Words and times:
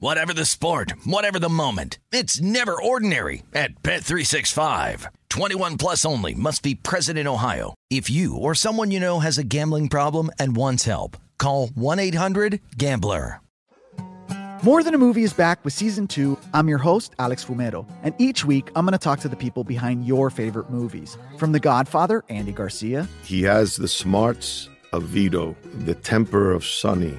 Whatever 0.00 0.32
the 0.32 0.44
sport, 0.44 0.92
whatever 1.04 1.40
the 1.40 1.48
moment, 1.48 1.98
it's 2.12 2.40
never 2.40 2.80
ordinary 2.80 3.42
at 3.52 3.82
Bet365. 3.82 5.06
21 5.28 5.76
plus 5.76 6.04
only 6.04 6.34
must 6.34 6.62
be 6.62 6.76
present 6.76 7.18
in 7.18 7.26
Ohio. 7.26 7.74
If 7.90 8.08
you 8.08 8.36
or 8.36 8.54
someone 8.54 8.92
you 8.92 9.00
know 9.00 9.18
has 9.18 9.38
a 9.38 9.44
gambling 9.44 9.88
problem 9.88 10.30
and 10.38 10.54
wants 10.54 10.84
help, 10.84 11.16
call 11.36 11.66
1-800-GAMBLER. 11.70 13.40
More 14.62 14.84
Than 14.84 14.94
a 14.94 14.98
Movie 14.98 15.24
is 15.24 15.32
back 15.32 15.64
with 15.64 15.72
season 15.72 16.06
two. 16.06 16.38
I'm 16.54 16.68
your 16.68 16.78
host, 16.78 17.14
Alex 17.18 17.44
Fumero, 17.44 17.84
and 18.04 18.14
each 18.18 18.44
week 18.44 18.70
I'm 18.76 18.84
going 18.84 18.92
to 18.92 18.98
talk 18.98 19.18
to 19.20 19.28
the 19.28 19.34
people 19.34 19.64
behind 19.64 20.06
your 20.06 20.30
favorite 20.30 20.70
movies. 20.70 21.18
From 21.38 21.50
The 21.50 21.60
Godfather, 21.60 22.24
Andy 22.28 22.52
Garcia. 22.52 23.08
He 23.24 23.42
has 23.42 23.74
the 23.74 23.88
smarts 23.88 24.68
of 24.92 25.02
Vito, 25.04 25.56
the 25.84 25.94
temper 25.94 26.52
of 26.52 26.64
Sonny, 26.64 27.18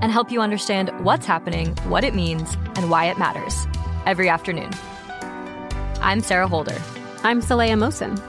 and 0.00 0.12
help 0.12 0.30
you 0.30 0.40
understand 0.40 0.90
what's 1.04 1.26
happening, 1.26 1.74
what 1.88 2.04
it 2.04 2.14
means, 2.14 2.54
and 2.76 2.90
why 2.90 3.06
it 3.06 3.18
matters 3.18 3.66
every 4.04 4.28
afternoon. 4.28 4.70
I'm 6.00 6.20
Sarah 6.20 6.48
Holder. 6.48 6.76
I'm 7.22 7.40
Saleha 7.40 7.74
Mohsin. 7.74 8.20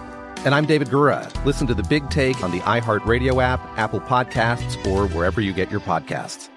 And 0.45 0.55
I'm 0.55 0.65
David 0.65 0.87
Gura. 0.87 1.29
Listen 1.45 1.67
to 1.67 1.73
The 1.73 1.83
Big 1.83 2.09
Take 2.09 2.43
on 2.43 2.51
the 2.51 2.59
iHeartRadio 2.61 3.43
app, 3.43 3.59
Apple 3.77 3.99
Podcasts, 3.99 4.85
or 4.87 5.07
wherever 5.09 5.41
you 5.41 5.51
get 5.51 5.69
your 5.69 5.81
podcasts. 5.81 6.49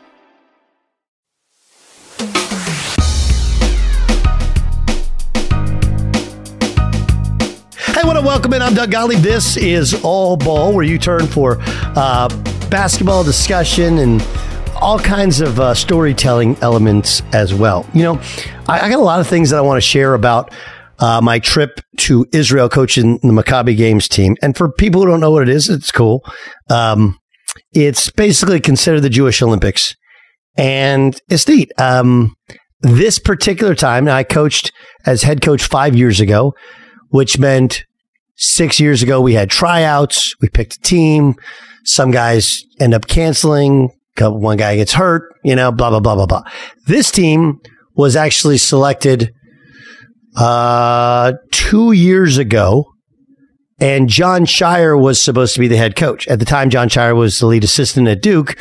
Hey, 7.95 8.07
what 8.07 8.17
a 8.17 8.23
welcome 8.23 8.55
in. 8.55 8.63
I'm 8.63 8.75
Doug 8.75 8.91
Gottlieb. 8.91 9.19
This 9.19 9.57
is 9.57 10.03
All 10.05 10.37
Ball, 10.37 10.73
where 10.73 10.85
you 10.85 10.99
turn 10.99 11.27
for 11.27 11.59
uh, 11.61 12.29
basketball 12.71 13.25
discussion 13.25 13.99
and 13.99 14.23
all 14.81 14.99
kinds 14.99 15.41
of 15.41 15.61
uh, 15.61 15.75
storytelling 15.75 16.57
elements 16.63 17.23
as 17.33 17.53
well. 17.53 17.87
You 17.93 18.03
know, 18.03 18.21
I, 18.69 18.81
I, 18.81 18.89
got 18.89 18.99
a 18.99 19.03
lot 19.03 19.21
of 19.21 19.27
things 19.27 19.51
that 19.51 19.59
I 19.59 19.61
want 19.61 19.77
to 19.77 19.83
share 19.87 20.15
about 20.15 20.53
uh, 20.99 21.21
my 21.23 21.39
trip 21.39 21.81
to 21.99 22.27
Israel 22.33 22.69
coaching 22.69 23.19
the 23.19 23.29
Maccabi 23.29 23.77
Games 23.77 24.09
team. 24.09 24.37
And 24.43 24.57
for 24.57 24.73
people 24.73 25.03
who 25.03 25.09
don't 25.09 25.21
know 25.21 25.31
what 25.31 25.43
it 25.43 25.49
is, 25.49 25.69
it's 25.69 25.93
cool. 25.93 26.25
Um, 26.69 27.19
it's 27.73 28.11
basically 28.11 28.61
considered 28.61 29.01
the 29.01 29.11
Jewish 29.11 29.43
Olympics, 29.43 29.95
and 30.57 31.21
it's 31.29 31.47
neat. 31.47 31.73
Um, 31.79 32.35
this 32.81 33.19
particular 33.19 33.75
time, 33.75 34.09
I 34.09 34.25
coached 34.25 34.73
as 35.05 35.23
head 35.23 35.43
coach 35.43 35.63
five 35.65 35.95
years 35.95 36.21
ago, 36.21 36.55
which 37.09 37.39
meant 37.39 37.85
six 38.37 38.81
years 38.81 39.03
ago 39.03 39.21
we 39.21 39.35
had 39.35 39.51
tryouts. 39.51 40.35
We 40.41 40.49
picked 40.49 40.77
a 40.77 40.81
team. 40.81 41.35
Some 41.85 42.11
guys 42.11 42.65
end 42.79 42.95
up 42.95 43.07
canceling 43.07 43.91
one 44.29 44.57
guy 44.57 44.77
gets 44.77 44.93
hurt, 44.93 45.23
you 45.45 45.57
know, 45.57 45.73
blah, 45.73 45.91
blah, 45.91 46.01
blah, 46.01 46.15
blah, 46.15 46.27
blah. 46.27 46.43
This 46.87 47.11
team 47.11 47.61
was 47.95 48.17
actually 48.17 48.59
selected 48.59 49.33
uh, 50.37 51.33
two 51.51 51.93
years 51.93 52.39
ago, 52.39 52.85
and 53.81 54.09
Jon 54.09 54.45
Scheyer 54.45 55.01
was 55.01 55.21
supposed 55.21 55.55
to 55.55 55.61
be 55.61 55.69
the 55.69 55.77
head 55.77 55.97
coach. 55.97 56.29
At 56.29 56.39
the 56.39 56.45
time, 56.45 56.71
Jon 56.71 56.89
Scheyer 56.89 57.17
was 57.17 57.39
the 57.39 57.47
lead 57.47 57.65
assistant 57.65 58.09
at 58.09 58.23
Duke. 58.23 58.59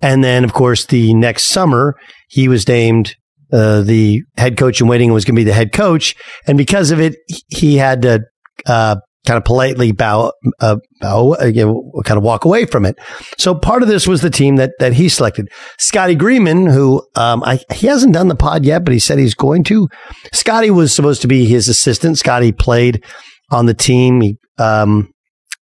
And 0.00 0.22
then, 0.22 0.44
of 0.44 0.52
course, 0.52 0.86
the 0.86 1.14
next 1.14 1.44
summer, 1.44 1.94
he 2.28 2.48
was 2.48 2.68
named 2.68 3.14
uh, 3.52 3.80
the 3.82 4.22
head 4.36 4.56
coach 4.56 4.80
in 4.80 4.88
waiting 4.88 5.12
was 5.12 5.24
going 5.24 5.34
to 5.34 5.40
be 5.40 5.44
the 5.44 5.52
head 5.52 5.72
coach. 5.72 6.14
And 6.46 6.58
because 6.58 6.90
of 6.90 7.00
it, 7.00 7.16
he 7.48 7.76
had 7.76 8.02
to 8.02 8.20
uh, 8.66 8.96
kind 9.26 9.36
of 9.36 9.44
politely 9.44 9.92
bow, 9.92 10.32
uh, 10.60 10.76
bow, 11.00 11.36
uh, 11.40 11.44
you 11.46 11.66
know, 11.66 12.02
kind 12.04 12.16
of 12.16 12.24
walk 12.24 12.44
away 12.44 12.64
from 12.64 12.86
it. 12.86 12.96
So 13.38 13.54
part 13.54 13.82
of 13.82 13.88
this 13.88 14.06
was 14.06 14.22
the 14.22 14.30
team 14.30 14.56
that 14.56 14.72
that 14.78 14.94
he 14.94 15.08
selected. 15.08 15.48
Scotty 15.78 16.14
Greenman, 16.14 16.66
who 16.66 17.02
um, 17.16 17.42
I, 17.44 17.60
he 17.74 17.86
hasn't 17.86 18.14
done 18.14 18.28
the 18.28 18.36
pod 18.36 18.64
yet, 18.64 18.84
but 18.84 18.94
he 18.94 18.98
said 18.98 19.18
he's 19.18 19.34
going 19.34 19.64
to. 19.64 19.88
Scotty 20.32 20.70
was 20.70 20.94
supposed 20.94 21.22
to 21.22 21.28
be 21.28 21.44
his 21.44 21.68
assistant. 21.68 22.18
Scotty 22.18 22.52
played 22.52 23.04
on 23.50 23.66
the 23.66 23.74
team. 23.74 24.20
He, 24.20 24.38
um, 24.58 25.12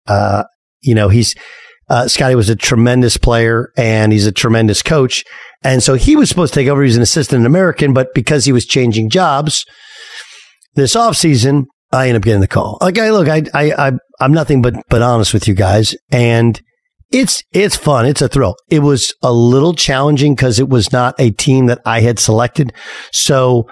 uh, 0.06 0.44
you 0.82 0.94
know, 0.94 1.08
he's 1.08 1.34
uh, 1.88 2.08
Scotty 2.08 2.34
was 2.34 2.48
a 2.48 2.56
tremendous 2.56 3.16
player 3.16 3.70
and 3.76 4.12
he's 4.12 4.26
a 4.26 4.32
tremendous 4.32 4.82
coach. 4.82 5.24
And 5.62 5.82
so 5.82 5.94
he 5.94 6.16
was 6.16 6.28
supposed 6.28 6.54
to 6.54 6.60
take 6.60 6.68
over. 6.68 6.82
He's 6.82 6.96
an 6.96 7.02
assistant 7.02 7.46
American, 7.46 7.92
but 7.92 8.08
because 8.14 8.44
he 8.44 8.52
was 8.52 8.66
changing 8.66 9.10
jobs 9.10 9.64
this 10.74 10.96
offseason, 10.96 11.64
I 11.92 12.08
end 12.08 12.16
up 12.16 12.22
getting 12.22 12.40
the 12.40 12.48
call. 12.48 12.78
Like, 12.80 12.98
I 12.98 13.10
look, 13.10 13.28
I, 13.28 13.42
I, 13.52 13.88
I, 13.88 13.92
I'm 14.20 14.32
nothing 14.32 14.62
but, 14.62 14.74
but 14.88 15.02
honest 15.02 15.34
with 15.34 15.46
you 15.46 15.54
guys. 15.54 15.94
And 16.10 16.60
it's, 17.10 17.42
it's 17.52 17.76
fun. 17.76 18.06
It's 18.06 18.22
a 18.22 18.28
thrill. 18.28 18.56
It 18.70 18.78
was 18.78 19.14
a 19.22 19.32
little 19.32 19.74
challenging 19.74 20.34
because 20.34 20.58
it 20.58 20.70
was 20.70 20.90
not 20.92 21.14
a 21.18 21.30
team 21.30 21.66
that 21.66 21.80
I 21.84 22.00
had 22.00 22.18
selected. 22.18 22.72
So 23.12 23.68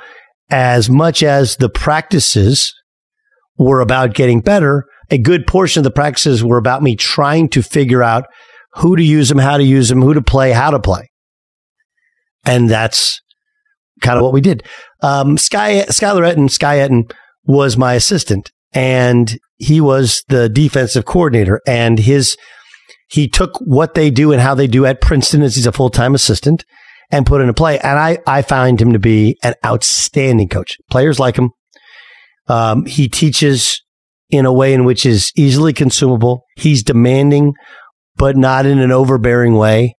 as 0.50 0.90
much 0.90 1.22
as 1.22 1.56
the 1.56 1.70
practices 1.70 2.74
were 3.56 3.80
about 3.80 4.14
getting 4.14 4.40
better, 4.40 4.84
a 5.10 5.18
good 5.18 5.46
portion 5.46 5.80
of 5.80 5.84
the 5.84 5.90
practices 5.90 6.44
were 6.44 6.58
about 6.58 6.82
me 6.82 6.96
trying 6.96 7.48
to 7.50 7.62
figure 7.62 8.02
out 8.02 8.26
who 8.74 8.96
to 8.96 9.02
use 9.02 9.28
them, 9.28 9.38
how 9.38 9.56
to 9.56 9.64
use 9.64 9.88
them, 9.88 10.02
who 10.02 10.14
to 10.14 10.22
play, 10.22 10.52
how 10.52 10.70
to 10.70 10.78
play. 10.78 11.08
And 12.44 12.68
that's 12.68 13.20
kind 14.00 14.16
of 14.16 14.22
what 14.22 14.32
we 14.32 14.40
did. 14.40 14.62
Um, 15.02 15.36
Sky, 15.36 15.84
Skylar 15.88 16.26
Ettin, 16.26 16.48
Sky 16.48 16.78
Ettin 16.78 17.08
was 17.50 17.76
my 17.76 17.94
assistant 17.94 18.50
and 18.72 19.38
he 19.58 19.80
was 19.80 20.24
the 20.28 20.48
defensive 20.48 21.04
coordinator 21.04 21.60
and 21.66 21.98
his 21.98 22.36
he 23.10 23.26
took 23.28 23.58
what 23.58 23.94
they 23.94 24.10
do 24.10 24.30
and 24.30 24.40
how 24.40 24.54
they 24.54 24.68
do 24.68 24.86
at 24.86 25.00
Princeton 25.00 25.42
as 25.42 25.56
he's 25.56 25.66
a 25.66 25.72
full-time 25.72 26.14
assistant 26.14 26.64
and 27.10 27.26
put 27.26 27.40
into 27.40 27.52
play. 27.52 27.76
And 27.80 27.98
I, 27.98 28.18
I 28.24 28.42
find 28.42 28.80
him 28.80 28.92
to 28.92 29.00
be 29.00 29.36
an 29.42 29.54
outstanding 29.66 30.48
coach. 30.48 30.76
Players 30.90 31.18
like 31.18 31.36
him. 31.36 31.50
Um, 32.46 32.86
he 32.86 33.08
teaches 33.08 33.82
in 34.30 34.46
a 34.46 34.52
way 34.52 34.72
in 34.72 34.84
which 34.84 35.04
is 35.04 35.32
easily 35.36 35.72
consumable. 35.72 36.44
He's 36.56 36.84
demanding, 36.84 37.54
but 38.14 38.36
not 38.36 38.64
in 38.64 38.78
an 38.78 38.92
overbearing 38.92 39.54
way. 39.54 39.96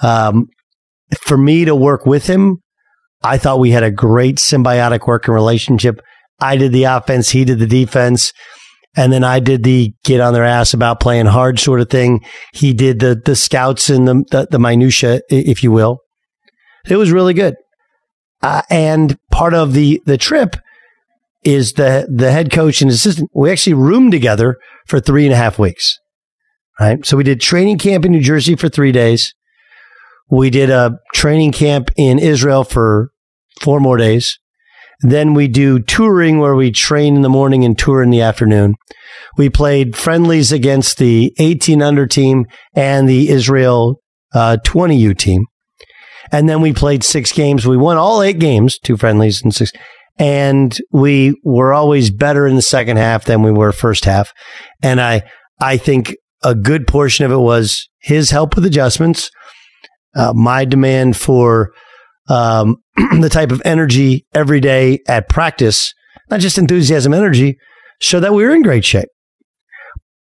Um, 0.00 0.46
for 1.20 1.36
me 1.36 1.64
to 1.64 1.74
work 1.74 2.06
with 2.06 2.28
him, 2.28 2.62
I 3.24 3.38
thought 3.38 3.58
we 3.58 3.70
had 3.70 3.82
a 3.82 3.90
great 3.90 4.36
symbiotic 4.36 5.06
working 5.08 5.34
relationship. 5.34 6.00
I 6.42 6.56
did 6.56 6.72
the 6.72 6.84
offense, 6.84 7.30
he 7.30 7.44
did 7.44 7.58
the 7.58 7.66
defense. 7.66 8.32
And 8.94 9.10
then 9.10 9.24
I 9.24 9.40
did 9.40 9.62
the 9.62 9.94
get 10.04 10.20
on 10.20 10.34
their 10.34 10.44
ass 10.44 10.74
about 10.74 11.00
playing 11.00 11.24
hard 11.24 11.58
sort 11.58 11.80
of 11.80 11.88
thing. 11.88 12.22
He 12.52 12.74
did 12.74 13.00
the 13.00 13.14
the 13.14 13.34
scouts 13.34 13.88
and 13.88 14.06
the 14.06 14.24
the, 14.30 14.48
the 14.50 14.58
minutia, 14.58 15.22
if 15.30 15.62
you 15.62 15.72
will. 15.72 16.00
It 16.86 16.96
was 16.96 17.10
really 17.10 17.32
good. 17.32 17.54
Uh, 18.42 18.62
and 18.68 19.16
part 19.30 19.54
of 19.54 19.72
the 19.72 20.02
the 20.04 20.18
trip 20.18 20.56
is 21.42 21.74
the 21.74 22.06
the 22.14 22.32
head 22.32 22.52
coach 22.52 22.82
and 22.82 22.90
assistant. 22.90 23.30
We 23.34 23.50
actually 23.50 23.74
roomed 23.74 24.12
together 24.12 24.58
for 24.86 25.00
three 25.00 25.24
and 25.24 25.32
a 25.32 25.36
half 25.36 25.58
weeks. 25.58 25.98
Right. 26.78 27.04
So 27.06 27.16
we 27.16 27.24
did 27.24 27.40
training 27.40 27.78
camp 27.78 28.04
in 28.04 28.12
New 28.12 28.20
Jersey 28.20 28.56
for 28.56 28.68
three 28.68 28.92
days. 28.92 29.34
We 30.30 30.50
did 30.50 30.70
a 30.70 30.98
training 31.14 31.52
camp 31.52 31.90
in 31.96 32.18
Israel 32.18 32.64
for 32.64 33.10
four 33.60 33.80
more 33.80 33.96
days. 33.96 34.38
Then 35.02 35.34
we 35.34 35.48
do 35.48 35.80
touring 35.80 36.38
where 36.38 36.54
we 36.54 36.70
train 36.70 37.16
in 37.16 37.22
the 37.22 37.28
morning 37.28 37.64
and 37.64 37.78
tour 37.78 38.02
in 38.02 38.10
the 38.10 38.20
afternoon. 38.20 38.76
We 39.36 39.50
played 39.50 39.96
friendlies 39.96 40.52
against 40.52 40.98
the 40.98 41.34
18 41.38 41.82
under 41.82 42.06
team 42.06 42.46
and 42.74 43.08
the 43.08 43.28
Israel 43.30 44.00
uh, 44.34 44.58
20U 44.64 45.16
team. 45.16 45.46
And 46.30 46.48
then 46.48 46.60
we 46.60 46.72
played 46.72 47.04
six 47.04 47.32
games. 47.32 47.66
We 47.66 47.76
won 47.76 47.96
all 47.96 48.22
eight 48.22 48.38
games, 48.38 48.78
two 48.78 48.96
friendlies 48.96 49.42
and 49.42 49.54
six. 49.54 49.72
and 50.18 50.76
we 50.92 51.34
were 51.44 51.72
always 51.72 52.10
better 52.10 52.46
in 52.46 52.56
the 52.56 52.62
second 52.62 52.96
half 52.96 53.24
than 53.24 53.42
we 53.42 53.50
were 53.50 53.72
first 53.72 54.04
half. 54.04 54.32
And 54.82 55.00
I, 55.00 55.22
I 55.60 55.76
think 55.76 56.14
a 56.42 56.54
good 56.54 56.86
portion 56.86 57.24
of 57.24 57.32
it 57.32 57.38
was 57.38 57.88
his 58.00 58.30
help 58.30 58.54
with 58.54 58.64
adjustments, 58.64 59.30
uh, 60.14 60.32
my 60.34 60.64
demand 60.64 61.16
for 61.16 61.72
um, 62.32 62.76
the 63.20 63.28
type 63.30 63.52
of 63.52 63.62
energy 63.64 64.26
every 64.34 64.60
day 64.60 65.00
at 65.06 65.28
practice, 65.28 65.92
not 66.30 66.40
just 66.40 66.58
enthusiasm, 66.58 67.12
energy, 67.12 67.58
so 68.00 68.18
that 68.20 68.32
we 68.32 68.42
were 68.42 68.54
in 68.54 68.62
great 68.62 68.84
shape. 68.84 69.08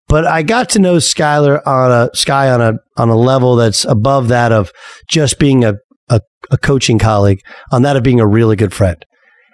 But 0.08 0.26
I 0.26 0.42
got 0.42 0.70
to 0.70 0.78
know 0.78 0.96
Skylar 0.96 1.60
on 1.66 1.92
a 1.92 2.10
Sky 2.14 2.50
on 2.50 2.62
a 2.62 2.72
on 2.96 3.10
a 3.10 3.16
level 3.16 3.56
that's 3.56 3.84
above 3.84 4.28
that 4.28 4.52
of 4.52 4.72
just 5.06 5.38
being 5.38 5.64
a, 5.64 5.74
a, 6.08 6.20
a 6.50 6.56
coaching 6.56 6.98
colleague, 6.98 7.40
on 7.70 7.82
that 7.82 7.96
of 7.96 8.02
being 8.02 8.20
a 8.20 8.26
really 8.26 8.56
good 8.56 8.72
friend. 8.72 9.04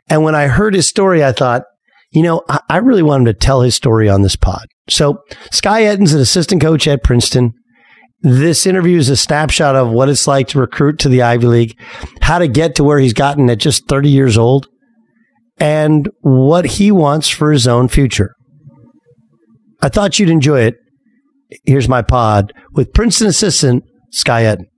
And 0.08 0.22
when 0.22 0.36
I 0.36 0.46
heard 0.46 0.74
his 0.74 0.86
story, 0.86 1.24
I 1.24 1.32
thought, 1.32 1.64
you 2.12 2.22
know, 2.22 2.42
I, 2.48 2.60
I 2.70 2.76
really 2.76 3.02
want 3.02 3.22
him 3.22 3.34
to 3.34 3.34
tell 3.34 3.62
his 3.62 3.74
story 3.74 4.08
on 4.08 4.22
this 4.22 4.36
pod. 4.36 4.66
So 4.88 5.18
Sky 5.50 5.84
Ettin's 5.84 6.14
an 6.14 6.20
assistant 6.20 6.62
coach 6.62 6.86
at 6.86 7.02
Princeton. 7.02 7.52
This 8.26 8.66
interview 8.66 8.96
is 8.96 9.10
a 9.10 9.18
snapshot 9.18 9.76
of 9.76 9.90
what 9.90 10.08
it's 10.08 10.26
like 10.26 10.48
to 10.48 10.58
recruit 10.58 10.98
to 11.00 11.10
the 11.10 11.20
Ivy 11.20 11.46
League, 11.46 11.78
how 12.22 12.38
to 12.38 12.48
get 12.48 12.74
to 12.76 12.82
where 12.82 12.98
he's 12.98 13.12
gotten 13.12 13.50
at 13.50 13.58
just 13.58 13.86
30 13.86 14.08
years 14.08 14.38
old, 14.38 14.66
and 15.58 16.08
what 16.22 16.64
he 16.64 16.90
wants 16.90 17.28
for 17.28 17.52
his 17.52 17.68
own 17.68 17.86
future. 17.86 18.34
I 19.82 19.90
thought 19.90 20.18
you'd 20.18 20.30
enjoy 20.30 20.60
it. 20.60 20.76
Here's 21.66 21.86
my 21.86 22.00
pod 22.00 22.54
with 22.72 22.94
Princeton 22.94 23.26
assistant 23.26 23.84
Sky 24.10 24.46
Ettin. 24.46 24.68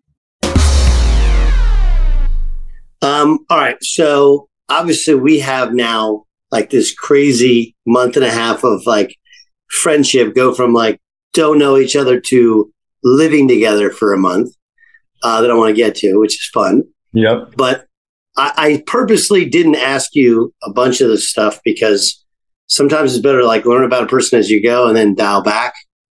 Um, 3.00 3.38
all 3.48 3.58
right. 3.58 3.76
So 3.80 4.48
obviously 4.68 5.14
we 5.14 5.38
have 5.38 5.72
now 5.72 6.24
like 6.50 6.70
this 6.70 6.92
crazy 6.92 7.76
month 7.86 8.16
and 8.16 8.24
a 8.24 8.30
half 8.30 8.64
of 8.64 8.86
like 8.86 9.14
friendship 9.68 10.34
go 10.34 10.52
from 10.52 10.72
like 10.72 10.98
don't 11.32 11.60
know 11.60 11.78
each 11.78 11.94
other 11.94 12.18
to 12.18 12.72
living 13.06 13.46
together 13.46 13.90
for 13.90 14.12
a 14.12 14.18
month 14.18 14.52
uh, 15.22 15.40
that 15.40 15.50
I 15.50 15.54
want 15.54 15.70
to 15.70 15.80
get 15.80 15.94
to, 15.96 16.18
which 16.18 16.34
is 16.34 16.50
fun. 16.52 16.82
Yep. 17.12 17.54
But 17.56 17.86
I, 18.36 18.52
I 18.56 18.82
purposely 18.86 19.48
didn't 19.48 19.76
ask 19.76 20.14
you 20.14 20.52
a 20.62 20.72
bunch 20.72 21.00
of 21.00 21.08
this 21.08 21.30
stuff 21.30 21.60
because 21.64 22.24
sometimes 22.66 23.14
it's 23.14 23.22
better 23.22 23.40
to 23.40 23.46
like 23.46 23.64
learn 23.64 23.84
about 23.84 24.02
a 24.02 24.08
person 24.08 24.38
as 24.38 24.50
you 24.50 24.62
go 24.62 24.88
and 24.88 24.96
then 24.96 25.14
dial 25.14 25.42
back. 25.42 25.74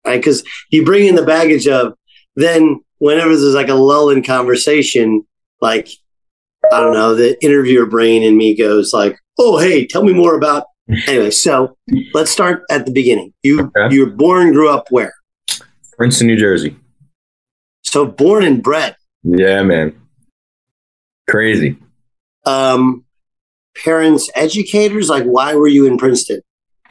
Right. 0.07 0.19
Because 0.19 0.45
you 0.71 0.85
bring 0.85 1.07
in 1.07 1.17
the 1.17 1.27
baggage 1.27 1.67
of 1.67 1.95
then 2.37 2.81
whenever 2.99 3.31
there's 3.31 3.55
like 3.55 3.69
a 3.69 3.75
lull 3.75 4.11
in 4.11 4.23
conversation, 4.23 5.27
like 5.61 5.89
I 6.73 6.81
don't 6.81 6.95
know, 6.95 7.15
the 7.15 7.43
interviewer 7.45 7.87
brain 7.87 8.23
in 8.23 8.37
me 8.37 8.57
goes 8.57 8.93
like, 8.93 9.19
"Oh, 9.39 9.59
hey, 9.59 9.87
tell 9.87 10.05
me 10.05 10.13
more 10.13 10.37
about." 10.37 10.67
anyway, 11.09 11.31
so 11.31 11.77
let's 12.15 12.31
start 12.31 12.63
at 12.71 12.87
the 12.87 12.93
beginning. 12.93 13.33
You 13.43 13.73
okay. 13.77 13.95
you 13.95 14.05
were 14.05 14.13
born, 14.13 14.53
grew 14.53 14.71
up 14.71 14.87
where? 14.91 15.15
Princeton, 15.97 16.27
New 16.27 16.37
Jersey. 16.37 16.77
So 17.83 18.07
born 18.07 18.45
and 18.45 18.63
bred. 18.63 18.97
Yeah, 19.23 19.63
man. 19.63 19.99
Crazy. 21.29 21.77
Um, 22.45 23.05
parents, 23.85 24.31
educators. 24.35 25.09
Like, 25.09 25.25
why 25.25 25.55
were 25.55 25.69
you 25.69 25.87
in 25.87 25.99
Princeton? 25.99 26.43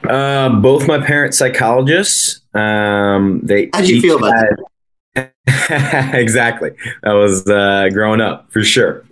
Uh, 0.08 0.50
both 0.60 0.86
my 0.86 1.04
parents 1.04 1.38
psychologists. 1.38 2.40
Um, 2.54 3.40
they. 3.42 3.70
How'd 3.72 3.88
you 3.88 4.00
feel 4.00 4.18
about 4.18 4.34
had, 4.34 5.32
that? 5.46 6.14
exactly. 6.14 6.72
That 7.02 7.12
was 7.12 7.46
uh, 7.46 7.88
growing 7.92 8.20
up 8.20 8.50
for 8.52 8.62
sure. 8.62 9.04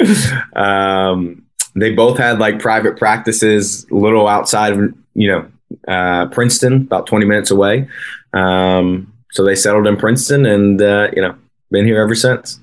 um, 0.56 1.44
they 1.74 1.92
both 1.92 2.18
had 2.18 2.38
like 2.38 2.58
private 2.58 2.98
practices, 2.98 3.86
a 3.90 3.94
little 3.94 4.28
outside 4.28 4.72
of 4.74 4.94
you 5.14 5.28
know 5.28 5.46
uh, 5.88 6.26
Princeton, 6.26 6.82
about 6.82 7.06
twenty 7.06 7.24
minutes 7.24 7.50
away. 7.50 7.88
Um, 8.32 9.13
so 9.34 9.44
they 9.44 9.56
settled 9.56 9.88
in 9.88 9.96
Princeton, 9.96 10.46
and 10.46 10.80
uh, 10.80 11.08
you 11.12 11.20
know, 11.20 11.34
been 11.70 11.84
here 11.84 12.00
ever 12.00 12.14
since. 12.14 12.60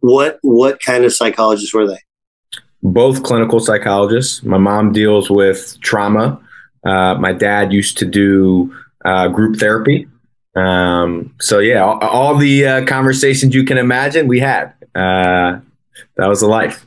What 0.00 0.38
what 0.42 0.78
kind 0.82 1.04
of 1.04 1.12
psychologists 1.12 1.74
were 1.74 1.88
they? 1.88 1.98
Both 2.82 3.22
clinical 3.22 3.60
psychologists. 3.60 4.42
My 4.42 4.58
mom 4.58 4.92
deals 4.92 5.30
with 5.30 5.80
trauma. 5.80 6.38
Uh, 6.84 7.14
my 7.14 7.32
dad 7.32 7.72
used 7.72 7.96
to 7.98 8.04
do 8.04 8.76
uh, 9.06 9.28
group 9.28 9.56
therapy. 9.56 10.06
Um, 10.54 11.34
so 11.40 11.60
yeah, 11.60 11.82
all, 11.82 11.98
all 11.98 12.36
the 12.36 12.66
uh, 12.66 12.84
conversations 12.84 13.54
you 13.54 13.64
can 13.64 13.78
imagine 13.78 14.28
we 14.28 14.40
had. 14.40 14.74
Uh, 14.94 15.60
that 16.16 16.28
was 16.28 16.40
the 16.40 16.46
life. 16.46 16.86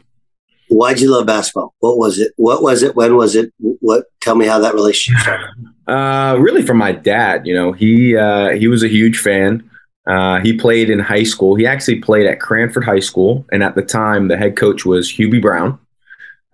Why'd 0.70 1.00
you 1.00 1.12
love 1.12 1.26
basketball? 1.26 1.74
What 1.80 1.98
was 1.98 2.20
it? 2.20 2.34
What 2.38 2.62
was 2.62 2.84
it? 2.84 2.96
When 2.96 3.16
was 3.16 3.36
it? 3.36 3.52
What? 3.60 4.06
Tell 4.22 4.36
me 4.36 4.46
how 4.46 4.60
that 4.60 4.74
relationship 4.74 5.22
started. 5.22 5.48
Uh, 5.88 6.38
really, 6.40 6.62
from 6.62 6.78
my 6.78 6.92
dad. 6.92 7.48
You 7.48 7.56
know, 7.56 7.72
he 7.72 8.16
uh, 8.16 8.52
he 8.52 8.68
was 8.68 8.84
a 8.84 8.88
huge 8.88 9.20
fan. 9.20 9.68
Uh, 10.06 10.40
he 10.40 10.54
played 10.58 10.90
in 10.90 11.00
high 11.00 11.24
school. 11.24 11.56
He 11.56 11.66
actually 11.66 12.00
played 12.00 12.28
at 12.28 12.40
Cranford 12.40 12.84
High 12.84 13.00
School, 13.00 13.46
and 13.52 13.64
at 13.64 13.76
the 13.76 13.82
time, 13.82 14.28
the 14.28 14.38
head 14.38 14.56
coach 14.56 14.86
was 14.86 15.12
Hubie 15.12 15.42
Brown. 15.42 15.80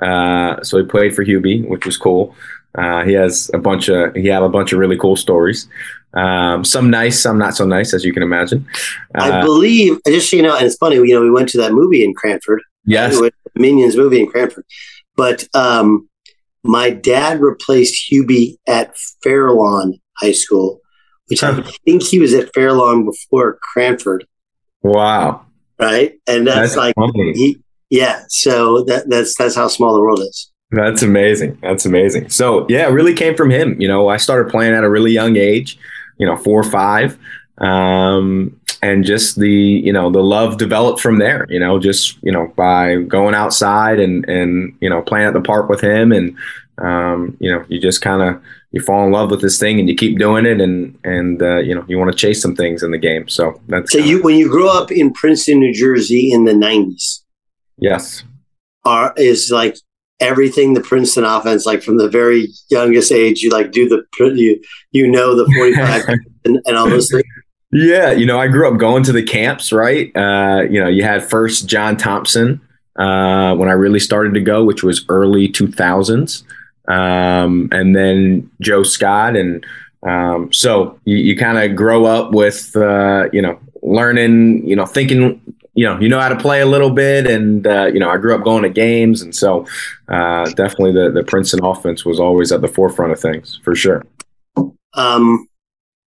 Uh, 0.02 0.62
so 0.64 0.78
he 0.78 0.86
played 0.86 1.16
for 1.16 1.24
Hubie, 1.24 1.68
which 1.68 1.86
was 1.86 1.98
cool. 1.98 2.36
Uh, 2.78 3.04
he 3.04 3.14
has 3.14 3.50
a 3.54 3.58
bunch 3.58 3.90
of 3.90 4.14
he 4.16 4.28
had 4.28 4.44
a 4.44 4.50
bunch 4.50 4.74
of 4.74 4.80
really 4.80 4.98
cool 4.98 5.16
stories. 5.16 5.68
Um, 6.14 6.64
some 6.64 6.90
nice, 6.90 7.22
some 7.22 7.38
not 7.38 7.56
so 7.56 7.66
nice, 7.66 7.94
as 7.94 8.06
you 8.06 8.14
can 8.14 8.24
imagine. 8.24 8.66
Uh, 9.18 9.24
I 9.24 9.42
believe, 9.42 10.00
just 10.08 10.30
so 10.30 10.38
you 10.38 10.44
know, 10.44 10.56
and 10.56 10.66
it's 10.66 10.78
funny, 10.78 10.96
you 10.96 11.14
know, 11.14 11.22
we 11.22 11.32
went 11.32 11.50
to 11.50 11.58
that 11.60 11.74
movie 11.74 12.04
in 12.04 12.14
Cranford. 12.14 12.62
Yes. 12.86 13.20
Minions 13.56 13.96
movie 13.96 14.20
in 14.20 14.28
Cranford. 14.28 14.66
But 15.16 15.48
um, 15.54 16.10
my 16.64 16.90
dad 16.90 17.42
replaced 17.42 18.12
Hubie 18.12 18.58
at 18.68 18.96
Fairlawn 19.24 20.00
High 20.18 20.34
School, 20.34 20.82
which. 21.28 21.44
I 21.44 21.62
think 21.86 22.04
he 22.04 22.20
was 22.20 22.34
at 22.34 22.54
Fairlawn 22.54 23.06
before 23.06 23.60
Cranford. 23.62 24.26
Wow. 24.82 25.46
Right. 25.80 26.20
And 26.28 26.48
that's, 26.48 26.76
that's 26.76 26.78
like, 26.78 26.96
he, 27.36 27.58
yeah. 27.90 28.24
So 28.30 28.84
that, 28.86 29.10
that's, 29.10 29.38
that's 29.38 29.56
how 29.56 29.68
small 29.68 29.94
the 29.94 30.02
world 30.02 30.20
is. 30.20 30.52
That's 30.72 31.02
amazing. 31.02 31.58
That's 31.62 31.86
amazing. 31.86 32.30
So 32.30 32.66
yeah, 32.70 32.88
it 32.88 32.92
really 32.92 33.14
came 33.14 33.36
from 33.36 33.50
him. 33.50 33.80
You 33.80 33.88
know, 33.88 34.08
I 34.08 34.18
started 34.18 34.52
playing 34.52 34.74
at 34.74 34.84
a 34.84 34.90
really 34.90 35.12
young 35.12 35.38
age 35.38 35.78
you 36.18 36.26
know, 36.26 36.38
four 36.38 36.60
or 36.60 36.70
five. 36.70 37.18
Um, 37.58 38.60
and 38.86 39.04
just 39.04 39.40
the, 39.40 39.50
you 39.50 39.92
know, 39.92 40.12
the 40.12 40.22
love 40.22 40.58
developed 40.58 41.00
from 41.00 41.18
there, 41.18 41.48
you 41.50 41.60
know, 41.60 41.80
just, 41.80 42.20
you 42.22 42.32
know, 42.32 42.54
by 42.56 42.98
going 42.98 43.34
outside 43.34 44.00
and, 44.00 44.24
and, 44.30 44.78
you 44.80 44.88
know, 44.88 45.02
playing 45.02 45.26
at 45.26 45.34
the 45.34 45.42
park 45.42 45.70
with 45.70 45.82
him. 45.82 46.12
And, 46.12 46.38
um, 46.78 47.36
you 47.40 47.52
know, 47.52 47.66
you 47.68 47.82
just 47.82 48.02
kind 48.02 48.22
of, 48.22 48.40
you 48.72 48.82
fall 48.82 49.04
in 49.04 49.12
love 49.12 49.32
with 49.32 49.42
this 49.42 49.58
thing 49.58 49.80
and 49.80 49.90
you 49.90 49.96
keep 49.96 50.20
doing 50.20 50.46
it 50.46 50.62
and, 50.62 50.96
and, 51.04 51.42
uh, 51.42 51.58
you 51.58 51.74
know, 51.74 51.84
you 51.88 51.98
want 51.98 52.12
to 52.12 52.18
chase 52.18 52.40
some 52.40 52.56
things 52.56 52.84
in 52.84 52.92
the 52.92 53.00
game. 53.00 53.28
So 53.28 53.60
that's, 53.68 53.92
so 53.92 53.98
you, 53.98 54.22
when 54.22 54.36
you 54.36 54.50
grew 54.50 54.70
up 54.70 54.92
in 54.92 55.12
Princeton, 55.12 55.62
New 55.62 55.74
Jersey 55.74 56.32
in 56.32 56.46
the 56.46 56.54
nineties. 56.54 57.24
Yes. 57.80 58.24
Are, 58.86 59.16
is 59.18 59.50
like 59.50 59.78
everything 60.20 60.76
the 60.76 60.82
Princeton 60.82 61.24
offense, 61.24 61.66
like 61.66 61.82
from 61.82 61.98
the 61.98 62.08
very 62.08 62.50
youngest 62.70 63.12
age, 63.12 63.42
you 63.42 63.50
like 63.50 63.72
do 63.72 63.90
the 63.90 64.04
you 64.36 64.62
you 64.92 65.08
know 65.10 65.36
the 65.36 65.52
forty 65.56 65.74
five 65.74 66.08
and, 66.46 66.60
and, 66.66 66.78
all 66.78 66.88
those 66.88 67.10
things. 67.10 67.24
Yeah, 67.78 68.14
you 68.14 68.26
know, 68.26 68.40
I 68.40 68.48
grew 68.48 68.72
up 68.72 68.80
going 68.80 69.04
to 69.04 69.12
the 69.12 69.22
camps. 69.22 69.74
Right, 69.74 70.10
uh, 70.16 70.62
you 70.70 70.82
know, 70.82 70.88
you 70.88 71.04
had 71.04 71.22
first 71.22 71.68
John 71.68 71.98
Thompson 71.98 72.62
uh, 72.96 73.54
when 73.56 73.68
I 73.68 73.74
really 73.74 74.00
started 74.00 74.34
to 74.36 74.40
go, 74.40 74.64
which 74.64 74.82
was 74.82 75.04
early 75.10 75.50
two 75.50 75.70
thousands, 75.70 76.46
um, 76.88 77.68
and 77.74 77.94
then 77.94 78.50
Joe 78.62 78.84
Scott, 78.84 79.36
and 79.36 79.66
um, 80.04 80.54
so 80.54 80.98
you, 81.04 81.18
you 81.18 81.36
kind 81.36 81.58
of 81.58 81.76
grow 81.76 82.06
up 82.06 82.32
with 82.32 82.74
uh, 82.78 83.28
you 83.34 83.42
know 83.42 83.60
learning, 83.82 84.66
you 84.66 84.78
know, 84.78 84.86
thinking 84.86 85.42
you 85.74 85.86
know, 85.86 86.00
you 86.00 86.08
know 86.08 86.22
how 86.22 86.30
to 86.30 86.38
play 86.38 86.62
a 86.62 86.66
little 86.66 86.92
bit, 86.92 87.28
and 87.28 87.68
uh, 87.68 87.88
you 87.88 88.00
know, 88.00 88.10
I 88.10 88.16
grew 88.16 88.34
up 88.34 88.46
going 88.46 88.64
to 88.64 88.70
games, 88.70 89.22
and 89.22 89.36
so 89.36 89.68
uh, 90.08 90.46
definitely 90.52 90.94
the 90.94 91.12
the 91.12 91.26
Princeton 91.26 91.66
offense 91.66 92.06
was 92.06 92.22
always 92.22 92.54
at 92.54 92.62
the 92.62 92.70
forefront 92.70 93.12
of 93.12 93.20
things 93.20 93.60
for 93.66 93.76
sure. 93.76 94.06
Um, 94.94 95.50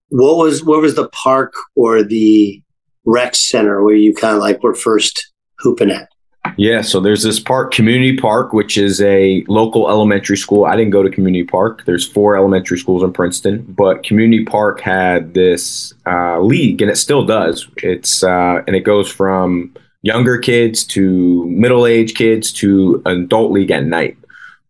what 0.09 0.37
was 0.37 0.65
what 0.65 0.81
was 0.81 0.95
the 0.95 1.09
park 1.09 1.55
or 1.75 2.03
the 2.03 2.63
rec 3.05 3.35
center 3.35 3.83
where 3.83 3.95
you 3.95 4.15
kind 4.15 4.35
of 4.35 4.41
like 4.41 4.63
were 4.63 4.75
first 4.75 5.33
hooping 5.59 5.91
at? 5.91 6.09
Yeah, 6.57 6.83
so 6.83 7.01
there's 7.01 7.23
this 7.23 7.41
park, 7.41 7.73
Community 7.73 8.17
Park, 8.17 8.53
which 8.53 8.79
is 8.79 9.01
a 9.03 9.45
local 9.49 9.89
elementary 9.91 10.37
school. 10.37 10.65
I 10.65 10.77
didn't 10.77 10.93
go 10.93 11.03
to 11.03 11.11
Community 11.11 11.45
Park. 11.45 11.85
There's 11.85 12.07
four 12.07 12.37
elementary 12.37 12.79
schools 12.79 13.03
in 13.03 13.13
Princeton, 13.13 13.63
but 13.69 14.05
Community 14.05 14.45
Park 14.45 14.81
had 14.81 15.35
this 15.35 15.93
uh, 16.07 16.41
league, 16.41 16.81
and 16.81 16.91
it 16.91 16.97
still 16.97 17.25
does. 17.25 17.69
It's 17.79 18.23
uh, 18.23 18.63
and 18.67 18.77
it 18.77 18.85
goes 18.85 19.11
from 19.11 19.75
younger 20.03 20.39
kids 20.39 20.85
to 20.85 21.45
middle-aged 21.47 22.17
kids 22.17 22.53
to 22.53 23.03
adult 23.07 23.51
league 23.51 23.73
at 23.73 23.85
night. 23.85 24.17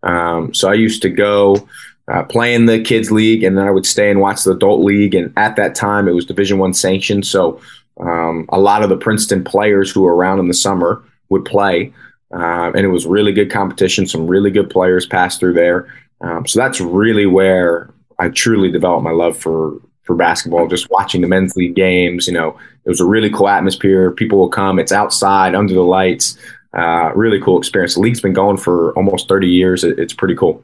Um, 0.03 0.55
so 0.55 0.71
I 0.71 0.75
used 0.75 1.03
to 1.03 1.11
go 1.11 1.69
uh, 2.13 2.23
play 2.25 2.55
in 2.55 2.67
the 2.67 2.81
kids 2.81 3.11
league, 3.11 3.43
and 3.43 3.57
then 3.59 3.67
I 3.67 3.71
would 3.71 3.87
stay 3.87 4.11
and 4.11 4.21
watch 4.21 4.45
the 4.45 4.53
adult 4.53 4.85
league. 4.85 5.15
And 5.15 5.33
at 5.37 5.57
that 5.57 5.75
time, 5.75 6.09
it 6.09 6.13
was 6.13 6.25
Division 6.27 6.59
One 6.59 6.75
sanctioned, 6.75 7.27
so 7.27 7.61
um, 8.01 8.47
a 8.51 8.61
lot 8.61 8.83
of 8.83 8.89
the 8.91 8.97
Princeton 8.97 9.43
players 9.45 9.91
who 9.91 10.03
were 10.03 10.15
around 10.15 10.39
in 10.39 10.49
the 10.49 10.55
summer 10.55 11.03
would 11.31 11.45
play. 11.45 11.93
uh, 12.35 12.73
and 12.75 12.79
it 12.85 12.89
was 12.89 13.07
really 13.07 13.33
good 13.33 13.51
competition. 13.51 14.07
Some 14.07 14.27
really 14.27 14.51
good 14.51 14.69
players 14.69 15.07
passed 15.07 15.41
through 15.41 15.55
there. 15.55 15.87
Um, 16.21 16.47
so 16.47 16.59
that's 16.61 16.81
really 16.81 17.27
where 17.27 17.89
I 18.19 18.29
truly 18.29 18.71
developed 18.71 19.05
my 19.05 19.13
love 19.13 19.37
for 19.37 19.81
for 20.03 20.15
basketball. 20.17 20.69
Just 20.69 20.91
watching 20.91 21.21
the 21.21 21.29
men's 21.29 21.57
league 21.57 21.75
games, 21.75 22.27
you 22.27 22.33
know, 22.35 22.59
it 22.85 22.89
was 22.89 23.01
a 23.01 23.05
really 23.05 23.31
cool 23.31 23.49
atmosphere. 23.49 24.11
People 24.13 24.39
will 24.39 24.49
come. 24.49 24.79
It's 24.79 24.93
outside 24.93 25.55
under 25.55 25.75
the 25.75 25.83
lights. 25.83 26.37
Uh, 26.73 27.11
really 27.15 27.41
cool 27.41 27.59
experience. 27.59 27.95
The 27.95 28.01
league's 28.01 28.21
been 28.21 28.33
going 28.33 28.57
for 28.59 28.93
almost 28.95 29.29
30 29.29 29.49
years. 29.49 29.83
It, 29.85 29.99
it's 29.99 30.13
pretty 30.13 30.35
cool. 30.37 30.63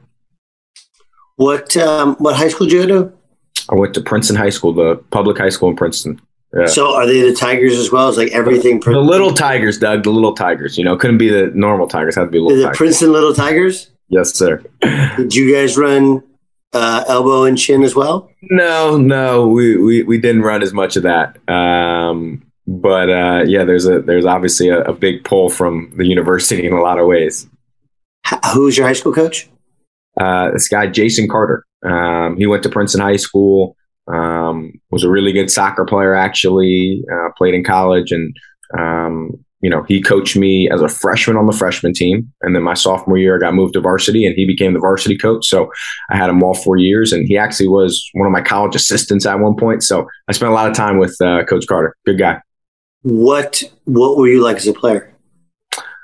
What 1.43 1.75
um, 1.75 2.15
what 2.15 2.37
high 2.37 2.47
school 2.47 2.67
did 2.67 2.73
you 2.73 2.87
go 2.87 3.03
to? 3.03 3.13
I 3.69 3.75
went 3.75 3.93
to 3.95 4.01
Princeton 4.01 4.37
High 4.37 4.49
School, 4.49 4.71
the 4.71 4.95
public 5.11 5.37
high 5.37 5.49
school 5.49 5.69
in 5.69 5.75
Princeton. 5.75 6.21
Yeah. 6.55 6.67
So 6.67 6.95
are 6.95 7.05
they 7.05 7.19
the 7.21 7.33
Tigers 7.33 7.77
as 7.77 7.91
well? 7.91 8.07
As 8.07 8.15
like 8.15 8.31
everything? 8.31 8.79
The 8.79 8.91
little 8.99 9.33
Tigers, 9.33 9.77
Doug. 9.77 10.03
The 10.03 10.11
little 10.11 10.33
Tigers. 10.33 10.77
You 10.77 10.85
know, 10.85 10.95
couldn't 10.95 11.17
be 11.17 11.29
the 11.29 11.51
normal 11.53 11.87
Tigers. 11.87 12.15
Had 12.15 12.25
to 12.25 12.27
be 12.27 12.39
little. 12.39 12.55
The 12.55 12.63
tigers. 12.63 12.77
Princeton 12.77 13.11
Little 13.11 13.33
Tigers. 13.33 13.89
Yes, 14.07 14.33
sir. 14.33 14.63
Did 15.17 15.35
you 15.35 15.53
guys 15.53 15.75
run 15.77 16.23
uh, 16.71 17.03
elbow 17.09 17.43
and 17.43 17.57
chin 17.57 17.83
as 17.83 17.93
well? 17.93 18.31
No, 18.43 18.97
no, 18.97 19.47
we, 19.47 19.75
we, 19.77 20.03
we 20.03 20.17
didn't 20.19 20.43
run 20.43 20.61
as 20.61 20.71
much 20.71 20.95
of 20.95 21.03
that. 21.03 21.37
Um, 21.49 22.45
but 22.67 23.09
uh, 23.09 23.43
yeah, 23.45 23.65
there's 23.65 23.85
a 23.85 24.01
there's 24.01 24.25
obviously 24.25 24.69
a, 24.69 24.81
a, 24.83 24.93
big 24.93 25.25
pull 25.25 25.49
from 25.49 25.91
the 25.97 26.05
university 26.05 26.65
in 26.65 26.71
a 26.71 26.81
lot 26.81 26.99
of 26.99 27.07
ways. 27.07 27.47
Who's 28.53 28.77
your 28.77 28.87
high 28.87 28.93
school 28.93 29.13
coach? 29.13 29.49
Uh, 30.19 30.51
this 30.51 30.67
guy 30.67 30.87
Jason 30.87 31.27
Carter. 31.27 31.65
Um, 31.83 32.37
he 32.37 32.45
went 32.45 32.63
to 32.63 32.69
Princeton 32.69 33.01
High 33.01 33.17
School. 33.17 33.75
Um, 34.07 34.73
was 34.91 35.03
a 35.03 35.09
really 35.09 35.31
good 35.31 35.49
soccer 35.49 35.85
player. 35.85 36.15
Actually, 36.15 37.03
uh, 37.11 37.29
played 37.37 37.53
in 37.53 37.63
college, 37.63 38.11
and 38.11 38.35
um, 38.77 39.31
you 39.61 39.69
know 39.69 39.83
he 39.83 40.01
coached 40.01 40.35
me 40.35 40.69
as 40.69 40.81
a 40.81 40.89
freshman 40.89 41.37
on 41.37 41.45
the 41.45 41.53
freshman 41.53 41.93
team, 41.93 42.31
and 42.41 42.55
then 42.55 42.63
my 42.63 42.73
sophomore 42.73 43.17
year 43.17 43.37
I 43.37 43.39
got 43.39 43.53
moved 43.53 43.73
to 43.73 43.81
varsity, 43.81 44.25
and 44.25 44.35
he 44.35 44.45
became 44.45 44.73
the 44.73 44.79
varsity 44.79 45.17
coach. 45.17 45.47
So 45.47 45.71
I 46.09 46.17
had 46.17 46.29
him 46.29 46.43
all 46.43 46.53
four 46.53 46.77
years, 46.77 47.13
and 47.13 47.27
he 47.27 47.37
actually 47.37 47.69
was 47.69 48.09
one 48.13 48.27
of 48.27 48.33
my 48.33 48.41
college 48.41 48.75
assistants 48.75 49.25
at 49.25 49.39
one 49.39 49.55
point. 49.55 49.83
So 49.83 50.07
I 50.27 50.33
spent 50.33 50.51
a 50.51 50.55
lot 50.55 50.69
of 50.69 50.75
time 50.75 50.97
with 50.97 51.15
uh, 51.21 51.45
Coach 51.45 51.65
Carter. 51.67 51.95
Good 52.05 52.19
guy. 52.19 52.41
What 53.03 53.63
What 53.85 54.17
were 54.17 54.27
you 54.27 54.43
like 54.43 54.57
as 54.57 54.67
a 54.67 54.73
player? 54.73 55.13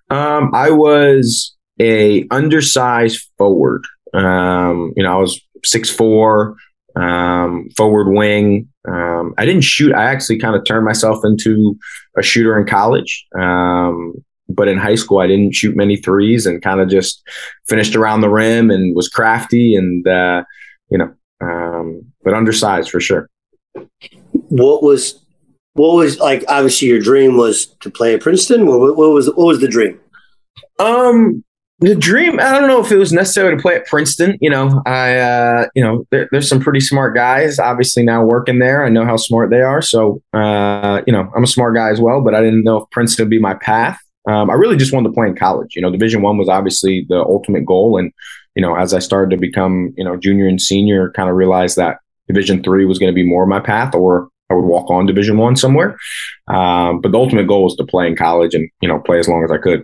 Um, 0.09 0.51
I 0.53 0.71
was 0.71 1.55
a 1.79 2.27
undersized 2.29 3.29
forward. 3.37 3.83
Um, 4.13 4.93
you 4.95 5.03
know, 5.03 5.13
I 5.13 5.17
was 5.17 5.39
six 5.63 5.89
four, 5.89 6.55
um, 6.95 7.69
forward 7.75 8.09
wing. 8.11 8.69
Um, 8.87 9.33
I 9.37 9.45
didn't 9.45 9.63
shoot. 9.63 9.93
I 9.93 10.05
actually 10.05 10.39
kind 10.39 10.55
of 10.55 10.65
turned 10.65 10.85
myself 10.85 11.19
into 11.23 11.77
a 12.17 12.21
shooter 12.21 12.57
in 12.59 12.65
college. 12.65 13.25
Um, 13.39 14.13
but 14.47 14.67
in 14.67 14.79
high 14.79 14.95
school, 14.95 15.19
I 15.19 15.27
didn't 15.27 15.53
shoot 15.53 15.75
many 15.75 15.97
threes 15.97 16.47
and 16.47 16.61
kind 16.61 16.79
of 16.79 16.89
just 16.89 17.21
finished 17.67 17.95
around 17.95 18.21
the 18.21 18.29
rim 18.29 18.71
and 18.71 18.95
was 18.95 19.07
crafty 19.07 19.75
and, 19.75 20.07
uh, 20.07 20.43
you 20.89 20.97
know, 20.97 21.13
um, 21.39 22.01
but 22.23 22.33
undersized 22.33 22.89
for 22.89 22.99
sure. 22.99 23.29
What 24.31 24.81
was, 24.81 25.23
what 25.73 25.93
was 25.93 26.17
like, 26.17 26.43
obviously 26.47 26.87
your 26.87 26.99
dream 26.99 27.37
was 27.37 27.67
to 27.81 27.91
play 27.91 28.15
at 28.15 28.21
Princeton. 28.21 28.65
What, 28.65 28.97
what 28.97 29.11
was, 29.11 29.27
what 29.27 29.45
was 29.45 29.59
the 29.59 29.67
dream? 29.67 29.99
Um, 30.79 31.43
the 31.79 31.95
dream 31.95 32.39
i 32.39 32.51
don't 32.51 32.67
know 32.67 32.83
if 32.83 32.91
it 32.91 32.97
was 32.97 33.13
necessary 33.13 33.55
to 33.55 33.61
play 33.61 33.75
at 33.75 33.85
princeton 33.85 34.37
you 34.41 34.49
know 34.49 34.81
i 34.85 35.15
uh, 35.15 35.67
you 35.75 35.83
know 35.83 36.05
there, 36.11 36.27
there's 36.31 36.47
some 36.47 36.59
pretty 36.59 36.79
smart 36.79 37.15
guys 37.15 37.59
obviously 37.59 38.03
now 38.03 38.23
working 38.23 38.59
there 38.59 38.85
i 38.85 38.89
know 38.89 39.05
how 39.05 39.15
smart 39.15 39.49
they 39.49 39.61
are 39.61 39.81
so 39.81 40.21
uh, 40.33 41.01
you 41.07 41.13
know 41.13 41.31
i'm 41.35 41.43
a 41.43 41.47
smart 41.47 41.75
guy 41.75 41.89
as 41.89 41.99
well 41.99 42.21
but 42.21 42.35
i 42.35 42.41
didn't 42.41 42.63
know 42.63 42.77
if 42.77 42.89
princeton 42.91 43.25
would 43.25 43.29
be 43.29 43.39
my 43.39 43.53
path 43.55 43.99
um, 44.27 44.49
i 44.49 44.53
really 44.53 44.77
just 44.77 44.93
wanted 44.93 45.09
to 45.09 45.13
play 45.13 45.27
in 45.27 45.35
college 45.35 45.75
you 45.75 45.81
know 45.81 45.91
division 45.91 46.21
one 46.21 46.37
was 46.37 46.49
obviously 46.49 47.05
the 47.09 47.19
ultimate 47.19 47.65
goal 47.65 47.97
and 47.97 48.11
you 48.55 48.61
know 48.61 48.75
as 48.75 48.93
i 48.93 48.99
started 48.99 49.33
to 49.33 49.39
become 49.39 49.93
you 49.97 50.03
know 50.03 50.17
junior 50.17 50.47
and 50.47 50.61
senior 50.61 51.11
kind 51.11 51.29
of 51.29 51.35
realized 51.35 51.77
that 51.77 51.97
division 52.27 52.61
three 52.61 52.85
was 52.85 52.99
going 52.99 53.11
to 53.11 53.15
be 53.15 53.25
more 53.25 53.43
of 53.43 53.49
my 53.49 53.59
path 53.59 53.95
or 53.95 54.29
I 54.51 54.55
would 54.55 54.65
walk 54.65 54.89
on 54.89 55.05
Division 55.05 55.37
One 55.37 55.55
somewhere, 55.55 55.95
um, 56.47 57.01
but 57.01 57.11
the 57.11 57.19
ultimate 57.19 57.47
goal 57.47 57.65
was 57.65 57.75
to 57.75 57.85
play 57.85 58.07
in 58.07 58.15
college 58.15 58.55
and 58.55 58.67
you 58.81 58.89
know 58.89 58.99
play 58.99 59.19
as 59.19 59.27
long 59.27 59.43
as 59.43 59.51
I 59.51 59.57
could. 59.57 59.83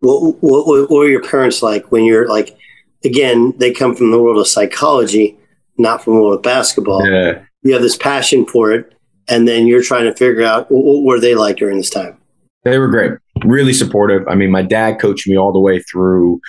What, 0.00 0.36
what, 0.42 0.66
what 0.66 0.90
were 0.90 1.08
your 1.08 1.22
parents 1.22 1.62
like 1.62 1.90
when 1.92 2.04
you're 2.04 2.28
like, 2.28 2.56
again, 3.04 3.54
they 3.58 3.72
come 3.72 3.94
from 3.94 4.10
the 4.10 4.22
world 4.22 4.38
of 4.38 4.46
psychology, 4.46 5.36
not 5.78 6.02
from 6.02 6.14
the 6.14 6.20
world 6.20 6.34
of 6.34 6.42
basketball. 6.42 7.06
Yeah. 7.06 7.42
You 7.62 7.72
have 7.72 7.82
this 7.82 7.96
passion 7.96 8.46
for 8.46 8.72
it, 8.72 8.92
and 9.28 9.46
then 9.48 9.66
you're 9.66 9.82
trying 9.82 10.04
to 10.04 10.14
figure 10.14 10.44
out 10.44 10.70
what 10.70 11.04
were 11.04 11.20
they 11.20 11.34
like 11.34 11.56
during 11.56 11.78
this 11.78 11.90
time. 11.90 12.16
They 12.64 12.78
were 12.78 12.88
great, 12.88 13.12
really 13.44 13.72
supportive. 13.72 14.26
I 14.28 14.34
mean, 14.34 14.50
my 14.50 14.62
dad 14.62 15.00
coached 15.00 15.28
me 15.28 15.36
all 15.36 15.52
the 15.52 15.60
way 15.60 15.80
through 15.80 16.40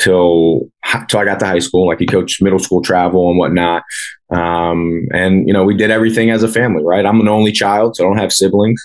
till 0.00 0.68
till 1.08 1.20
I 1.20 1.24
got 1.24 1.40
to 1.40 1.46
high 1.46 1.58
school. 1.60 1.86
Like 1.86 1.98
he 1.98 2.06
coached 2.06 2.42
middle 2.42 2.58
school 2.58 2.82
travel 2.82 3.28
and 3.28 3.38
whatnot. 3.38 3.82
Um, 4.30 5.06
and 5.12 5.46
you 5.46 5.52
know, 5.52 5.64
we 5.64 5.76
did 5.76 5.90
everything 5.90 6.30
as 6.30 6.42
a 6.42 6.48
family, 6.48 6.82
right? 6.84 7.06
I'm 7.06 7.20
an 7.20 7.28
only 7.28 7.52
child, 7.52 7.96
so 7.96 8.04
I 8.04 8.08
don't 8.08 8.18
have 8.18 8.32
siblings. 8.32 8.80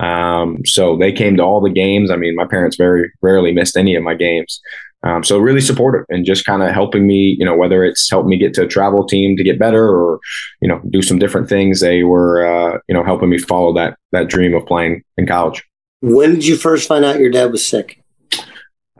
Um, 0.00 0.64
so 0.64 0.96
they 0.96 1.12
came 1.12 1.36
to 1.36 1.42
all 1.42 1.60
the 1.60 1.70
games. 1.70 2.10
I 2.10 2.16
mean, 2.16 2.34
my 2.34 2.46
parents 2.46 2.76
very 2.76 3.12
rarely 3.20 3.52
missed 3.52 3.76
any 3.76 3.94
of 3.94 4.02
my 4.02 4.14
games. 4.14 4.60
Um, 5.02 5.24
so 5.24 5.38
really 5.38 5.60
supportive 5.62 6.04
and 6.10 6.26
just 6.26 6.44
kind 6.44 6.62
of 6.62 6.70
helping 6.70 7.06
me, 7.06 7.36
you 7.38 7.44
know, 7.44 7.56
whether 7.56 7.84
it's 7.84 8.10
helping 8.10 8.28
me 8.30 8.36
get 8.36 8.52
to 8.54 8.64
a 8.64 8.68
travel 8.68 9.06
team 9.06 9.36
to 9.36 9.44
get 9.44 9.58
better 9.58 9.88
or, 9.88 10.20
you 10.60 10.68
know, 10.68 10.80
do 10.90 11.00
some 11.00 11.18
different 11.18 11.48
things. 11.48 11.80
They 11.80 12.02
were, 12.02 12.44
uh, 12.46 12.78
you 12.86 12.94
know, 12.94 13.04
helping 13.04 13.30
me 13.30 13.38
follow 13.38 13.72
that, 13.74 13.96
that 14.12 14.28
dream 14.28 14.54
of 14.54 14.66
playing 14.66 15.02
in 15.16 15.26
college. 15.26 15.64
When 16.02 16.34
did 16.34 16.46
you 16.46 16.56
first 16.56 16.86
find 16.88 17.04
out 17.04 17.18
your 17.18 17.30
dad 17.30 17.50
was 17.50 17.66
sick? 17.66 18.02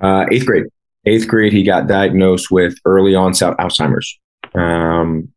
Uh, 0.01 0.25
eighth 0.31 0.47
grade. 0.47 0.67
Eighth 1.07 1.29
grade, 1.29 1.53
he 1.53 1.63
got 1.63 1.87
diagnosed 1.87 2.51
with 2.51 2.77
early 2.85 3.15
onset 3.15 3.57
Alzheimer's. 3.59 4.19
Um, 4.55 5.29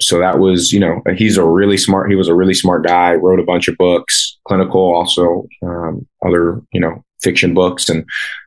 so 0.00 0.18
that 0.18 0.38
was, 0.38 0.72
you 0.72 0.80
know, 0.80 1.00
he's 1.16 1.36
a 1.36 1.44
really 1.44 1.76
smart, 1.76 2.10
he 2.10 2.16
was 2.16 2.28
a 2.28 2.34
really 2.34 2.54
smart 2.54 2.84
guy, 2.84 3.14
wrote 3.14 3.40
a 3.40 3.44
bunch 3.44 3.68
of 3.68 3.76
books, 3.76 4.31
clinical, 4.46 4.94
also 4.94 5.46
um, 5.62 6.06
other, 6.24 6.60
you 6.72 6.80
know, 6.80 7.04
fiction 7.22 7.54
books. 7.54 7.88
And 7.88 8.04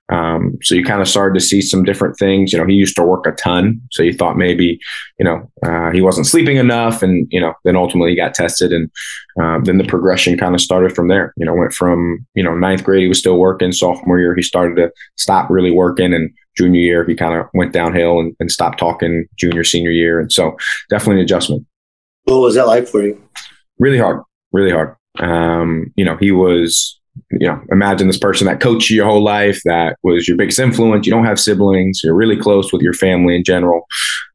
um, 0.10 0.58
so 0.62 0.76
you 0.76 0.84
kind 0.84 1.02
of 1.02 1.08
started 1.08 1.40
to 1.40 1.46
see 1.46 1.62
some 1.62 1.84
different 1.84 2.18
things. 2.20 2.52
You 2.52 2.60
know, 2.60 2.68
he 2.68 2.74
used 2.74 2.96
to 2.98 3.04
work 3.04 3.26
a 3.26 3.32
ton. 3.32 3.82
So 3.92 4.04
you 4.04 4.14
thought 4.14 4.38
maybe, 4.38 4.80
you 5.18 5.26
know, 5.26 5.50
uh, 5.66 5.92
he 5.92 6.02
wasn't 6.02 6.28
sleeping 6.28 6.58
enough. 6.58 7.02
And, 7.02 7.28
you 7.32 7.40
know, 7.40 7.54
then 7.64 7.76
ultimately 7.76 8.12
he 8.12 8.16
got 8.18 8.34
tested. 8.34 8.72
And 8.72 8.92
um, 9.42 9.64
then 9.64 9.78
the 9.78 9.86
progression 9.86 10.38
kind 10.38 10.54
of 10.54 10.62
started 10.62 10.94
from 10.94 11.08
there. 11.08 11.34
You 11.38 11.46
know, 11.46 11.56
went 11.56 11.74
from, 11.74 12.26
you 12.36 12.44
know, 12.44 12.54
ninth 12.54 12.84
grade, 12.84 13.02
he 13.02 13.08
was 13.08 13.20
still 13.20 13.38
working. 13.38 13.72
Sophomore 13.72 14.20
year, 14.20 14.36
he 14.36 14.44
started 14.44 14.76
to 14.76 14.92
stop 15.16 15.50
really 15.50 15.72
working. 15.72 16.14
And 16.14 16.32
junior 16.58 16.82
year, 16.82 17.06
he 17.06 17.16
kind 17.16 17.40
of 17.40 17.48
went 17.54 17.74
downhill 17.74 18.20
and, 18.20 18.36
and 18.40 18.52
stopped 18.52 18.78
talking 18.78 19.26
junior, 19.38 19.64
senior 19.64 19.92
year. 19.92 20.20
And 20.20 20.32
so 20.32 20.56
definitely 20.90 21.22
an 21.22 21.26
adjustment. 21.26 21.66
What 22.26 22.40
was 22.40 22.56
that 22.56 22.68
like 22.68 22.88
for 22.88 23.02
you? 23.02 23.22
Really 23.80 24.00
hard, 24.00 24.22
really 24.52 24.72
hard. 24.72 24.96
Um, 25.20 25.94
you 25.96 26.06
know, 26.06 26.18
he 26.18 26.32
was, 26.32 27.00
you 27.32 27.48
know, 27.48 27.62
imagine 27.72 28.08
this 28.08 28.18
person 28.18 28.48
that 28.48 28.60
coached 28.60 28.90
you 28.90 28.98
your 28.98 29.06
whole 29.06 29.24
life, 29.24 29.62
that 29.66 29.98
was 30.04 30.28
your 30.28 30.38
biggest 30.38 30.60
influence. 30.60 31.06
You 31.06 31.12
don't 31.12 31.26
have 31.26 31.40
siblings, 31.40 32.02
you're 32.04 32.16
really 32.16 32.38
close 32.38 32.74
with 32.74 32.82
your 32.82 32.94
family 32.94 33.36
in 33.36 33.44
general. 33.44 33.88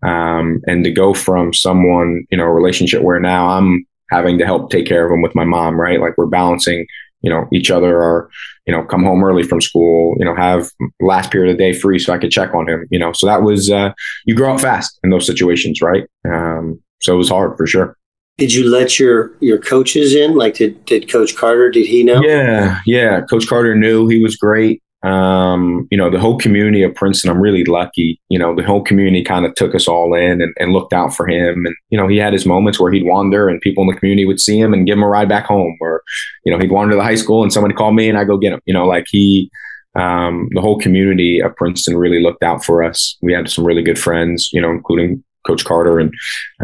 Um, 0.02 0.62
and 0.66 0.84
to 0.84 0.90
go 0.90 1.12
from 1.12 1.52
someone, 1.52 2.26
you 2.30 2.38
know, 2.38 2.44
a 2.44 2.52
relationship 2.52 3.02
where 3.02 3.20
now 3.20 3.48
I'm 3.48 3.86
having 4.10 4.38
to 4.38 4.46
help 4.46 4.70
take 4.70 4.86
care 4.86 5.06
of 5.06 5.12
him 5.12 5.22
with 5.22 5.34
my 5.34 5.44
mom, 5.44 5.80
right? 5.80 6.00
Like 6.00 6.16
we're 6.16 6.26
balancing, 6.26 6.86
you 7.22 7.30
know, 7.30 7.46
each 7.52 7.70
other 7.70 8.02
or, 8.02 8.30
you 8.66 8.74
know, 8.74 8.82
come 8.82 9.04
home 9.04 9.22
early 9.22 9.42
from 9.42 9.60
school, 9.60 10.16
you 10.18 10.24
know, 10.24 10.34
have 10.34 10.70
last 11.00 11.30
period 11.30 11.50
of 11.50 11.58
the 11.58 11.62
day 11.62 11.78
free 11.78 11.98
so 11.98 12.12
I 12.12 12.18
could 12.18 12.30
check 12.30 12.54
on 12.54 12.68
him, 12.68 12.86
you 12.90 12.98
know. 12.98 13.12
So 13.12 13.26
that 13.26 13.42
was, 13.42 13.70
uh, 13.70 13.92
you 14.24 14.34
grow 14.34 14.54
up 14.54 14.60
fast 14.60 14.98
in 15.04 15.10
those 15.10 15.26
situations, 15.26 15.82
right? 15.82 16.08
Um, 16.26 16.80
so 17.02 17.14
it 17.14 17.18
was 17.18 17.28
hard 17.28 17.56
for 17.56 17.66
sure. 17.66 17.96
Did 18.40 18.54
you 18.54 18.70
let 18.70 18.98
your 18.98 19.32
your 19.40 19.58
coaches 19.58 20.14
in? 20.14 20.34
Like, 20.34 20.54
did 20.54 20.82
did 20.86 21.12
Coach 21.12 21.36
Carter? 21.36 21.70
Did 21.70 21.86
he 21.86 22.02
know? 22.02 22.22
Yeah, 22.22 22.80
yeah. 22.86 23.20
Coach 23.28 23.46
Carter 23.46 23.74
knew 23.74 24.08
he 24.08 24.22
was 24.22 24.34
great. 24.34 24.82
Um, 25.02 25.86
you 25.90 25.98
know, 25.98 26.10
the 26.10 26.18
whole 26.18 26.38
community 26.38 26.82
of 26.82 26.94
Princeton, 26.94 27.30
I'm 27.30 27.40
really 27.40 27.64
lucky. 27.64 28.18
You 28.30 28.38
know, 28.38 28.56
the 28.56 28.62
whole 28.62 28.82
community 28.82 29.22
kind 29.22 29.44
of 29.44 29.54
took 29.54 29.74
us 29.74 29.86
all 29.86 30.14
in 30.14 30.40
and, 30.40 30.54
and 30.58 30.72
looked 30.72 30.94
out 30.94 31.14
for 31.14 31.28
him. 31.28 31.66
And, 31.66 31.74
you 31.90 31.98
know, 31.98 32.08
he 32.08 32.16
had 32.16 32.32
his 32.32 32.46
moments 32.46 32.80
where 32.80 32.90
he'd 32.90 33.04
wander 33.04 33.48
and 33.48 33.60
people 33.60 33.82
in 33.82 33.88
the 33.88 33.98
community 33.98 34.26
would 34.26 34.40
see 34.40 34.58
him 34.58 34.72
and 34.72 34.86
give 34.86 34.96
him 34.96 35.02
a 35.02 35.08
ride 35.08 35.28
back 35.28 35.44
home. 35.44 35.76
Or, 35.82 36.02
you 36.44 36.52
know, 36.52 36.58
he'd 36.58 36.70
wander 36.70 36.92
to 36.92 36.96
the 36.96 37.02
high 37.02 37.14
school 37.14 37.42
and 37.42 37.52
somebody 37.52 37.74
called 37.74 37.94
me 37.94 38.08
and 38.08 38.18
I 38.18 38.24
go 38.24 38.38
get 38.38 38.52
him. 38.52 38.60
You 38.64 38.74
know, 38.74 38.86
like 38.86 39.04
he, 39.08 39.50
um, 39.98 40.48
the 40.52 40.60
whole 40.60 40.78
community 40.78 41.40
of 41.40 41.56
Princeton 41.56 41.96
really 41.96 42.22
looked 42.22 42.42
out 42.42 42.64
for 42.64 42.82
us. 42.82 43.16
We 43.20 43.32
had 43.32 43.50
some 43.50 43.66
really 43.66 43.82
good 43.82 43.98
friends, 43.98 44.50
you 44.52 44.60
know, 44.60 44.70
including 44.70 45.24
Coach 45.46 45.64
Carter. 45.64 45.98
And 45.98 46.12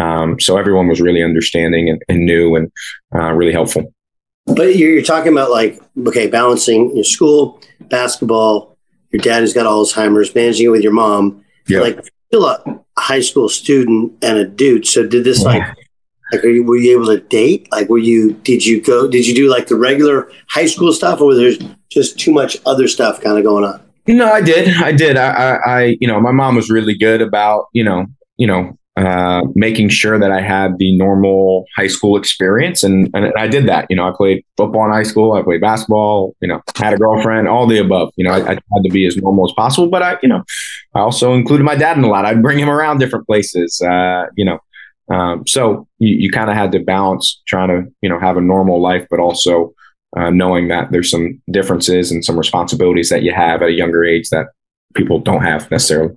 um, 0.01 0.41
so 0.41 0.57
everyone 0.57 0.89
was 0.89 1.01
really 1.01 1.23
understanding 1.23 1.89
and, 1.89 2.03
and 2.09 2.25
new 2.25 2.57
and 2.57 2.71
uh, 3.15 3.33
really 3.33 3.53
helpful. 3.53 3.93
But 4.47 4.77
you're, 4.77 4.91
you're, 4.91 5.03
talking 5.03 5.33
about 5.33 5.51
like, 5.51 5.81
okay, 6.07 6.29
balancing 6.29 6.95
your 6.95 7.05
school, 7.05 7.61
basketball, 7.81 8.77
your 9.11 9.21
dad 9.21 9.41
who's 9.41 9.53
got 9.53 9.67
Alzheimer's, 9.67 10.35
managing 10.35 10.67
it 10.67 10.71
with 10.71 10.83
your 10.83 10.93
mom. 10.93 11.45
Yeah. 11.67 11.81
Like, 11.81 11.99
still 12.29 12.47
a 12.47 12.81
high 12.97 13.21
school 13.21 13.49
student 13.49 14.13
and 14.23 14.39
a 14.39 14.45
dude. 14.45 14.87
So 14.87 15.07
did 15.07 15.25
this 15.25 15.43
like, 15.43 15.63
like, 16.33 16.45
you, 16.45 16.65
were 16.65 16.77
you 16.77 16.93
able 16.93 17.07
to 17.07 17.21
date? 17.21 17.69
Like, 17.73 17.89
were 17.89 17.99
you, 17.99 18.35
did 18.35 18.65
you 18.65 18.81
go, 18.81 19.09
did 19.09 19.27
you 19.27 19.35
do 19.35 19.49
like 19.49 19.67
the 19.67 19.77
regular 19.77 20.31
high 20.49 20.67
school 20.67 20.93
stuff 20.93 21.21
or 21.21 21.27
was 21.27 21.39
there 21.39 21.69
just 21.91 22.19
too 22.19 22.33
much 22.33 22.57
other 22.67 22.87
stuff 22.89 23.21
kind 23.21 23.39
of 23.39 23.45
going 23.45 23.65
on? 23.65 23.83
No, 24.09 24.31
I 24.31 24.41
did. 24.41 24.69
I 24.77 24.93
did. 24.93 25.17
I, 25.17 25.31
I, 25.31 25.57
I, 25.57 25.97
you 26.01 26.07
know, 26.07 26.21
my 26.21 26.31
mom 26.31 26.55
was 26.55 26.71
really 26.71 26.97
good 26.97 27.21
about, 27.21 27.67
you 27.73 27.83
know, 27.83 28.07
you 28.37 28.47
know, 28.47 28.79
uh, 28.97 29.43
making 29.55 29.91
sure 29.91 30.19
that 30.19 30.31
I 30.31 30.41
had 30.41 30.79
the 30.79 30.97
normal 30.97 31.67
high 31.77 31.87
school 31.87 32.17
experience, 32.17 32.83
and, 32.83 33.11
and 33.13 33.33
I 33.37 33.47
did 33.47 33.69
that. 33.69 33.87
You 33.91 33.97
know, 33.97 34.09
I 34.09 34.13
played 34.17 34.45
football 34.57 34.87
in 34.87 34.91
high 34.91 35.03
school. 35.03 35.35
I 35.35 35.43
played 35.43 35.61
basketball. 35.61 36.35
You 36.41 36.49
know, 36.49 36.63
had 36.77 36.95
a 36.95 36.97
girlfriend. 36.97 37.47
All 37.47 37.67
the 37.67 37.79
above. 37.79 38.13
You 38.17 38.25
know, 38.25 38.33
I, 38.33 38.39
I 38.39 38.55
tried 38.55 38.83
to 38.85 38.91
be 38.91 39.07
as 39.07 39.17
normal 39.17 39.47
as 39.47 39.53
possible, 39.55 39.89
but 39.89 40.03
I, 40.03 40.17
you 40.23 40.29
know, 40.29 40.43
I 40.95 41.01
also 41.01 41.35
included 41.35 41.65
my 41.65 41.75
dad 41.75 41.99
in 41.99 42.05
a 42.05 42.09
lot. 42.09 42.25
I'd 42.25 42.43
bring 42.43 42.59
him 42.59 42.71
around 42.71 42.99
different 42.99 43.27
places. 43.27 43.83
Uh, 43.83 44.27
you 44.35 44.47
know, 44.47 44.59
um, 45.15 45.47
so 45.47 45.87
you, 45.99 46.17
you 46.17 46.31
kind 46.31 46.51
of 46.51 46.57
had 46.57 46.73
to 46.73 46.81
balance 46.81 47.43
trying 47.47 47.69
to, 47.69 47.93
you 48.01 48.09
know, 48.09 48.19
have 48.19 48.37
a 48.37 48.41
normal 48.41 48.81
life, 48.81 49.07
but 49.11 49.21
also 49.21 49.75
uh, 50.17 50.31
knowing 50.31 50.69
that 50.69 50.91
there's 50.91 51.11
some 51.11 51.41
differences 51.51 52.11
and 52.11 52.25
some 52.25 52.39
responsibilities 52.39 53.11
that 53.11 53.23
you 53.23 53.33
have 53.33 53.63
at 53.63 53.69
a 53.69 53.73
younger 53.73 54.05
age 54.05 54.31
that 54.31 54.47
people 54.95 55.19
don't 55.19 55.43
have 55.43 55.71
necessarily. 55.71 56.17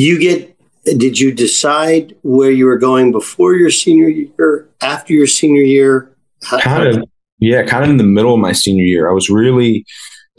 You 0.00 0.18
get 0.18 0.56
did 0.84 1.18
you 1.18 1.32
decide 1.32 2.16
where 2.22 2.50
you 2.50 2.66
were 2.66 2.78
going 2.78 3.12
before 3.12 3.54
your 3.54 3.70
senior 3.70 4.08
year 4.08 4.68
after 4.80 5.12
your 5.12 5.26
senior 5.26 5.62
year? 5.62 6.10
Kind 6.60 6.86
of 6.86 7.04
yeah 7.38 7.62
kind 7.64 7.84
of 7.84 7.90
in 7.90 7.96
the 7.96 8.04
middle 8.04 8.34
of 8.34 8.40
my 8.40 8.52
senior 8.52 8.84
year. 8.84 9.10
I 9.10 9.12
was 9.12 9.28
really 9.28 9.84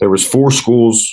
there 0.00 0.10
was 0.10 0.26
four 0.26 0.50
schools 0.50 1.08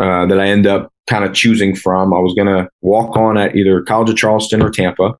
uh, 0.00 0.26
that 0.26 0.40
i 0.40 0.46
ended 0.46 0.72
up 0.72 0.92
kind 1.08 1.24
of 1.24 1.34
choosing 1.34 1.76
from. 1.76 2.14
I 2.14 2.18
was 2.18 2.34
going 2.34 2.48
to 2.48 2.68
walk 2.80 3.16
on 3.16 3.36
at 3.36 3.54
either 3.54 3.82
college 3.82 4.10
of 4.10 4.16
charleston 4.16 4.62
or 4.62 4.70
tampa 4.70 5.14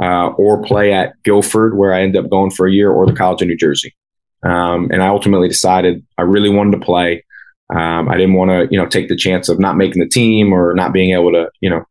uh, 0.00 0.28
or 0.28 0.62
play 0.62 0.92
at 0.92 1.20
guilford 1.24 1.76
where 1.76 1.92
i 1.92 2.00
ended 2.00 2.24
up 2.24 2.30
going 2.30 2.50
for 2.50 2.66
a 2.66 2.72
year 2.72 2.90
or 2.92 3.06
the 3.06 3.12
college 3.12 3.42
of 3.42 3.48
new 3.48 3.56
jersey. 3.56 3.94
Um, 4.44 4.88
and 4.92 5.02
i 5.02 5.08
ultimately 5.08 5.48
decided 5.48 6.04
i 6.16 6.22
really 6.22 6.50
wanted 6.50 6.78
to 6.78 6.84
play 6.84 7.24
um, 7.72 8.08
I 8.08 8.16
didn't 8.16 8.34
want 8.34 8.50
to, 8.50 8.68
you 8.70 8.78
know, 8.78 8.86
take 8.86 9.08
the 9.08 9.16
chance 9.16 9.48
of 9.48 9.58
not 9.58 9.76
making 9.76 10.02
the 10.02 10.08
team 10.08 10.52
or 10.52 10.74
not 10.74 10.92
being 10.92 11.14
able 11.14 11.32
to, 11.32 11.50
you 11.60 11.70
know, 11.70 11.84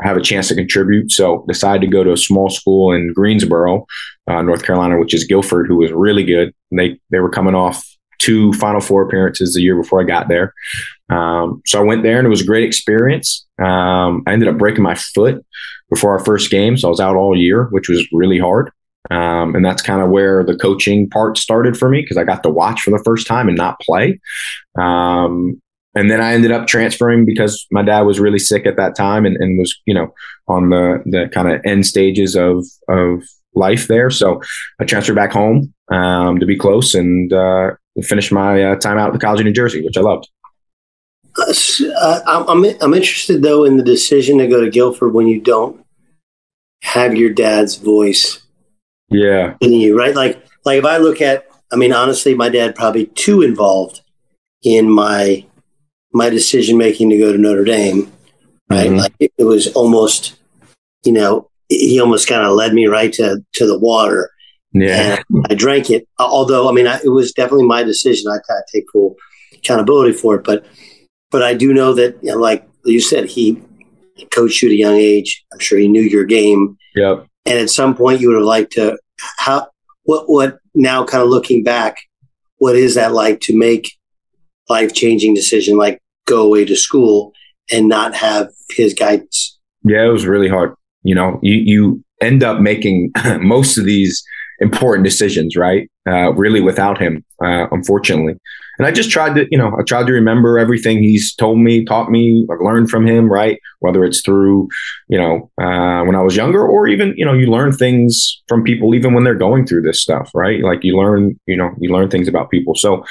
have 0.00 0.16
a 0.16 0.22
chance 0.22 0.48
to 0.48 0.54
contribute. 0.54 1.12
So 1.12 1.44
decided 1.46 1.82
to 1.82 1.86
go 1.86 2.02
to 2.02 2.12
a 2.12 2.16
small 2.16 2.50
school 2.50 2.92
in 2.92 3.12
Greensboro, 3.12 3.86
uh, 4.28 4.42
North 4.42 4.64
Carolina, 4.64 4.98
which 4.98 5.14
is 5.14 5.24
Guilford, 5.24 5.66
who 5.68 5.76
was 5.76 5.92
really 5.92 6.24
good. 6.24 6.52
They 6.72 6.98
they 7.10 7.20
were 7.20 7.30
coming 7.30 7.54
off 7.54 7.84
two 8.18 8.52
Final 8.54 8.80
Four 8.80 9.02
appearances 9.02 9.54
the 9.54 9.62
year 9.62 9.76
before 9.76 10.00
I 10.00 10.04
got 10.04 10.28
there. 10.28 10.52
Um, 11.10 11.62
so 11.66 11.78
I 11.78 11.84
went 11.84 12.02
there 12.02 12.18
and 12.18 12.26
it 12.26 12.30
was 12.30 12.42
a 12.42 12.46
great 12.46 12.64
experience. 12.64 13.46
Um, 13.62 14.22
I 14.26 14.32
ended 14.32 14.48
up 14.48 14.58
breaking 14.58 14.82
my 14.82 14.94
foot 14.94 15.44
before 15.90 16.18
our 16.18 16.24
first 16.24 16.50
game, 16.50 16.76
so 16.76 16.88
I 16.88 16.90
was 16.90 17.00
out 17.00 17.16
all 17.16 17.36
year, 17.36 17.68
which 17.70 17.88
was 17.88 18.06
really 18.12 18.38
hard. 18.38 18.70
Um, 19.10 19.54
and 19.54 19.64
that's 19.64 19.82
kind 19.82 20.00
of 20.00 20.10
where 20.10 20.42
the 20.44 20.56
coaching 20.56 21.08
part 21.10 21.36
started 21.36 21.76
for 21.76 21.88
me 21.88 22.00
because 22.00 22.16
I 22.16 22.24
got 22.24 22.42
to 22.42 22.50
watch 22.50 22.80
for 22.80 22.90
the 22.90 23.02
first 23.04 23.26
time 23.26 23.48
and 23.48 23.56
not 23.56 23.80
play. 23.80 24.18
Um, 24.78 25.60
and 25.94 26.10
then 26.10 26.20
I 26.20 26.32
ended 26.32 26.50
up 26.50 26.66
transferring 26.66 27.24
because 27.24 27.66
my 27.70 27.82
dad 27.82 28.02
was 28.02 28.18
really 28.18 28.38
sick 28.38 28.66
at 28.66 28.76
that 28.76 28.96
time 28.96 29.26
and, 29.26 29.36
and 29.36 29.58
was, 29.58 29.78
you 29.86 29.94
know, 29.94 30.12
on 30.48 30.70
the, 30.70 31.02
the 31.06 31.28
kind 31.32 31.50
of 31.50 31.60
end 31.64 31.86
stages 31.86 32.34
of, 32.34 32.66
of 32.88 33.22
life 33.54 33.86
there. 33.88 34.10
So 34.10 34.40
I 34.80 34.84
transferred 34.84 35.14
back 35.14 35.32
home 35.32 35.72
um, 35.92 36.40
to 36.40 36.46
be 36.46 36.58
close 36.58 36.94
and 36.94 37.32
uh, 37.32 37.72
finish 38.02 38.32
my 38.32 38.62
uh, 38.62 38.76
time 38.76 38.98
out 38.98 39.08
at 39.08 39.12
the 39.12 39.24
College 39.24 39.40
of 39.40 39.46
New 39.46 39.52
Jersey, 39.52 39.84
which 39.84 39.96
I 39.96 40.00
loved. 40.00 40.28
Uh, 41.36 42.20
I'm 42.26 42.64
I'm 42.80 42.94
interested 42.94 43.42
though 43.42 43.64
in 43.64 43.76
the 43.76 43.82
decision 43.82 44.38
to 44.38 44.46
go 44.46 44.60
to 44.60 44.70
Guilford 44.70 45.14
when 45.14 45.26
you 45.26 45.40
don't 45.40 45.84
have 46.82 47.16
your 47.16 47.30
dad's 47.30 47.74
voice. 47.74 48.43
Yeah, 49.08 49.56
in 49.60 49.72
you, 49.72 49.98
right? 49.98 50.14
Like 50.14 50.44
like 50.64 50.78
if 50.78 50.84
I 50.84 50.96
look 50.96 51.20
at, 51.20 51.46
I 51.72 51.76
mean, 51.76 51.92
honestly, 51.92 52.34
my 52.34 52.48
dad 52.48 52.74
probably 52.74 53.06
too 53.06 53.42
involved 53.42 54.00
in 54.62 54.90
my 54.90 55.44
my 56.12 56.30
decision 56.30 56.78
making 56.78 57.10
to 57.10 57.18
go 57.18 57.32
to 57.32 57.38
Notre 57.38 57.64
Dame. 57.64 58.10
Right, 58.70 58.86
mm-hmm. 58.88 58.96
like 58.96 59.12
it, 59.20 59.32
it 59.36 59.44
was 59.44 59.68
almost, 59.74 60.36
you 61.04 61.12
know, 61.12 61.50
he 61.68 62.00
almost 62.00 62.26
kind 62.26 62.42
of 62.42 62.54
led 62.54 62.72
me 62.72 62.86
right 62.86 63.12
to 63.12 63.44
to 63.54 63.66
the 63.66 63.78
water. 63.78 64.30
Yeah, 64.72 65.22
I 65.50 65.54
drank 65.54 65.90
it. 65.90 66.08
Although, 66.18 66.68
I 66.68 66.72
mean, 66.72 66.86
I, 66.86 66.98
it 67.04 67.10
was 67.10 67.32
definitely 67.32 67.66
my 67.66 67.82
decision. 67.82 68.30
I, 68.30 68.36
I 68.36 68.60
take 68.72 68.84
full 68.90 69.16
accountability 69.52 70.12
for 70.12 70.36
it, 70.36 70.44
but 70.44 70.64
but 71.30 71.42
I 71.42 71.52
do 71.54 71.74
know 71.74 71.92
that, 71.94 72.16
you 72.22 72.30
know, 72.30 72.38
like 72.38 72.66
you 72.84 73.00
said, 73.00 73.26
he 73.26 73.60
coached 74.30 74.62
you 74.62 74.68
at 74.68 74.72
a 74.72 74.76
young 74.76 74.94
age. 74.94 75.44
I'm 75.52 75.58
sure 75.58 75.78
he 75.78 75.88
knew 75.88 76.02
your 76.02 76.24
game. 76.24 76.78
Yep. 76.94 77.26
And 77.46 77.58
at 77.58 77.70
some 77.70 77.94
point, 77.94 78.20
you 78.20 78.28
would 78.28 78.36
have 78.36 78.46
liked 78.46 78.72
to 78.72 78.98
how 79.38 79.68
what 80.04 80.28
what 80.28 80.58
now 80.74 81.04
kind 81.04 81.22
of 81.22 81.28
looking 81.28 81.62
back, 81.62 81.96
what 82.58 82.76
is 82.76 82.94
that 82.94 83.12
like 83.12 83.40
to 83.40 83.56
make 83.56 83.92
life 84.68 84.94
changing 84.94 85.34
decision 85.34 85.76
like 85.76 86.00
go 86.26 86.42
away 86.42 86.64
to 86.64 86.76
school 86.76 87.32
and 87.70 87.88
not 87.88 88.14
have 88.14 88.48
his 88.70 88.94
guidance? 88.94 89.58
Yeah, 89.82 90.06
it 90.06 90.12
was 90.12 90.26
really 90.26 90.48
hard. 90.48 90.74
You 91.02 91.14
know, 91.14 91.38
you 91.42 91.54
you 91.54 92.04
end 92.20 92.42
up 92.42 92.60
making 92.60 93.12
most 93.40 93.76
of 93.76 93.84
these 93.84 94.24
important 94.60 95.04
decisions, 95.04 95.56
right? 95.56 95.90
Uh, 96.08 96.32
really 96.34 96.60
without 96.60 96.98
him, 96.98 97.24
uh, 97.42 97.66
unfortunately. 97.70 98.34
And 98.78 98.86
I 98.86 98.90
just 98.90 99.10
tried 99.10 99.34
to, 99.36 99.46
you 99.50 99.58
know, 99.58 99.72
I 99.78 99.82
tried 99.82 100.06
to 100.06 100.12
remember 100.12 100.58
everything 100.58 100.98
he's 100.98 101.34
told 101.34 101.58
me, 101.58 101.84
taught 101.84 102.10
me, 102.10 102.46
I've 102.50 102.60
learned 102.60 102.90
from 102.90 103.06
him, 103.06 103.30
right? 103.30 103.58
Whether 103.80 104.04
it's 104.04 104.20
through, 104.22 104.68
you 105.08 105.18
know, 105.18 105.50
uh, 105.58 106.04
when 106.04 106.16
I 106.16 106.22
was 106.22 106.36
younger, 106.36 106.66
or 106.66 106.86
even, 106.88 107.14
you 107.16 107.24
know, 107.24 107.32
you 107.32 107.46
learn 107.46 107.72
things 107.72 108.42
from 108.48 108.64
people 108.64 108.94
even 108.94 109.14
when 109.14 109.24
they're 109.24 109.34
going 109.34 109.66
through 109.66 109.82
this 109.82 110.00
stuff, 110.00 110.30
right? 110.34 110.62
Like 110.62 110.80
you 110.82 110.96
learn, 110.96 111.38
you 111.46 111.56
know, 111.56 111.70
you 111.78 111.92
learn 111.92 112.10
things 112.10 112.28
about 112.28 112.50
people. 112.50 112.74
So 112.74 113.04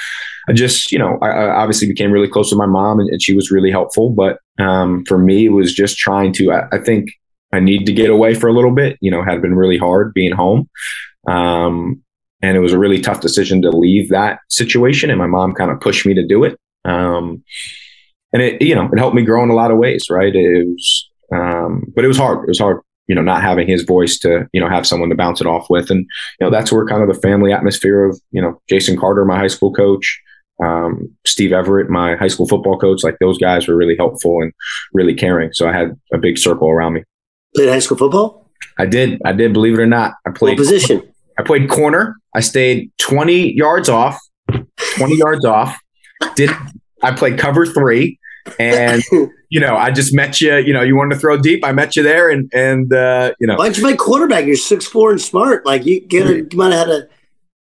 I 0.48 0.52
just, 0.52 0.92
you 0.92 0.98
know, 0.98 1.18
I, 1.22 1.28
I 1.28 1.48
obviously 1.62 1.88
became 1.88 2.12
really 2.12 2.28
close 2.28 2.50
to 2.50 2.56
my 2.56 2.66
mom, 2.66 3.00
and, 3.00 3.08
and 3.08 3.22
she 3.22 3.34
was 3.34 3.50
really 3.50 3.70
helpful. 3.70 4.10
But 4.10 4.38
um, 4.58 5.04
for 5.06 5.18
me, 5.18 5.46
it 5.46 5.52
was 5.52 5.74
just 5.74 5.96
trying 5.96 6.32
to. 6.34 6.52
I, 6.52 6.68
I 6.72 6.78
think 6.78 7.10
I 7.52 7.60
need 7.60 7.86
to 7.86 7.92
get 7.92 8.10
away 8.10 8.34
for 8.34 8.48
a 8.48 8.52
little 8.52 8.70
bit. 8.72 8.98
You 9.00 9.10
know, 9.10 9.24
had 9.24 9.40
been 9.40 9.54
really 9.54 9.78
hard 9.78 10.12
being 10.12 10.32
home. 10.32 10.68
Um, 11.26 12.03
and 12.44 12.58
it 12.58 12.60
was 12.60 12.72
a 12.72 12.78
really 12.78 13.00
tough 13.00 13.20
decision 13.20 13.62
to 13.62 13.70
leave 13.70 14.10
that 14.10 14.38
situation. 14.50 15.08
And 15.08 15.18
my 15.18 15.26
mom 15.26 15.54
kind 15.54 15.70
of 15.70 15.80
pushed 15.80 16.04
me 16.04 16.12
to 16.12 16.26
do 16.26 16.44
it. 16.44 16.58
Um, 16.84 17.42
and 18.34 18.42
it, 18.42 18.60
you 18.60 18.74
know, 18.74 18.88
it 18.92 18.98
helped 18.98 19.16
me 19.16 19.22
grow 19.22 19.42
in 19.42 19.48
a 19.48 19.54
lot 19.54 19.70
of 19.70 19.78
ways, 19.78 20.10
right? 20.10 20.34
It 20.34 20.66
was, 20.66 21.10
um, 21.32 21.90
but 21.94 22.04
it 22.04 22.08
was 22.08 22.18
hard. 22.18 22.44
It 22.44 22.48
was 22.48 22.58
hard, 22.58 22.80
you 23.06 23.14
know, 23.14 23.22
not 23.22 23.42
having 23.42 23.66
his 23.66 23.82
voice 23.82 24.18
to, 24.18 24.46
you 24.52 24.60
know, 24.60 24.68
have 24.68 24.86
someone 24.86 25.08
to 25.08 25.14
bounce 25.14 25.40
it 25.40 25.46
off 25.46 25.70
with. 25.70 25.90
And, 25.90 26.00
you 26.38 26.46
know, 26.46 26.50
that's 26.50 26.70
where 26.70 26.84
kind 26.84 27.02
of 27.02 27.08
the 27.08 27.20
family 27.22 27.50
atmosphere 27.50 28.04
of, 28.04 28.20
you 28.30 28.42
know, 28.42 28.60
Jason 28.68 28.98
Carter, 28.98 29.24
my 29.24 29.38
high 29.38 29.46
school 29.46 29.72
coach, 29.72 30.20
um, 30.62 31.10
Steve 31.26 31.52
Everett, 31.52 31.88
my 31.88 32.14
high 32.14 32.28
school 32.28 32.46
football 32.46 32.78
coach, 32.78 33.02
like 33.02 33.16
those 33.20 33.38
guys 33.38 33.66
were 33.66 33.76
really 33.76 33.96
helpful 33.96 34.42
and 34.42 34.52
really 34.92 35.14
caring. 35.14 35.50
So 35.54 35.66
I 35.66 35.72
had 35.72 35.98
a 36.12 36.18
big 36.18 36.36
circle 36.36 36.68
around 36.68 36.92
me. 36.92 37.04
Played 37.56 37.70
high 37.70 37.78
school 37.78 37.96
football? 37.96 38.50
I 38.78 38.84
did. 38.84 39.22
I 39.24 39.32
did. 39.32 39.54
Believe 39.54 39.78
it 39.78 39.80
or 39.80 39.86
not, 39.86 40.14
I 40.26 40.30
played 40.30 40.58
what 40.58 40.66
position. 40.66 41.13
I 41.38 41.42
played 41.42 41.68
corner. 41.68 42.16
I 42.34 42.40
stayed 42.40 42.90
20 42.98 43.54
yards 43.54 43.88
off, 43.88 44.18
20 44.96 45.16
yards 45.16 45.44
off. 45.44 45.76
Did 46.36 46.50
I 47.02 47.12
played 47.12 47.38
cover 47.38 47.66
three? 47.66 48.18
And 48.58 49.02
you 49.48 49.60
know, 49.60 49.76
I 49.76 49.90
just 49.90 50.14
met 50.14 50.40
you. 50.40 50.56
You 50.56 50.72
know, 50.72 50.82
you 50.82 50.96
wanted 50.96 51.14
to 51.14 51.20
throw 51.20 51.36
deep. 51.36 51.64
I 51.64 51.72
met 51.72 51.96
you 51.96 52.02
there, 52.02 52.30
and 52.30 52.50
and 52.52 52.92
uh, 52.92 53.32
you 53.40 53.46
know, 53.46 53.56
why 53.56 53.66
don't 53.66 53.76
you 53.76 53.82
play 53.82 53.96
quarterback? 53.96 54.46
You're 54.46 54.56
six 54.56 54.86
four 54.86 55.10
and 55.10 55.20
smart. 55.20 55.64
Like 55.64 55.84
you, 55.86 56.00
get 56.00 56.26
a, 56.26 56.36
you 56.38 56.48
might 56.54 56.72
have 56.72 56.88
had 56.88 57.08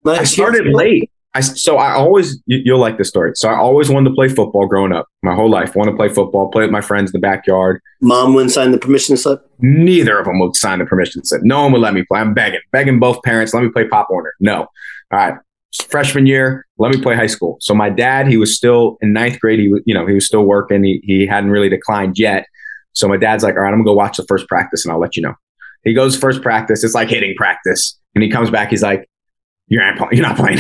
a. 0.05 0.11
I 0.11 0.25
started 0.25 0.67
late. 0.67 1.11
I 1.35 1.41
so 1.41 1.77
I 1.77 1.93
always 1.93 2.43
you, 2.47 2.73
will 2.73 2.81
like 2.81 2.99
this 2.99 3.09
story. 3.09 3.33
So 3.35 3.49
I 3.49 3.57
always 3.57 3.91
wanted 3.91 4.09
to 4.11 4.15
play 4.15 4.29
football 4.29 4.67
growing 4.67 4.93
up. 4.93 5.07
My 5.23 5.35
whole 5.35 5.51
life, 5.51 5.77
Want 5.77 5.91
to 5.91 5.97
play 5.97 6.09
football, 6.09 6.51
play 6.51 6.63
with 6.63 6.71
my 6.71 6.81
friends 6.81 7.11
in 7.11 7.21
the 7.21 7.25
backyard. 7.25 7.81
Mom 8.01 8.35
wouldn't 8.35 8.53
sign 8.53 8.73
the 8.73 8.79
permission 8.79 9.17
slip. 9.17 9.41
Neither 9.59 10.19
of 10.19 10.25
them 10.25 10.39
would 10.41 10.57
sign 10.57 10.79
the 10.79 10.87
permission 10.87 11.25
slip. 11.25 11.43
No 11.43 11.63
one 11.63 11.73
would 11.73 11.83
let 11.83 11.95
me 11.95 12.03
play. 12.03 12.21
I'm 12.21 12.35
begging, 12.35 12.61
begging 12.73 12.99
both 12.99 13.23
parents. 13.23 13.53
Let 13.53 13.63
me 13.63 13.69
play 13.69 13.87
Pop 13.87 14.09
Warner. 14.11 14.33
No. 14.41 14.61
All 14.61 14.69
right. 15.13 15.35
Freshman 15.89 16.27
year, 16.27 16.67
let 16.79 16.95
me 16.95 17.01
play 17.01 17.15
high 17.15 17.27
school. 17.27 17.59
So 17.61 17.75
my 17.75 17.91
dad, 17.91 18.27
he 18.27 18.39
was 18.39 18.57
still 18.57 18.97
in 19.03 19.13
ninth 19.13 19.39
grade. 19.39 19.61
He 19.61 19.69
was, 19.69 19.83
you 19.85 19.93
know, 19.93 20.07
he 20.07 20.15
was 20.15 20.27
still 20.27 20.45
working. 20.45 20.83
He 20.83 21.01
he 21.05 21.27
hadn't 21.27 21.51
really 21.51 21.69
declined 21.69 22.19
yet. 22.19 22.47
So 22.95 23.07
my 23.07 23.19
dad's 23.19 23.45
like, 23.45 23.55
all 23.55 23.61
right, 23.61 23.69
I'm 23.69 23.75
gonna 23.75 23.85
go 23.85 23.95
watch 23.95 24.17
the 24.17 24.25
first 24.25 24.49
practice 24.49 24.85
and 24.85 24.93
I'll 24.93 24.99
let 24.99 25.15
you 25.15 25.23
know. 25.23 25.35
He 25.85 25.93
goes 25.93 26.17
first 26.17 26.43
practice. 26.43 26.83
It's 26.83 26.95
like 26.95 27.09
hitting 27.11 27.35
practice, 27.37 27.99
and 28.15 28.25
he 28.25 28.31
comes 28.31 28.51
back. 28.51 28.71
He's 28.71 28.83
like, 28.83 29.09
you're 29.69 29.95
not, 29.95 30.13
you're 30.13 30.27
not 30.27 30.37
playing. 30.37 30.59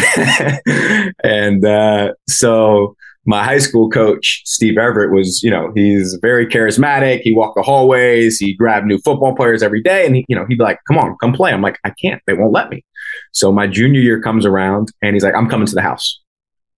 and 1.24 1.64
uh, 1.64 2.12
so 2.28 2.94
my 3.26 3.44
high 3.44 3.58
school 3.58 3.90
coach, 3.90 4.42
Steve 4.46 4.78
Everett, 4.78 5.12
was, 5.12 5.42
you 5.42 5.50
know, 5.50 5.70
he's 5.74 6.18
very 6.22 6.46
charismatic. 6.46 7.20
He 7.20 7.32
walked 7.32 7.56
the 7.56 7.62
hallways. 7.62 8.38
He 8.38 8.54
grabbed 8.54 8.86
new 8.86 8.98
football 8.98 9.34
players 9.34 9.62
every 9.62 9.82
day. 9.82 10.06
And 10.06 10.16
he, 10.16 10.24
you 10.28 10.36
know, 10.36 10.46
he'd 10.48 10.58
be 10.58 10.64
like, 10.64 10.78
come 10.88 10.96
on, 10.96 11.16
come 11.20 11.32
play. 11.32 11.52
I'm 11.52 11.60
like, 11.60 11.78
I 11.84 11.92
can't. 12.02 12.22
They 12.26 12.32
won't 12.32 12.52
let 12.52 12.70
me. 12.70 12.84
So 13.32 13.52
my 13.52 13.66
junior 13.66 14.00
year 14.00 14.20
comes 14.20 14.46
around 14.46 14.92
and 15.02 15.14
he's 15.14 15.24
like, 15.24 15.34
I'm 15.34 15.48
coming 15.48 15.66
to 15.66 15.74
the 15.74 15.82
house. 15.82 16.20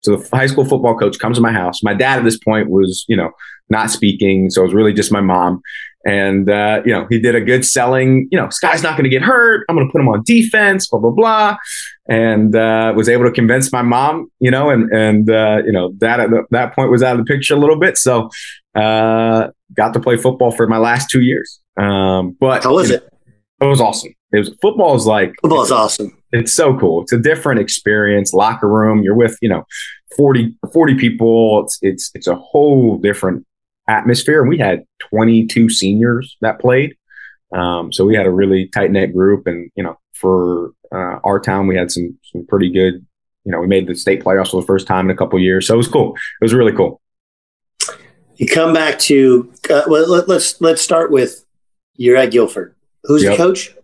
So 0.00 0.16
the 0.16 0.36
high 0.36 0.46
school 0.46 0.64
football 0.64 0.96
coach 0.96 1.18
comes 1.18 1.36
to 1.36 1.42
my 1.42 1.52
house. 1.52 1.82
My 1.82 1.92
dad 1.92 2.18
at 2.18 2.24
this 2.24 2.38
point 2.38 2.70
was, 2.70 3.04
you 3.08 3.16
know, 3.16 3.30
not 3.68 3.90
speaking. 3.90 4.48
So 4.48 4.62
it 4.62 4.66
was 4.66 4.74
really 4.74 4.92
just 4.92 5.12
my 5.12 5.20
mom. 5.20 5.60
And, 6.06 6.48
uh, 6.48 6.82
you 6.86 6.92
know, 6.92 7.06
he 7.10 7.18
did 7.18 7.34
a 7.34 7.40
good 7.40 7.66
selling, 7.66 8.28
you 8.30 8.38
know, 8.38 8.46
this 8.46 8.60
guy's 8.60 8.82
not 8.82 8.92
going 8.92 9.04
to 9.04 9.10
get 9.10 9.22
hurt. 9.22 9.66
I'm 9.68 9.76
going 9.76 9.86
to 9.86 9.92
put 9.92 10.00
him 10.00 10.08
on 10.08 10.22
defense, 10.24 10.86
blah, 10.86 11.00
blah, 11.00 11.10
blah. 11.10 11.56
And 12.08 12.54
uh, 12.54 12.92
was 12.96 13.08
able 13.08 13.24
to 13.24 13.32
convince 13.32 13.72
my 13.72 13.82
mom, 13.82 14.30
you 14.38 14.50
know, 14.50 14.70
and, 14.70 14.90
and 14.92 15.28
uh, 15.28 15.62
you 15.64 15.72
know, 15.72 15.92
that 15.98 16.20
at 16.20 16.30
the, 16.30 16.44
that 16.50 16.74
point 16.74 16.90
was 16.90 17.02
out 17.02 17.18
of 17.18 17.26
the 17.26 17.30
picture 17.30 17.54
a 17.54 17.58
little 17.58 17.78
bit. 17.78 17.98
So 17.98 18.30
uh, 18.74 19.48
got 19.74 19.92
to 19.94 20.00
play 20.00 20.16
football 20.16 20.52
for 20.52 20.66
my 20.66 20.78
last 20.78 21.10
two 21.10 21.20
years. 21.20 21.60
Um, 21.76 22.36
but 22.38 22.64
how 22.64 22.74
was 22.74 22.90
it? 22.90 23.08
It 23.60 23.66
was 23.66 23.80
awesome. 23.80 24.14
It 24.32 24.38
was 24.38 24.54
football 24.62 24.94
is 24.94 25.06
like 25.06 25.34
football 25.42 25.62
is 25.62 25.72
awesome. 25.72 26.16
It's 26.32 26.52
so 26.52 26.78
cool. 26.78 27.02
It's 27.02 27.12
a 27.12 27.18
different 27.18 27.60
experience. 27.60 28.32
Locker 28.32 28.68
room. 28.68 29.02
You're 29.02 29.16
with, 29.16 29.36
you 29.40 29.48
know, 29.48 29.64
40, 30.16 30.54
40 30.72 30.94
people. 30.94 31.64
It's, 31.64 31.78
it's, 31.82 32.10
it's 32.14 32.26
a 32.26 32.36
whole 32.36 32.98
different 32.98 33.46
atmosphere. 33.88 34.40
And 34.40 34.48
we 34.48 34.58
had 34.58 34.84
22 35.10 35.70
seniors 35.70 36.36
that 36.40 36.60
played. 36.60 36.96
Um, 37.52 37.92
so 37.92 38.04
we 38.04 38.14
had 38.14 38.26
a 38.26 38.30
really 38.30 38.68
tight 38.68 38.90
knit 38.90 39.14
group. 39.14 39.46
And, 39.46 39.70
you 39.74 39.82
know, 39.82 39.98
for 40.14 40.72
uh, 40.92 41.18
our 41.24 41.40
town, 41.40 41.66
we 41.66 41.76
had 41.76 41.90
some, 41.90 42.18
some 42.32 42.46
pretty 42.46 42.70
good, 42.70 43.04
you 43.44 43.52
know, 43.52 43.60
we 43.60 43.66
made 43.66 43.86
the 43.86 43.94
state 43.94 44.22
playoffs 44.22 44.50
for 44.50 44.60
the 44.60 44.66
first 44.66 44.86
time 44.86 45.06
in 45.06 45.10
a 45.10 45.18
couple 45.18 45.38
years. 45.38 45.66
So 45.66 45.74
it 45.74 45.78
was 45.78 45.88
cool. 45.88 46.14
It 46.40 46.44
was 46.44 46.54
really 46.54 46.72
cool. 46.72 47.00
You 48.36 48.46
come 48.46 48.72
back 48.72 48.98
to, 49.00 49.52
uh, 49.70 49.82
well, 49.88 50.08
let, 50.08 50.22
us 50.22 50.28
let's, 50.28 50.60
let's 50.60 50.82
start 50.82 51.10
with 51.10 51.44
you're 51.96 52.16
at 52.16 52.30
Guilford. 52.30 52.74
Who's 53.04 53.22
yep. 53.22 53.32
the 53.32 53.36
coach? 53.36 53.74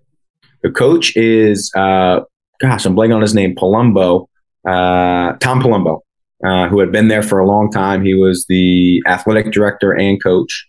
The 0.62 0.70
coach 0.70 1.16
is, 1.16 1.72
uh, 1.76 2.20
gosh, 2.60 2.86
I'm 2.86 2.94
blanking 2.94 3.16
on 3.16 3.22
his 3.22 3.34
name, 3.34 3.54
Palombo, 3.54 4.28
uh, 4.66 5.36
Tom 5.38 5.60
Palombo. 5.60 6.00
Uh, 6.44 6.68
who 6.68 6.78
had 6.78 6.92
been 6.92 7.08
there 7.08 7.22
for 7.22 7.38
a 7.38 7.46
long 7.46 7.70
time. 7.70 8.04
He 8.04 8.14
was 8.14 8.44
the 8.46 9.02
athletic 9.06 9.50
director 9.50 9.92
and 9.92 10.22
coach. 10.22 10.66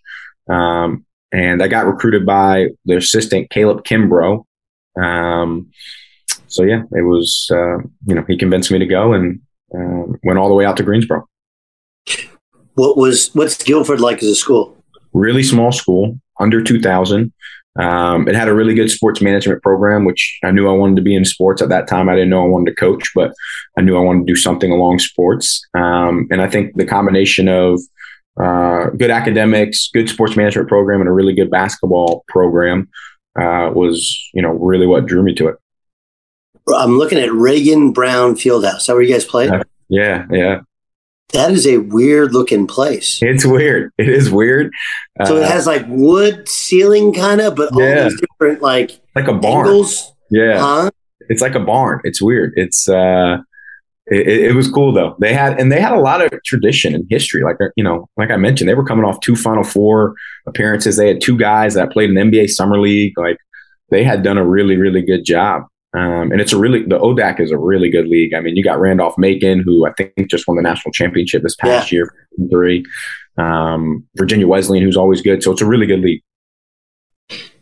Um, 0.48 1.04
and 1.32 1.62
I 1.62 1.68
got 1.68 1.86
recruited 1.86 2.24
by 2.24 2.68
the 2.86 2.96
assistant 2.96 3.50
Caleb 3.50 3.84
Kimbrough. 3.84 4.44
Um, 4.98 5.70
so 6.48 6.62
yeah, 6.62 6.82
it 6.92 7.02
was 7.02 7.50
uh, 7.52 7.78
you 8.06 8.14
know 8.14 8.24
he 8.26 8.38
convinced 8.38 8.70
me 8.70 8.78
to 8.78 8.86
go 8.86 9.12
and 9.12 9.40
uh, 9.74 10.12
went 10.24 10.38
all 10.38 10.48
the 10.48 10.54
way 10.54 10.64
out 10.64 10.76
to 10.78 10.82
Greensboro. 10.82 11.28
What 12.74 12.96
was 12.96 13.34
what's 13.34 13.62
Guilford 13.62 14.00
like 14.00 14.22
as 14.22 14.28
a 14.28 14.34
school? 14.34 14.76
Really 15.12 15.42
small 15.42 15.72
school, 15.72 16.18
under 16.40 16.62
two 16.62 16.80
thousand. 16.80 17.32
Um, 17.78 18.28
it 18.28 18.34
had 18.34 18.48
a 18.48 18.54
really 18.54 18.74
good 18.74 18.90
sports 18.90 19.20
management 19.20 19.62
program, 19.62 20.04
which 20.04 20.38
I 20.44 20.50
knew 20.50 20.68
I 20.68 20.72
wanted 20.72 20.96
to 20.96 21.02
be 21.02 21.14
in 21.14 21.24
sports 21.24 21.60
at 21.60 21.68
that 21.68 21.88
time. 21.88 22.08
I 22.08 22.14
didn't 22.14 22.30
know 22.30 22.42
I 22.42 22.48
wanted 22.48 22.70
to 22.70 22.76
coach, 22.76 23.10
but 23.14 23.32
I 23.78 23.82
knew 23.82 23.96
I 23.96 24.00
wanted 24.00 24.26
to 24.26 24.32
do 24.32 24.36
something 24.36 24.70
along 24.72 24.98
sports. 25.00 25.62
Um, 25.74 26.26
and 26.30 26.40
I 26.40 26.48
think 26.48 26.74
the 26.76 26.86
combination 26.86 27.48
of 27.48 27.80
uh, 28.40 28.90
good 28.90 29.10
academics, 29.10 29.90
good 29.92 30.08
sports 30.08 30.36
management 30.36 30.68
program, 30.68 31.00
and 31.00 31.08
a 31.08 31.12
really 31.12 31.34
good 31.34 31.50
basketball 31.50 32.24
program 32.28 32.88
uh, 33.38 33.70
was, 33.74 34.18
you 34.32 34.42
know, 34.42 34.50
really 34.50 34.86
what 34.86 35.06
drew 35.06 35.22
me 35.22 35.34
to 35.34 35.48
it. 35.48 35.56
I'm 36.74 36.98
looking 36.98 37.18
at 37.18 37.28
Ragan 37.30 37.94
Brown 37.94 38.34
Fieldhouse. 38.34 38.78
Is 38.78 38.86
that 38.86 38.94
where 38.94 39.02
you 39.02 39.12
guys 39.12 39.24
play? 39.24 39.48
Yeah, 39.88 40.26
yeah. 40.30 40.60
That 41.32 41.50
is 41.50 41.66
a 41.66 41.78
weird 41.78 42.32
looking 42.32 42.66
place. 42.66 43.18
It's 43.20 43.44
weird. 43.44 43.92
It 43.98 44.08
is 44.08 44.30
weird. 44.30 44.72
So 45.26 45.36
uh, 45.36 45.40
it 45.40 45.48
has 45.48 45.66
like 45.66 45.84
wood 45.88 46.48
ceiling 46.48 47.12
kind 47.12 47.40
of, 47.40 47.56
but 47.56 47.72
all 47.72 47.80
these 47.80 48.20
different 48.20 48.62
like 48.62 49.00
like 49.14 49.26
a 49.26 49.34
barn. 49.34 49.66
Angles. 49.66 50.12
Yeah. 50.30 50.58
Huh? 50.58 50.90
It's 51.28 51.42
like 51.42 51.54
a 51.54 51.60
barn. 51.60 52.00
It's 52.04 52.22
weird. 52.22 52.52
It's 52.56 52.88
uh 52.88 53.38
it, 54.08 54.28
it, 54.28 54.54
was 54.54 54.70
cool 54.70 54.92
though. 54.92 55.16
They 55.18 55.34
had 55.34 55.58
and 55.58 55.72
they 55.72 55.80
had 55.80 55.92
a 55.92 55.98
lot 55.98 56.22
of 56.22 56.30
tradition 56.44 56.94
and 56.94 57.04
history. 57.10 57.42
Like 57.42 57.56
you 57.76 57.82
know, 57.82 58.08
like 58.16 58.30
I 58.30 58.36
mentioned, 58.36 58.70
they 58.70 58.74
were 58.74 58.84
coming 58.84 59.04
off 59.04 59.18
two 59.20 59.34
Final 59.34 59.64
Four 59.64 60.14
appearances. 60.46 60.96
They 60.96 61.08
had 61.08 61.20
two 61.20 61.36
guys 61.36 61.74
that 61.74 61.90
played 61.90 62.10
in 62.10 62.30
NBA 62.30 62.50
Summer 62.50 62.78
League. 62.78 63.18
Like 63.18 63.38
they 63.90 64.04
had 64.04 64.22
done 64.22 64.38
a 64.38 64.46
really 64.46 64.76
really 64.76 65.02
good 65.02 65.24
job. 65.24 65.64
Um, 65.96 66.30
and 66.30 66.40
it's 66.40 66.52
a 66.52 66.58
really 66.58 66.82
the 66.82 66.98
ODAC 66.98 67.40
is 67.40 67.50
a 67.50 67.58
really 67.58 67.88
good 67.90 68.06
league. 68.06 68.34
I 68.34 68.40
mean, 68.40 68.54
you 68.54 68.62
got 68.62 68.78
Randolph 68.78 69.16
Macon, 69.16 69.60
who 69.60 69.86
I 69.86 69.92
think 69.92 70.28
just 70.28 70.46
won 70.46 70.56
the 70.56 70.62
national 70.62 70.92
championship 70.92 71.42
this 71.42 71.56
past 71.56 71.90
yeah. 71.90 71.96
year, 71.96 72.14
three. 72.50 72.84
Um, 73.38 74.04
Virginia 74.16 74.46
Wesleyan, 74.46 74.84
who's 74.84 74.96
always 74.96 75.22
good. 75.22 75.42
So 75.42 75.52
it's 75.52 75.62
a 75.62 75.66
really 75.66 75.86
good 75.86 76.00
league. 76.00 76.22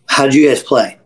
How 0.06 0.24
did 0.24 0.34
you 0.34 0.48
guys 0.48 0.62
play? 0.62 0.98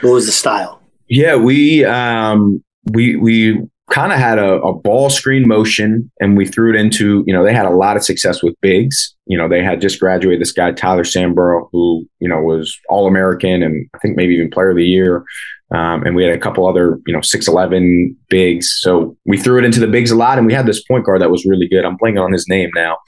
What 0.00 0.12
was 0.12 0.26
the 0.26 0.32
style? 0.32 0.80
Yeah, 1.08 1.36
we 1.36 1.84
um, 1.84 2.62
we 2.92 3.16
we 3.16 3.66
kind 3.90 4.12
of 4.12 4.18
had 4.18 4.38
a, 4.38 4.54
a, 4.62 4.74
ball 4.74 5.08
screen 5.08 5.46
motion 5.46 6.10
and 6.20 6.36
we 6.36 6.44
threw 6.44 6.74
it 6.74 6.76
into, 6.76 7.22
you 7.24 7.32
know, 7.32 7.44
they 7.44 7.54
had 7.54 7.66
a 7.66 7.70
lot 7.70 7.96
of 7.96 8.02
success 8.02 8.42
with 8.42 8.54
bigs. 8.60 9.14
You 9.26 9.38
know, 9.38 9.48
they 9.48 9.62
had 9.62 9.80
just 9.80 10.00
graduated 10.00 10.40
this 10.40 10.50
guy, 10.50 10.72
Tyler 10.72 11.04
Samborough, 11.04 11.68
who, 11.70 12.04
you 12.18 12.28
know, 12.28 12.40
was 12.40 12.76
all 12.88 13.06
American 13.06 13.62
and 13.62 13.88
I 13.94 13.98
think 13.98 14.16
maybe 14.16 14.34
even 14.34 14.50
player 14.50 14.70
of 14.70 14.76
the 14.76 14.84
year. 14.84 15.24
Um, 15.72 16.04
and 16.04 16.14
we 16.14 16.22
had 16.24 16.32
a 16.32 16.38
couple 16.38 16.66
other, 16.66 17.00
you 17.06 17.12
know, 17.12 17.18
6'11 17.18 18.14
bigs. 18.28 18.68
So 18.80 19.16
we 19.26 19.36
threw 19.36 19.58
it 19.58 19.64
into 19.64 19.80
the 19.80 19.88
bigs 19.88 20.12
a 20.12 20.16
lot. 20.16 20.38
And 20.38 20.46
we 20.46 20.52
had 20.52 20.66
this 20.66 20.82
point 20.84 21.04
guard 21.04 21.20
that 21.20 21.30
was 21.30 21.44
really 21.44 21.68
good. 21.68 21.84
I'm 21.84 21.98
blanking 21.98 22.22
on 22.22 22.32
his 22.32 22.46
name 22.48 22.70
now. 22.74 22.98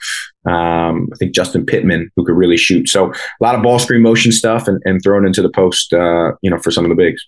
Um, 0.45 1.07
I 1.13 1.15
think 1.17 1.33
Justin 1.33 1.65
Pittman, 1.65 2.11
who 2.15 2.25
could 2.25 2.35
really 2.35 2.57
shoot. 2.57 2.89
So 2.89 3.11
a 3.11 3.43
lot 3.43 3.55
of 3.55 3.63
ball 3.63 3.79
screen 3.79 4.01
motion 4.01 4.31
stuff 4.31 4.67
and, 4.67 4.81
and 4.83 5.01
thrown 5.01 5.25
into 5.25 5.41
the 5.41 5.49
post, 5.49 5.93
uh, 5.93 6.33
you 6.41 6.49
know, 6.49 6.59
for 6.59 6.71
some 6.71 6.83
of 6.83 6.89
the 6.89 6.95
bigs. 6.95 7.25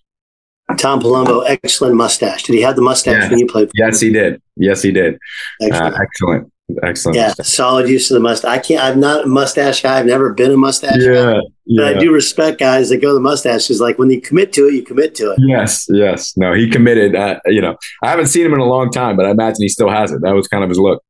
Tom 0.77 1.01
Palombo, 1.01 1.43
excellent 1.47 1.95
mustache. 1.95 2.43
Did 2.43 2.53
he 2.53 2.61
have 2.61 2.75
the 2.75 2.81
mustache 2.81 3.23
yeah. 3.23 3.29
when 3.29 3.39
you 3.39 3.47
played? 3.47 3.69
Yes, 3.73 3.99
he 3.99 4.11
did. 4.11 4.41
Yes, 4.55 4.81
he 4.81 4.91
did. 4.91 5.17
Excellent. 5.61 5.95
Uh, 5.95 5.99
excellent. 6.01 6.50
Excellent. 6.83 7.15
Yeah, 7.15 7.33
solid 7.41 7.89
use 7.89 8.09
of 8.11 8.15
the 8.15 8.19
mustache. 8.19 8.49
I 8.49 8.59
can't. 8.59 8.83
I'm 8.83 8.99
not 8.99 9.25
a 9.25 9.27
mustache 9.27 9.81
guy. 9.81 9.99
I've 9.99 10.05
never 10.05 10.33
been 10.33 10.51
a 10.51 10.57
mustache 10.57 10.97
yeah, 10.99 11.13
guy. 11.13 11.39
Yeah. 11.65 11.83
But 11.83 11.97
I 11.97 11.99
do 11.99 12.11
respect 12.11 12.59
guys 12.59 12.89
that 12.89 12.97
go 12.97 13.13
the 13.13 13.19
mustache. 13.19 13.69
Is 13.69 13.81
like 13.81 13.97
when 13.97 14.09
you 14.09 14.21
commit 14.21 14.53
to 14.53 14.67
it, 14.67 14.73
you 14.73 14.83
commit 14.83 15.15
to 15.15 15.31
it. 15.31 15.39
Yes. 15.39 15.85
Yes. 15.89 16.35
No, 16.37 16.53
he 16.53 16.69
committed. 16.69 17.15
Uh, 17.15 17.39
you 17.45 17.61
know, 17.61 17.77
I 18.03 18.09
haven't 18.09 18.27
seen 18.27 18.45
him 18.45 18.53
in 18.53 18.59
a 18.59 18.65
long 18.65 18.91
time, 18.91 19.15
but 19.15 19.25
I 19.25 19.31
imagine 19.31 19.57
he 19.59 19.69
still 19.69 19.89
has 19.89 20.11
it. 20.11 20.21
That 20.21 20.33
was 20.33 20.47
kind 20.47 20.63
of 20.63 20.69
his 20.69 20.79
look. 20.79 21.03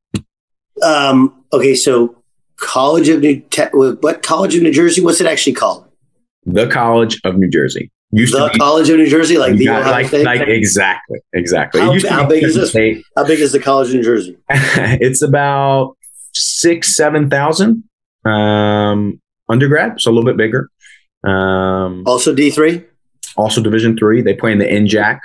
Um. 0.82 1.44
Okay. 1.52 1.74
So, 1.74 2.22
College 2.56 3.08
of 3.08 3.20
New. 3.20 3.40
Te- 3.50 3.70
what 3.72 4.22
College 4.22 4.56
of 4.56 4.62
New 4.62 4.72
Jersey? 4.72 5.02
What's 5.02 5.20
it 5.20 5.26
actually 5.26 5.54
called? 5.54 5.86
The 6.44 6.66
College 6.66 7.20
of 7.24 7.36
New 7.36 7.48
Jersey. 7.48 7.90
Used 8.14 8.34
the 8.34 8.46
to 8.46 8.52
be, 8.52 8.58
College 8.58 8.90
of 8.90 8.98
New 8.98 9.06
Jersey, 9.06 9.38
like 9.38 9.56
the 9.56 9.64
got, 9.64 9.90
like, 9.90 10.12
like 10.12 10.46
exactly, 10.46 11.18
exactly. 11.32 11.80
How, 11.80 11.98
how 12.10 12.26
big 12.26 12.44
is 12.44 12.54
this? 12.54 12.68
State. 12.68 13.02
How 13.16 13.24
big 13.24 13.40
is 13.40 13.52
the 13.52 13.58
College 13.58 13.88
of 13.88 13.94
New 13.94 14.02
Jersey? 14.02 14.36
it's 14.50 15.22
about 15.22 15.96
six, 16.34 16.94
seven 16.94 17.30
thousand 17.30 17.84
um, 18.26 19.18
undergrad, 19.48 19.98
so 19.98 20.10
a 20.10 20.12
little 20.12 20.30
bit 20.30 20.36
bigger. 20.36 20.68
Um, 21.24 22.02
also 22.06 22.34
D 22.34 22.50
three. 22.50 22.84
Also 23.38 23.62
Division 23.62 23.96
three. 23.96 24.20
They 24.20 24.34
play 24.34 24.52
in 24.52 24.58
the 24.58 24.66
NJAC, 24.66 25.18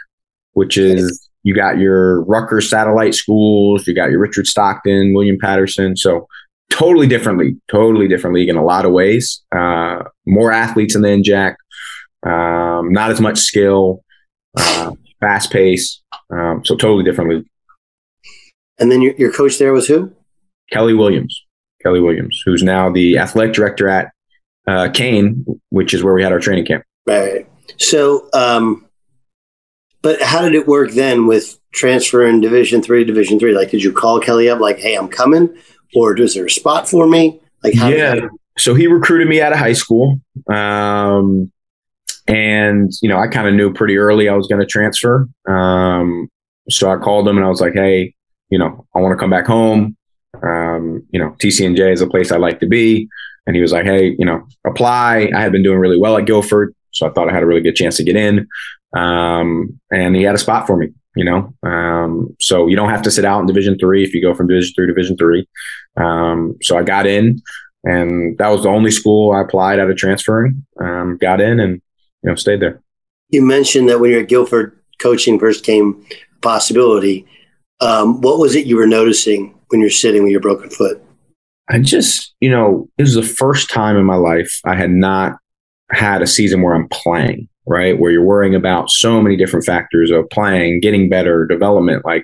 which 0.54 0.78
is 0.78 1.28
you 1.44 1.54
got 1.54 1.78
your 1.80 2.24
Rutgers 2.24 2.70
satellite 2.70 3.16
schools, 3.16 3.86
you 3.86 3.94
got 3.94 4.12
your 4.12 4.20
Richard 4.20 4.48
Stockton, 4.48 5.14
William 5.14 5.38
Paterson. 5.38 5.98
So 5.98 6.26
totally 6.70 7.08
different 7.08 7.40
league, 7.40 7.58
totally 7.68 8.08
different 8.08 8.34
league 8.36 8.50
in 8.50 8.56
a 8.56 8.64
lot 8.64 8.86
of 8.86 8.94
ways. 8.94 9.44
Uh, 9.54 10.04
more 10.26 10.54
athletes 10.54 10.96
in 10.96 11.02
the 11.02 11.10
NJAC 11.10 11.56
um, 12.26 12.92
not 12.92 13.12
as 13.12 13.22
much 13.22 13.40
skill, 13.40 14.04
uh, 14.58 14.92
fast 15.20 15.52
pace. 15.52 16.02
Um, 16.32 16.64
so 16.66 16.76
totally 16.76 17.04
different 17.04 17.30
league. 17.32 17.48
And 18.80 18.92
then 18.92 19.02
your, 19.02 19.14
your 19.16 19.32
coach 19.32 19.58
there 19.58 19.74
was 19.74 19.88
who? 19.88 20.12
Kelly 20.72 20.94
Williams. 20.94 21.46
Kelly 21.82 22.00
Williams, 22.00 22.42
who's 22.46 22.64
now 22.64 22.92
the 22.92 23.18
athletic 23.18 23.54
director 23.54 23.88
at 23.88 24.12
uh, 24.68 24.90
Kean, 24.90 25.46
which 25.70 25.94
is 25.94 26.04
where 26.04 26.14
we 26.14 26.24
had 26.24 26.34
our 26.34 26.40
training 26.40 26.66
camp. 26.66 26.84
Right. 27.06 27.48
So, 27.78 28.30
um, 28.34 28.88
but 30.02 30.22
how 30.22 30.42
did 30.42 30.56
it 30.56 30.68
work 30.68 30.92
then 30.92 31.28
with 31.28 31.60
transferring 31.72 32.42
Division 32.42 32.82
three, 32.82 33.04
Division 33.04 33.40
three? 33.40 33.56
Like, 33.56 33.72
did 33.72 33.84
you 33.84 33.92
call 33.92 34.20
Kelly 34.20 34.50
up 34.50 34.60
like, 34.60 34.80
"Hey, 34.80 34.96
I'm 34.96 35.08
coming," 35.08 35.56
or 35.96 36.20
is 36.20 36.34
there 36.34 36.46
a 36.46 36.50
spot 36.50 36.90
for 36.90 37.08
me? 37.08 37.40
Like, 37.64 37.76
yeah. 37.76 38.28
So 38.58 38.74
he 38.74 38.88
recruited 38.88 39.28
me 39.28 39.42
out 39.42 39.54
of 39.54 39.60
high 39.60 39.74
school. 39.74 40.20
Um, 40.52 41.52
and, 42.28 42.92
you 43.02 43.10
know, 43.10 43.18
I 43.18 43.28
kind 43.28 43.48
of 43.48 43.54
knew 43.54 43.74
pretty 43.74 43.98
early 43.98 44.28
I 44.28 44.36
was 44.36 44.48
going 44.48 44.60
to 44.60 44.66
transfer. 44.66 45.28
Um, 45.48 46.30
so 46.70 46.92
I 46.92 46.98
called 46.98 47.28
him 47.28 47.38
and 47.38 47.46
I 47.46 47.50
was 47.50 47.62
like, 47.62 47.74
hey, 47.74 48.14
you 48.50 48.60
know, 48.60 48.86
I 48.96 49.00
want 49.00 49.14
to 49.14 49.20
come 49.20 49.30
back 49.30 49.46
home. 49.46 49.96
Um, 50.44 51.06
you 51.12 51.20
know, 51.20 51.36
TCNJ 51.40 51.94
is 51.94 52.02
a 52.02 52.08
place 52.08 52.32
I 52.32 52.38
like 52.38 52.60
to 52.60 52.68
be. 52.68 53.08
And 53.46 53.56
he 53.56 53.62
was 53.62 53.72
like, 53.72 53.86
hey, 53.86 54.16
you 54.20 54.26
know, 54.26 54.46
apply. 54.66 55.32
I 55.34 55.42
had 55.42 55.54
been 55.54 55.64
doing 55.64 55.80
really 55.80 55.98
well 55.98 56.18
at 56.18 56.26
Guilford. 56.26 56.76
So 56.92 57.08
I 57.08 57.12
thought 57.12 57.30
I 57.30 57.34
had 57.34 57.44
a 57.44 57.46
really 57.46 57.62
good 57.62 57.76
chance 57.76 57.96
to 57.98 58.04
get 58.04 58.18
in. 58.18 58.48
Um, 58.96 59.80
and 59.92 60.16
he 60.16 60.24
had 60.24 60.36
a 60.36 60.40
spot 60.40 60.68
for 60.68 60.76
me, 60.76 60.90
you 61.16 61.24
know. 61.24 61.54
Um, 61.64 62.36
so 62.40 62.68
you 62.68 62.76
don't 62.76 62.90
have 62.90 63.02
to 63.04 63.12
sit 63.12 63.26
out 63.26 63.40
in 63.40 63.46
Division 63.46 63.78
three 63.78 64.04
if 64.04 64.14
you 64.14 64.22
go 64.22 64.34
from 64.34 64.48
Division 64.48 64.74
three 64.76 64.88
to 64.88 64.94
Division 64.94 65.18
three. 65.18 65.48
Um, 65.96 66.58
so 66.62 66.78
I 66.78 66.84
got 66.84 67.08
in, 67.08 67.42
and 67.84 68.38
that 68.38 68.50
was 68.50 68.64
the 68.64 68.70
only 68.70 68.92
school 68.92 69.32
I 69.32 69.42
applied 69.42 69.80
out 69.80 69.90
of 69.90 69.98
transferring. 69.98 70.66
Um, 70.80 71.18
got 71.18 71.40
in, 71.40 71.60
and 71.60 71.82
you 72.24 72.30
know, 72.30 72.36
stayed 72.36 72.62
there. 72.62 72.82
You 73.30 73.46
mentioned 73.46 73.90
that 73.90 74.00
when 74.00 74.12
you're 74.12 74.22
at 74.22 74.30
Guilford, 74.30 74.80
coaching 75.00 75.40
first 75.40 75.64
came 75.64 76.06
possibility. 76.42 77.26
Um, 77.80 78.22
what 78.22 78.40
was 78.40 78.56
it 78.56 78.66
you 78.66 78.78
were 78.78 78.88
noticing 78.88 79.54
when 79.68 79.82
you're 79.82 79.90
sitting 79.90 80.24
with 80.24 80.32
your 80.32 80.42
broken 80.42 80.70
foot? 80.70 81.02
I 81.70 81.80
just, 81.80 82.34
you 82.40 82.50
know, 82.50 82.88
it 82.98 83.04
was 83.04 83.16
the 83.16 83.24
first 83.24 83.70
time 83.70 83.98
in 83.98 84.06
my 84.06 84.16
life 84.16 84.60
I 84.66 84.76
had 84.76 84.92
not 84.92 85.38
had 85.92 86.22
a 86.22 86.28
season 86.28 86.62
where 86.62 86.74
I'm 86.74 86.88
playing, 86.90 87.50
right? 87.66 88.00
Where 88.00 88.12
you're 88.12 88.24
worrying 88.24 88.56
about 88.56 88.90
so 88.90 89.22
many 89.22 89.36
different 89.36 89.66
factors 89.66 90.10
of 90.10 90.30
playing, 90.30 90.80
getting 90.80 91.10
better, 91.10 91.46
development. 91.46 92.06
Like, 92.06 92.24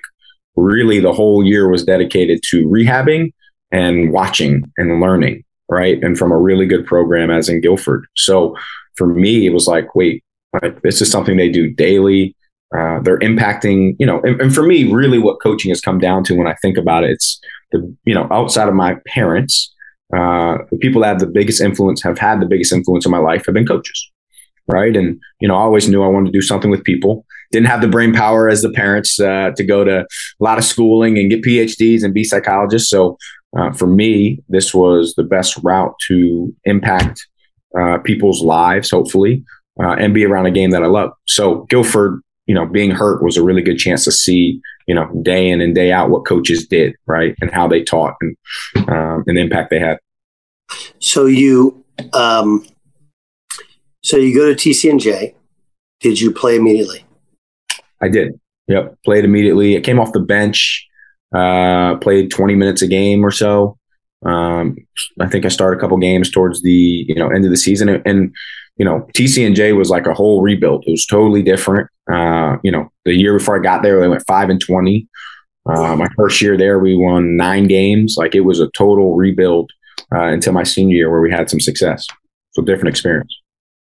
really, 0.56 1.00
the 1.00 1.12
whole 1.12 1.44
year 1.44 1.68
was 1.68 1.84
dedicated 1.84 2.40
to 2.50 2.66
rehabbing 2.66 3.32
and 3.70 4.12
watching 4.12 4.70
and 4.78 5.00
learning, 5.00 5.44
right? 5.68 6.02
And 6.02 6.18
from 6.18 6.32
a 6.32 6.38
really 6.38 6.66
good 6.66 6.86
program 6.86 7.30
as 7.30 7.48
in 7.48 7.60
Guilford. 7.60 8.06
So, 8.16 8.56
for 8.96 9.06
me, 9.06 9.46
it 9.46 9.50
was 9.50 9.66
like, 9.66 9.94
wait, 9.94 10.22
this 10.82 11.00
is 11.00 11.10
something 11.10 11.36
they 11.36 11.50
do 11.50 11.72
daily. 11.72 12.36
Uh, 12.76 13.00
they're 13.00 13.18
impacting, 13.18 13.94
you 13.98 14.06
know, 14.06 14.20
and, 14.22 14.40
and, 14.40 14.54
for 14.54 14.64
me, 14.64 14.90
really 14.92 15.18
what 15.18 15.40
coaching 15.40 15.68
has 15.70 15.80
come 15.80 15.98
down 15.98 16.24
to 16.24 16.34
when 16.34 16.48
I 16.48 16.54
think 16.60 16.76
about 16.76 17.04
it, 17.04 17.10
it's 17.10 17.40
the, 17.70 17.96
you 18.04 18.12
know, 18.12 18.26
outside 18.32 18.68
of 18.68 18.74
my 18.74 18.96
parents, 19.06 19.72
uh, 20.12 20.58
the 20.72 20.78
people 20.78 21.02
that 21.02 21.08
have 21.08 21.20
the 21.20 21.26
biggest 21.26 21.60
influence, 21.60 22.02
have 22.02 22.18
had 22.18 22.40
the 22.40 22.46
biggest 22.46 22.72
influence 22.72 23.04
in 23.04 23.12
my 23.12 23.18
life 23.18 23.46
have 23.46 23.54
been 23.54 23.66
coaches. 23.66 24.10
Right. 24.66 24.96
And, 24.96 25.20
you 25.40 25.46
know, 25.46 25.54
I 25.54 25.60
always 25.60 25.88
knew 25.88 26.02
I 26.02 26.08
wanted 26.08 26.32
to 26.32 26.38
do 26.38 26.42
something 26.42 26.70
with 26.70 26.82
people. 26.84 27.24
Didn't 27.52 27.66
have 27.66 27.82
the 27.82 27.88
brain 27.88 28.12
power 28.12 28.48
as 28.48 28.62
the 28.62 28.70
parents 28.70 29.20
uh, 29.20 29.50
to 29.56 29.64
go 29.64 29.84
to 29.84 30.00
a 30.00 30.06
lot 30.40 30.58
of 30.58 30.64
schooling 30.64 31.18
and 31.18 31.30
get 31.30 31.42
PhDs 31.42 32.02
and 32.02 32.14
be 32.14 32.24
psychologists. 32.24 32.88
So 32.88 33.18
uh, 33.56 33.72
for 33.72 33.86
me, 33.86 34.42
this 34.48 34.74
was 34.74 35.14
the 35.16 35.22
best 35.22 35.58
route 35.62 35.94
to 36.08 36.52
impact 36.64 37.26
uh, 37.78 37.98
people's 37.98 38.42
lives, 38.42 38.90
hopefully, 38.90 39.44
uh, 39.82 39.96
and 39.98 40.14
be 40.14 40.24
around 40.24 40.46
a 40.46 40.50
game 40.50 40.70
that 40.70 40.82
I 40.82 40.86
love. 40.86 41.12
So 41.26 41.62
Guilford, 41.70 42.20
you 42.46 42.54
know, 42.54 42.66
being 42.66 42.90
hurt 42.90 43.22
was 43.22 43.36
a 43.36 43.42
really 43.42 43.62
good 43.62 43.78
chance 43.78 44.04
to 44.04 44.12
see, 44.12 44.60
you 44.86 44.94
know, 44.94 45.06
day 45.22 45.48
in 45.48 45.60
and 45.60 45.74
day 45.74 45.92
out 45.92 46.10
what 46.10 46.26
coaches 46.26 46.66
did, 46.66 46.94
right, 47.06 47.34
and 47.40 47.50
how 47.50 47.66
they 47.66 47.82
taught 47.82 48.14
and 48.20 48.36
um, 48.88 49.24
and 49.26 49.36
the 49.36 49.40
impact 49.40 49.70
they 49.70 49.80
had. 49.80 49.98
So 50.98 51.26
you, 51.26 51.84
um, 52.12 52.66
so 54.02 54.16
you 54.16 54.34
go 54.34 54.52
to 54.52 54.54
TCNJ. 54.54 55.34
Did 56.00 56.20
you 56.20 56.30
play 56.32 56.56
immediately? 56.56 57.04
I 58.02 58.08
did. 58.08 58.38
Yep, 58.68 58.98
played 59.04 59.24
immediately. 59.24 59.76
I 59.76 59.80
came 59.80 59.98
off 59.98 60.12
the 60.12 60.20
bench, 60.20 60.86
uh, 61.34 61.96
played 61.96 62.30
20 62.30 62.54
minutes 62.54 62.82
a 62.82 62.86
game 62.86 63.24
or 63.24 63.30
so. 63.30 63.78
Um, 64.24 64.76
I 65.20 65.28
think 65.28 65.44
I 65.44 65.48
started 65.48 65.78
a 65.78 65.80
couple 65.80 65.98
games 65.98 66.30
towards 66.30 66.62
the 66.62 67.04
you 67.08 67.14
know 67.14 67.28
end 67.28 67.44
of 67.44 67.50
the 67.50 67.56
season, 67.56 67.88
and, 67.88 68.02
and 68.06 68.34
you 68.76 68.84
know 68.84 69.06
TCNJ 69.14 69.76
was 69.76 69.90
like 69.90 70.06
a 70.06 70.14
whole 70.14 70.42
rebuild. 70.42 70.84
It 70.86 70.90
was 70.90 71.06
totally 71.06 71.42
different. 71.42 71.90
Uh, 72.10 72.56
you 72.62 72.70
know, 72.70 72.90
the 73.04 73.14
year 73.14 73.36
before 73.36 73.58
I 73.58 73.62
got 73.62 73.82
there, 73.82 74.00
they 74.00 74.08
went 74.08 74.26
five 74.26 74.50
and 74.50 74.60
twenty. 74.60 75.08
Uh, 75.66 75.96
my 75.96 76.08
first 76.16 76.42
year 76.42 76.56
there, 76.56 76.78
we 76.78 76.96
won 76.96 77.36
nine 77.36 77.66
games. 77.66 78.16
Like 78.18 78.34
it 78.34 78.40
was 78.40 78.60
a 78.60 78.68
total 78.76 79.16
rebuild 79.16 79.70
uh, 80.14 80.26
until 80.26 80.52
my 80.52 80.62
senior 80.62 80.96
year, 80.96 81.10
where 81.10 81.20
we 81.20 81.30
had 81.30 81.50
some 81.50 81.60
success. 81.60 82.06
So 82.52 82.62
different 82.62 82.90
experience. 82.90 83.34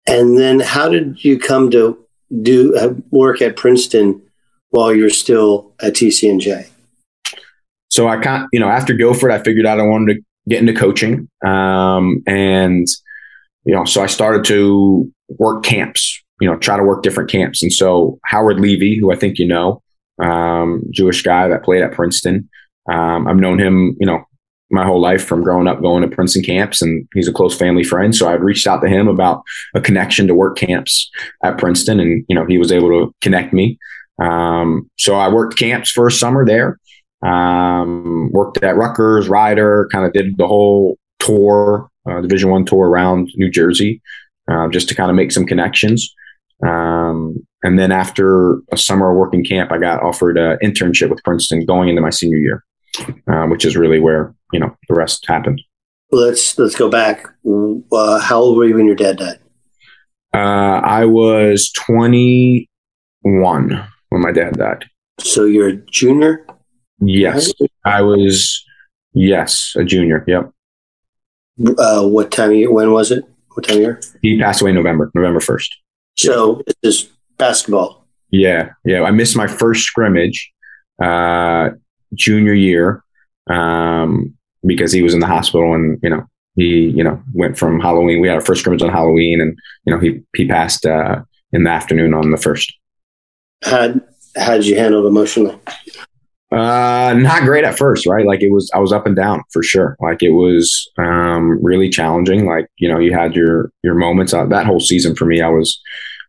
And 0.06 0.38
then, 0.38 0.60
how 0.60 0.88
did 0.88 1.24
you 1.24 1.38
come 1.38 1.70
to 1.70 1.98
do 2.42 2.76
uh, 2.76 2.94
work 3.10 3.42
at 3.42 3.56
Princeton 3.56 4.22
while 4.70 4.94
you're 4.94 5.10
still 5.10 5.72
at 5.80 5.94
TCNJ? 5.94 6.68
So 8.00 8.08
I 8.08 8.16
can't, 8.16 8.48
you 8.50 8.58
know, 8.58 8.70
after 8.70 8.94
Guilford, 8.94 9.30
I 9.30 9.42
figured 9.42 9.66
out 9.66 9.78
I 9.78 9.82
wanted 9.82 10.14
to 10.14 10.22
get 10.48 10.58
into 10.58 10.72
coaching. 10.72 11.28
Um, 11.44 12.22
and, 12.26 12.86
you 13.66 13.74
know, 13.74 13.84
so 13.84 14.02
I 14.02 14.06
started 14.06 14.42
to 14.46 15.12
work 15.28 15.64
camps, 15.64 16.18
you 16.40 16.48
know, 16.48 16.56
try 16.56 16.78
to 16.78 16.82
work 16.82 17.02
different 17.02 17.30
camps. 17.30 17.62
And 17.62 17.70
so 17.70 18.18
Howard 18.24 18.58
Levy, 18.58 18.98
who 18.98 19.12
I 19.12 19.16
think 19.16 19.38
you 19.38 19.46
know, 19.46 19.82
um, 20.18 20.82
Jewish 20.90 21.20
guy 21.20 21.46
that 21.48 21.62
played 21.62 21.82
at 21.82 21.92
Princeton. 21.92 22.48
Um, 22.90 23.28
I've 23.28 23.36
known 23.36 23.60
him, 23.60 23.98
you 24.00 24.06
know, 24.06 24.24
my 24.70 24.86
whole 24.86 24.98
life 24.98 25.22
from 25.22 25.42
growing 25.42 25.68
up 25.68 25.82
going 25.82 26.00
to 26.00 26.08
Princeton 26.08 26.42
camps, 26.42 26.80
and 26.80 27.06
he's 27.12 27.28
a 27.28 27.34
close 27.34 27.54
family 27.54 27.84
friend. 27.84 28.16
So 28.16 28.30
I've 28.30 28.40
reached 28.40 28.66
out 28.66 28.80
to 28.80 28.88
him 28.88 29.08
about 29.08 29.42
a 29.74 29.80
connection 29.82 30.26
to 30.28 30.34
work 30.34 30.56
camps 30.56 31.10
at 31.44 31.58
Princeton, 31.58 32.00
and 32.00 32.24
you 32.30 32.34
know 32.34 32.46
he 32.46 32.56
was 32.56 32.72
able 32.72 32.88
to 32.88 33.14
connect 33.20 33.52
me. 33.52 33.78
Um, 34.18 34.88
so 34.98 35.16
I 35.16 35.28
worked 35.28 35.58
camps 35.58 35.90
for 35.90 36.06
a 36.06 36.12
summer 36.12 36.46
there. 36.46 36.78
Um, 37.22 38.30
worked 38.32 38.62
at 38.62 38.76
Rutgers, 38.76 39.28
Rider, 39.28 39.88
kind 39.92 40.06
of 40.06 40.12
did 40.12 40.36
the 40.38 40.46
whole 40.46 40.98
tour, 41.18 41.90
uh, 42.08 42.20
Division 42.20 42.50
One 42.50 42.64
tour 42.64 42.88
around 42.88 43.30
New 43.36 43.50
Jersey, 43.50 44.00
uh, 44.50 44.68
just 44.68 44.88
to 44.88 44.94
kind 44.94 45.10
of 45.10 45.16
make 45.16 45.32
some 45.32 45.46
connections. 45.46 46.14
Um, 46.66 47.46
and 47.62 47.78
then 47.78 47.92
after 47.92 48.58
a 48.72 48.76
summer 48.76 49.10
of 49.10 49.16
working 49.16 49.44
camp, 49.44 49.70
I 49.72 49.78
got 49.78 50.02
offered 50.02 50.38
an 50.38 50.58
internship 50.62 51.10
with 51.10 51.22
Princeton 51.24 51.64
going 51.66 51.88
into 51.88 52.00
my 52.00 52.10
senior 52.10 52.38
year, 52.38 52.64
uh, 53.30 53.46
which 53.46 53.64
is 53.64 53.76
really 53.76 54.00
where 54.00 54.34
you 54.52 54.60
know 54.60 54.74
the 54.88 54.94
rest 54.94 55.26
happened. 55.26 55.60
Let's 56.10 56.58
let's 56.58 56.74
go 56.74 56.88
back. 56.88 57.24
Uh, 57.46 58.18
how 58.18 58.40
old 58.40 58.56
were 58.56 58.64
you 58.64 58.74
when 58.76 58.86
your 58.86 58.96
dad 58.96 59.18
died? 59.18 59.38
Uh, 60.32 60.80
I 60.84 61.04
was 61.04 61.70
21 61.72 62.66
when 64.08 64.22
my 64.22 64.32
dad 64.32 64.56
died. 64.56 64.86
So 65.20 65.44
you're 65.44 65.68
a 65.68 65.76
junior. 65.76 66.46
Yes, 67.00 67.52
I 67.84 68.02
was. 68.02 68.64
Yes, 69.12 69.74
a 69.76 69.84
junior. 69.84 70.24
Yep. 70.26 70.52
Uh, 71.78 72.06
what 72.06 72.30
time 72.30 72.50
of 72.50 72.56
year? 72.56 72.72
When 72.72 72.92
was 72.92 73.10
it? 73.10 73.24
What 73.54 73.66
time 73.66 73.76
of 73.76 73.82
year? 73.82 74.00
He 74.22 74.38
passed 74.38 74.62
away 74.62 74.72
November, 74.72 75.10
November 75.14 75.40
first. 75.40 75.76
So 76.16 76.62
this 76.66 76.76
is 76.82 77.10
basketball. 77.38 78.06
Yeah, 78.30 78.70
yeah. 78.84 79.02
I 79.02 79.10
missed 79.10 79.36
my 79.36 79.46
first 79.46 79.84
scrimmage, 79.84 80.52
uh, 81.02 81.70
junior 82.14 82.54
year, 82.54 83.02
um, 83.48 84.34
because 84.64 84.92
he 84.92 85.02
was 85.02 85.14
in 85.14 85.20
the 85.20 85.26
hospital, 85.26 85.74
and 85.74 85.98
you 86.02 86.10
know 86.10 86.24
he, 86.56 86.90
you 86.90 87.02
know, 87.02 87.20
went 87.32 87.58
from 87.58 87.80
Halloween. 87.80 88.20
We 88.20 88.28
had 88.28 88.36
our 88.36 88.44
first 88.44 88.60
scrimmage 88.60 88.82
on 88.82 88.90
Halloween, 88.90 89.40
and 89.40 89.58
you 89.84 89.92
know 89.92 89.98
he 89.98 90.20
he 90.36 90.46
passed 90.46 90.86
uh, 90.86 91.22
in 91.52 91.64
the 91.64 91.70
afternoon 91.70 92.14
on 92.14 92.30
the 92.30 92.36
first. 92.36 92.72
How 93.62 93.94
how 94.36 94.56
did 94.56 94.66
you 94.66 94.76
handle 94.76 95.04
it 95.04 95.08
emotionally? 95.08 95.58
Uh, 96.52 97.14
not 97.16 97.44
great 97.44 97.64
at 97.64 97.78
first, 97.78 98.06
right? 98.06 98.26
Like 98.26 98.42
it 98.42 98.50
was, 98.50 98.68
I 98.74 98.80
was 98.80 98.92
up 98.92 99.06
and 99.06 99.14
down 99.14 99.42
for 99.52 99.62
sure. 99.62 99.96
Like 100.00 100.20
it 100.20 100.30
was, 100.30 100.90
um, 100.98 101.62
really 101.62 101.88
challenging. 101.88 102.44
Like, 102.44 102.66
you 102.78 102.88
know, 102.88 102.98
you 102.98 103.12
had 103.12 103.36
your, 103.36 103.70
your 103.84 103.94
moments 103.94 104.34
uh, 104.34 104.46
that 104.46 104.66
whole 104.66 104.80
season 104.80 105.14
for 105.14 105.26
me. 105.26 105.40
I 105.40 105.48
was, 105.48 105.80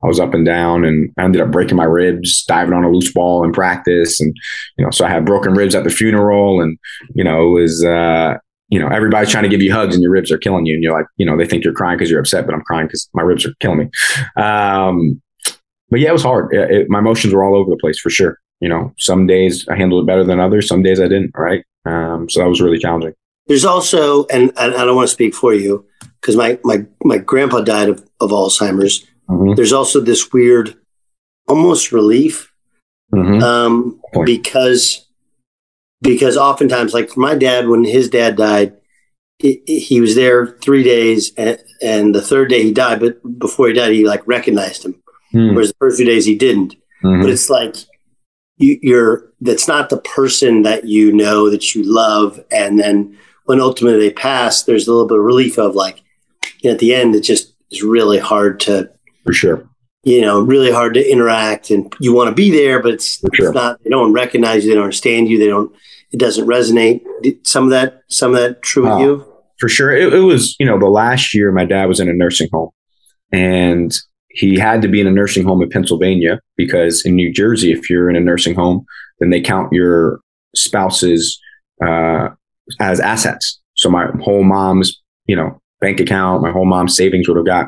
I 0.03 0.07
was 0.07 0.19
up 0.19 0.35
and 0.35 0.45
down 0.45 0.85
and 0.85 1.11
I 1.17 1.23
ended 1.23 1.41
up 1.41 1.51
breaking 1.51 1.77
my 1.77 1.85
ribs, 1.85 2.43
diving 2.45 2.73
on 2.73 2.83
a 2.83 2.91
loose 2.91 3.11
ball 3.11 3.43
in 3.43 3.51
practice. 3.51 4.21
And, 4.21 4.35
you 4.77 4.85
know, 4.85 4.91
so 4.91 5.05
I 5.05 5.09
had 5.09 5.25
broken 5.25 5.53
ribs 5.53 5.73
at 5.73 5.83
the 5.83 5.89
funeral 5.89 6.61
and, 6.61 6.77
you 7.15 7.23
know, 7.23 7.47
it 7.47 7.61
was, 7.61 7.83
uh, 7.83 8.35
you 8.69 8.79
know, 8.79 8.87
everybody's 8.89 9.31
trying 9.31 9.43
to 9.43 9.49
give 9.49 9.61
you 9.61 9.73
hugs 9.73 9.95
and 9.95 10.03
your 10.03 10.11
ribs 10.11 10.31
are 10.31 10.37
killing 10.37 10.67
you. 10.67 10.75
And 10.75 10.83
you're 10.83 10.95
like, 10.95 11.07
you 11.17 11.25
know, 11.25 11.35
they 11.35 11.47
think 11.47 11.63
you're 11.63 11.73
crying 11.73 11.97
because 11.97 12.11
you're 12.11 12.19
upset, 12.19 12.45
but 12.45 12.53
I'm 12.53 12.61
crying 12.61 12.85
because 12.85 13.09
my 13.13 13.23
ribs 13.23 13.45
are 13.45 13.53
killing 13.59 13.79
me. 13.79 13.89
Um, 14.37 15.19
but 15.89 15.99
yeah, 15.99 16.09
it 16.09 16.13
was 16.13 16.23
hard. 16.23 16.53
It, 16.53 16.71
it, 16.71 16.89
my 16.89 16.99
emotions 16.99 17.33
were 17.33 17.43
all 17.43 17.55
over 17.55 17.71
the 17.71 17.77
place 17.77 17.99
for 17.99 18.11
sure 18.11 18.37
you 18.61 18.69
know, 18.69 18.93
some 18.97 19.27
days 19.27 19.67
I 19.67 19.75
handled 19.75 20.03
it 20.03 20.07
better 20.07 20.23
than 20.23 20.39
others. 20.39 20.67
Some 20.67 20.83
days 20.83 21.01
I 21.01 21.07
didn't. 21.07 21.31
Right. 21.35 21.65
Um, 21.85 22.29
so 22.29 22.39
that 22.39 22.47
was 22.47 22.61
really 22.61 22.77
challenging. 22.77 23.13
There's 23.47 23.65
also, 23.65 24.27
and 24.27 24.51
I, 24.55 24.67
I 24.67 24.85
don't 24.85 24.95
want 24.95 25.09
to 25.09 25.13
speak 25.13 25.33
for 25.33 25.53
you 25.53 25.85
because 26.21 26.35
my, 26.35 26.59
my, 26.63 26.85
my 27.03 27.17
grandpa 27.17 27.61
died 27.61 27.89
of, 27.89 28.07
of 28.19 28.29
Alzheimer's. 28.29 29.05
Mm-hmm. 29.27 29.55
There's 29.55 29.73
also 29.73 29.99
this 29.99 30.31
weird, 30.31 30.77
almost 31.47 31.91
relief, 31.91 32.53
mm-hmm. 33.13 33.41
um, 33.41 33.99
because, 34.25 35.07
because 36.01 36.37
oftentimes, 36.37 36.93
like 36.93 37.17
my 37.17 37.35
dad, 37.35 37.67
when 37.67 37.83
his 37.83 38.09
dad 38.09 38.37
died, 38.37 38.77
it, 39.39 39.67
he 39.67 40.01
was 40.01 40.13
there 40.15 40.57
three 40.61 40.83
days, 40.83 41.33
and, 41.35 41.57
and, 41.81 42.13
the 42.13 42.21
third 42.21 42.49
day 42.49 42.61
he 42.61 42.71
died. 42.71 42.99
But 42.99 43.39
before 43.39 43.67
he 43.67 43.73
died, 43.73 43.91
he 43.91 44.05
like 44.05 44.25
recognized 44.27 44.85
him, 44.85 45.01
mm. 45.33 45.53
whereas 45.53 45.69
the 45.69 45.77
first 45.79 45.97
few 45.97 46.05
days 46.05 46.25
he 46.25 46.35
didn't. 46.35 46.75
Mm-hmm. 47.03 47.21
But 47.21 47.31
it's 47.31 47.49
like 47.49 47.75
you, 48.61 48.79
you're 48.81 49.31
that's 49.41 49.67
not 49.67 49.89
the 49.89 49.97
person 49.97 50.61
that 50.63 50.85
you 50.85 51.11
know 51.11 51.49
that 51.49 51.73
you 51.75 51.83
love, 51.83 52.39
and 52.51 52.79
then 52.79 53.17
when 53.45 53.59
ultimately 53.59 53.99
they 53.99 54.13
pass, 54.13 54.63
there's 54.63 54.87
a 54.87 54.91
little 54.91 55.07
bit 55.07 55.17
of 55.17 55.23
relief 55.23 55.57
of 55.57 55.75
like 55.75 56.01
you 56.61 56.69
know, 56.69 56.73
at 56.73 56.79
the 56.79 56.93
end 56.93 57.15
it 57.15 57.21
just 57.21 57.53
is 57.71 57.81
really 57.83 58.19
hard 58.19 58.59
to 58.61 58.89
for 59.25 59.33
sure. 59.33 59.67
you 60.03 60.21
know 60.21 60.39
really 60.41 60.71
hard 60.71 60.93
to 60.93 61.11
interact 61.11 61.69
and 61.69 61.93
you 61.99 62.13
want 62.13 62.29
to 62.29 62.35
be 62.35 62.51
there 62.51 62.81
but 62.81 62.93
it's, 62.93 63.19
sure. 63.19 63.47
it's 63.47 63.55
not 63.55 63.83
they 63.83 63.89
don't 63.89 64.13
recognize 64.13 64.63
you 64.63 64.69
they 64.69 64.75
don't 64.75 64.83
understand 64.83 65.27
you 65.27 65.39
they 65.39 65.47
don't 65.47 65.73
it 66.11 66.19
doesn't 66.19 66.47
resonate. 66.47 67.01
Some 67.47 67.65
of 67.65 67.69
that 67.71 68.01
some 68.07 68.33
of 68.33 68.39
that 68.39 68.61
true 68.61 68.83
with 68.83 68.91
uh, 68.91 68.97
you? 68.97 69.33
for 69.57 69.69
sure. 69.69 69.91
It, 69.91 70.13
it 70.13 70.19
was 70.19 70.55
you 70.59 70.65
know 70.65 70.77
the 70.77 70.87
last 70.87 71.33
year 71.33 71.51
my 71.51 71.65
dad 71.65 71.85
was 71.85 71.99
in 71.99 72.09
a 72.09 72.13
nursing 72.13 72.49
home 72.51 72.71
and 73.31 73.93
he 74.33 74.57
had 74.57 74.81
to 74.81 74.87
be 74.87 75.01
in 75.01 75.07
a 75.07 75.11
nursing 75.11 75.45
home 75.45 75.61
in 75.61 75.69
Pennsylvania 75.69 76.39
because 76.55 77.05
in 77.05 77.15
New 77.15 77.31
Jersey, 77.31 77.71
if 77.71 77.89
you're 77.89 78.09
in 78.09 78.15
a 78.15 78.19
nursing 78.19 78.55
home, 78.55 78.85
then 79.19 79.29
they 79.29 79.41
count 79.41 79.71
your 79.71 80.19
spouses 80.55 81.39
uh, 81.83 82.29
as 82.79 82.99
assets. 82.99 83.59
So 83.75 83.89
my 83.89 84.07
whole 84.21 84.43
mom's, 84.43 85.01
you 85.25 85.35
know, 85.35 85.59
bank 85.79 85.99
account, 85.99 86.41
my 86.41 86.51
whole 86.51 86.65
mom's 86.65 86.95
savings 86.95 87.27
would 87.27 87.37
have 87.37 87.45
got 87.45 87.67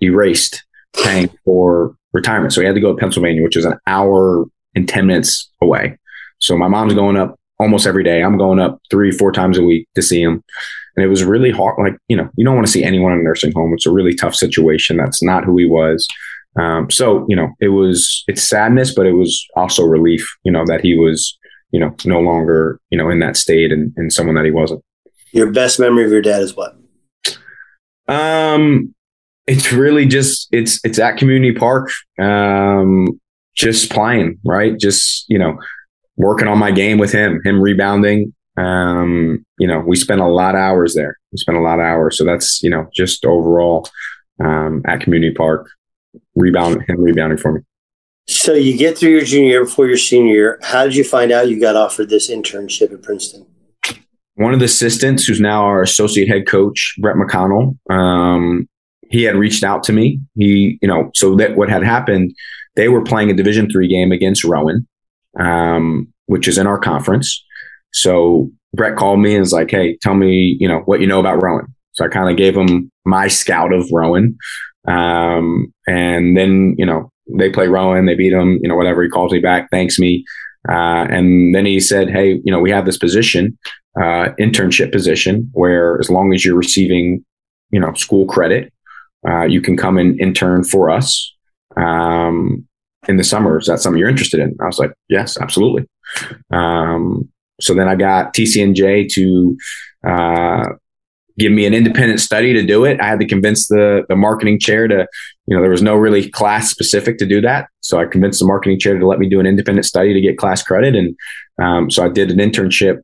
erased 0.00 0.64
paying 1.04 1.30
for 1.44 1.94
retirement. 2.12 2.52
So 2.52 2.60
he 2.60 2.66
had 2.66 2.74
to 2.74 2.80
go 2.80 2.92
to 2.92 2.98
Pennsylvania, 2.98 3.42
which 3.42 3.56
is 3.56 3.64
an 3.64 3.78
hour 3.86 4.44
and 4.74 4.88
10 4.88 5.06
minutes 5.06 5.50
away. 5.62 5.96
So 6.38 6.56
my 6.56 6.68
mom's 6.68 6.94
going 6.94 7.16
up 7.16 7.38
almost 7.58 7.86
every 7.86 8.02
day. 8.02 8.22
I'm 8.22 8.38
going 8.38 8.58
up 8.58 8.80
three, 8.90 9.10
four 9.10 9.32
times 9.32 9.58
a 9.58 9.62
week 9.62 9.86
to 9.94 10.02
see 10.02 10.22
him. 10.22 10.42
And 11.00 11.06
it 11.06 11.08
was 11.08 11.24
really 11.24 11.50
hard. 11.50 11.76
Like, 11.78 11.96
you 12.08 12.16
know, 12.16 12.28
you 12.36 12.44
don't 12.44 12.54
want 12.54 12.66
to 12.66 12.72
see 12.72 12.84
anyone 12.84 13.12
in 13.12 13.20
a 13.20 13.22
nursing 13.22 13.52
home. 13.54 13.72
It's 13.72 13.86
a 13.86 13.90
really 13.90 14.14
tough 14.14 14.34
situation. 14.34 14.98
That's 14.98 15.22
not 15.22 15.44
who 15.44 15.56
he 15.56 15.64
was. 15.64 16.06
Um, 16.58 16.90
so, 16.90 17.24
you 17.26 17.34
know, 17.34 17.48
it 17.58 17.68
was, 17.68 18.22
it's 18.28 18.42
sadness, 18.42 18.94
but 18.94 19.06
it 19.06 19.12
was 19.12 19.42
also 19.56 19.82
relief, 19.82 20.28
you 20.44 20.52
know, 20.52 20.66
that 20.66 20.82
he 20.82 20.94
was, 20.94 21.38
you 21.70 21.80
know, 21.80 21.96
no 22.04 22.20
longer, 22.20 22.78
you 22.90 22.98
know, 22.98 23.08
in 23.08 23.18
that 23.20 23.38
state 23.38 23.72
and, 23.72 23.94
and 23.96 24.12
someone 24.12 24.34
that 24.34 24.44
he 24.44 24.50
wasn't. 24.50 24.82
Your 25.32 25.50
best 25.50 25.80
memory 25.80 26.04
of 26.04 26.10
your 26.10 26.20
dad 26.20 26.42
is 26.42 26.54
what? 26.54 26.76
Um, 28.06 28.94
it's 29.46 29.72
really 29.72 30.04
just, 30.04 30.48
it's, 30.52 30.84
it's 30.84 30.98
at 30.98 31.16
community 31.16 31.52
park. 31.52 31.90
Um, 32.20 33.18
just 33.54 33.90
playing, 33.90 34.38
right? 34.44 34.78
Just, 34.78 35.24
you 35.30 35.38
know, 35.38 35.58
working 36.16 36.46
on 36.46 36.58
my 36.58 36.72
game 36.72 36.98
with 36.98 37.12
him, 37.12 37.40
him 37.44 37.58
rebounding, 37.58 38.34
um, 38.56 39.44
you 39.58 39.66
know, 39.66 39.80
we 39.80 39.96
spent 39.96 40.20
a 40.20 40.26
lot 40.26 40.54
of 40.54 40.60
hours 40.60 40.94
there. 40.94 41.18
We 41.32 41.38
spent 41.38 41.58
a 41.58 41.62
lot 41.62 41.78
of 41.78 41.84
hours. 41.84 42.18
So 42.18 42.24
that's, 42.24 42.62
you 42.62 42.70
know, 42.70 42.88
just 42.94 43.24
overall 43.24 43.88
um, 44.42 44.82
at 44.86 45.00
Community 45.00 45.34
Park, 45.34 45.68
rebound 46.34 46.82
him 46.88 47.00
rebounding 47.00 47.38
for 47.38 47.52
me. 47.52 47.60
So 48.26 48.54
you 48.54 48.76
get 48.76 48.96
through 48.96 49.10
your 49.10 49.24
junior 49.24 49.48
year 49.48 49.64
before 49.64 49.86
your 49.86 49.96
senior 49.96 50.32
year. 50.32 50.58
How 50.62 50.84
did 50.84 50.94
you 50.94 51.04
find 51.04 51.32
out 51.32 51.48
you 51.48 51.60
got 51.60 51.76
offered 51.76 52.10
this 52.10 52.30
internship 52.30 52.92
at 52.92 53.02
Princeton? 53.02 53.46
One 54.34 54.54
of 54.54 54.60
the 54.60 54.66
assistants, 54.66 55.26
who's 55.26 55.40
now 55.40 55.64
our 55.64 55.82
associate 55.82 56.28
head 56.28 56.46
coach, 56.46 56.94
Brett 56.98 57.16
MacConnell, 57.16 57.76
um, 57.90 58.68
he 59.08 59.24
had 59.24 59.34
reached 59.34 59.64
out 59.64 59.82
to 59.84 59.92
me. 59.92 60.20
He, 60.36 60.78
you 60.80 60.88
know, 60.88 61.10
so 61.14 61.34
that 61.36 61.56
what 61.56 61.68
had 61.68 61.82
happened, 61.82 62.34
they 62.76 62.88
were 62.88 63.02
playing 63.02 63.30
a 63.30 63.34
Division 63.34 63.68
three 63.68 63.88
game 63.88 64.12
against 64.12 64.44
Rowan, 64.44 64.86
um, 65.38 66.12
which 66.26 66.46
is 66.46 66.56
in 66.56 66.68
our 66.68 66.78
conference. 66.78 67.44
So 67.92 68.50
Brett 68.74 68.96
called 68.96 69.20
me 69.20 69.32
and 69.32 69.40
was 69.40 69.52
like, 69.52 69.70
Hey, 69.70 69.96
tell 70.00 70.14
me, 70.14 70.56
you 70.60 70.68
know, 70.68 70.80
what 70.80 71.00
you 71.00 71.06
know 71.06 71.20
about 71.20 71.42
Rowan. 71.42 71.66
So 71.92 72.04
I 72.04 72.08
kind 72.08 72.30
of 72.30 72.36
gave 72.36 72.56
him 72.56 72.90
my 73.04 73.28
scout 73.28 73.72
of 73.72 73.90
Rowan. 73.92 74.38
Um, 74.86 75.72
and 75.86 76.36
then, 76.36 76.74
you 76.78 76.86
know, 76.86 77.10
they 77.36 77.50
play 77.50 77.66
Rowan, 77.68 78.06
they 78.06 78.14
beat 78.14 78.32
him, 78.32 78.58
you 78.62 78.68
know, 78.68 78.76
whatever. 78.76 79.02
He 79.02 79.08
calls 79.08 79.32
me 79.32 79.40
back, 79.40 79.68
thanks 79.70 79.98
me. 79.98 80.24
Uh, 80.68 81.06
and 81.10 81.54
then 81.54 81.66
he 81.66 81.80
said, 81.80 82.10
Hey, 82.10 82.40
you 82.44 82.52
know, 82.52 82.60
we 82.60 82.70
have 82.70 82.86
this 82.86 82.98
position, 82.98 83.58
uh, 83.96 84.30
internship 84.38 84.92
position 84.92 85.48
where 85.52 85.98
as 86.00 86.10
long 86.10 86.32
as 86.32 86.44
you're 86.44 86.56
receiving, 86.56 87.24
you 87.70 87.80
know, 87.80 87.92
school 87.94 88.26
credit, 88.26 88.72
uh, 89.28 89.44
you 89.44 89.60
can 89.60 89.76
come 89.76 89.98
and 89.98 90.18
intern 90.20 90.64
for 90.64 90.90
us. 90.90 91.34
Um, 91.76 92.66
in 93.08 93.16
the 93.16 93.24
summer. 93.24 93.58
Is 93.58 93.66
that 93.66 93.80
something 93.80 93.98
you're 93.98 94.08
interested 94.08 94.40
in? 94.40 94.56
I 94.60 94.66
was 94.66 94.78
like, 94.78 94.92
yes, 95.08 95.38
absolutely. 95.38 95.86
Um, 96.50 97.28
so 97.60 97.74
then 97.74 97.88
I 97.88 97.94
got 97.94 98.34
TCNJ 98.34 99.08
to 99.14 99.56
uh, 100.06 100.64
give 101.38 101.52
me 101.52 101.66
an 101.66 101.74
independent 101.74 102.20
study 102.20 102.52
to 102.52 102.62
do 102.62 102.84
it. 102.84 103.00
I 103.00 103.06
had 103.06 103.20
to 103.20 103.26
convince 103.26 103.68
the 103.68 104.04
the 104.08 104.16
marketing 104.16 104.58
chair 104.58 104.88
to, 104.88 105.06
you 105.46 105.56
know, 105.56 105.60
there 105.60 105.70
was 105.70 105.82
no 105.82 105.94
really 105.94 106.28
class 106.28 106.70
specific 106.70 107.18
to 107.18 107.26
do 107.26 107.40
that. 107.42 107.68
So 107.80 107.98
I 107.98 108.06
convinced 108.06 108.40
the 108.40 108.46
marketing 108.46 108.78
chair 108.78 108.98
to 108.98 109.06
let 109.06 109.18
me 109.18 109.28
do 109.28 109.40
an 109.40 109.46
independent 109.46 109.86
study 109.86 110.12
to 110.12 110.20
get 110.20 110.38
class 110.38 110.62
credit, 110.62 110.94
and 110.94 111.16
um, 111.62 111.90
so 111.90 112.04
I 112.04 112.08
did 112.08 112.30
an 112.30 112.38
internship 112.38 113.00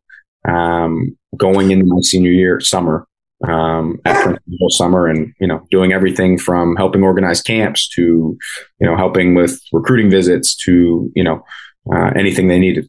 um, 0.48 1.16
going 1.36 1.70
into 1.70 1.86
my 1.86 2.00
senior 2.02 2.30
year 2.30 2.60
summer 2.60 3.06
um, 3.44 3.98
Princeton 4.04 4.56
whole 4.58 4.70
summer, 4.70 5.06
and 5.06 5.32
you 5.40 5.46
know, 5.46 5.66
doing 5.70 5.92
everything 5.92 6.38
from 6.38 6.76
helping 6.76 7.02
organize 7.02 7.42
camps 7.42 7.88
to, 7.90 8.36
you 8.80 8.86
know, 8.86 8.96
helping 8.96 9.34
with 9.34 9.60
recruiting 9.72 10.10
visits 10.10 10.56
to, 10.64 11.10
you 11.14 11.24
know, 11.24 11.44
uh, 11.92 12.10
anything 12.16 12.48
they 12.48 12.58
needed. 12.58 12.88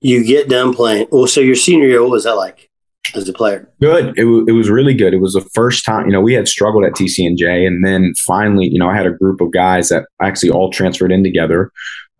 You 0.00 0.24
get 0.24 0.48
done 0.48 0.74
playing. 0.74 1.08
Well, 1.10 1.26
so 1.26 1.40
your 1.40 1.54
senior 1.54 1.88
year, 1.88 2.02
what 2.02 2.10
was 2.10 2.24
that 2.24 2.36
like 2.36 2.70
as 3.14 3.28
a 3.28 3.32
player? 3.32 3.68
Good. 3.80 4.18
It, 4.18 4.22
w- 4.22 4.46
it 4.48 4.52
was 4.52 4.70
really 4.70 4.94
good. 4.94 5.12
It 5.12 5.20
was 5.20 5.34
the 5.34 5.48
first 5.54 5.84
time, 5.84 6.06
you 6.06 6.12
know, 6.12 6.20
we 6.20 6.34
had 6.34 6.48
struggled 6.48 6.84
at 6.84 6.92
TCNJ. 6.92 7.66
And 7.66 7.84
then 7.84 8.14
finally, 8.26 8.66
you 8.68 8.78
know, 8.78 8.88
I 8.88 8.96
had 8.96 9.06
a 9.06 9.10
group 9.10 9.40
of 9.40 9.52
guys 9.52 9.88
that 9.90 10.06
actually 10.22 10.50
all 10.50 10.70
transferred 10.70 11.12
in 11.12 11.22
together. 11.22 11.70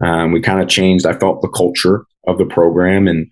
Um, 0.02 0.32
we 0.32 0.40
kind 0.40 0.60
of 0.60 0.68
changed, 0.68 1.06
I 1.06 1.14
felt, 1.14 1.42
the 1.42 1.48
culture 1.48 2.04
of 2.26 2.38
the 2.38 2.46
program. 2.46 3.08
And, 3.08 3.30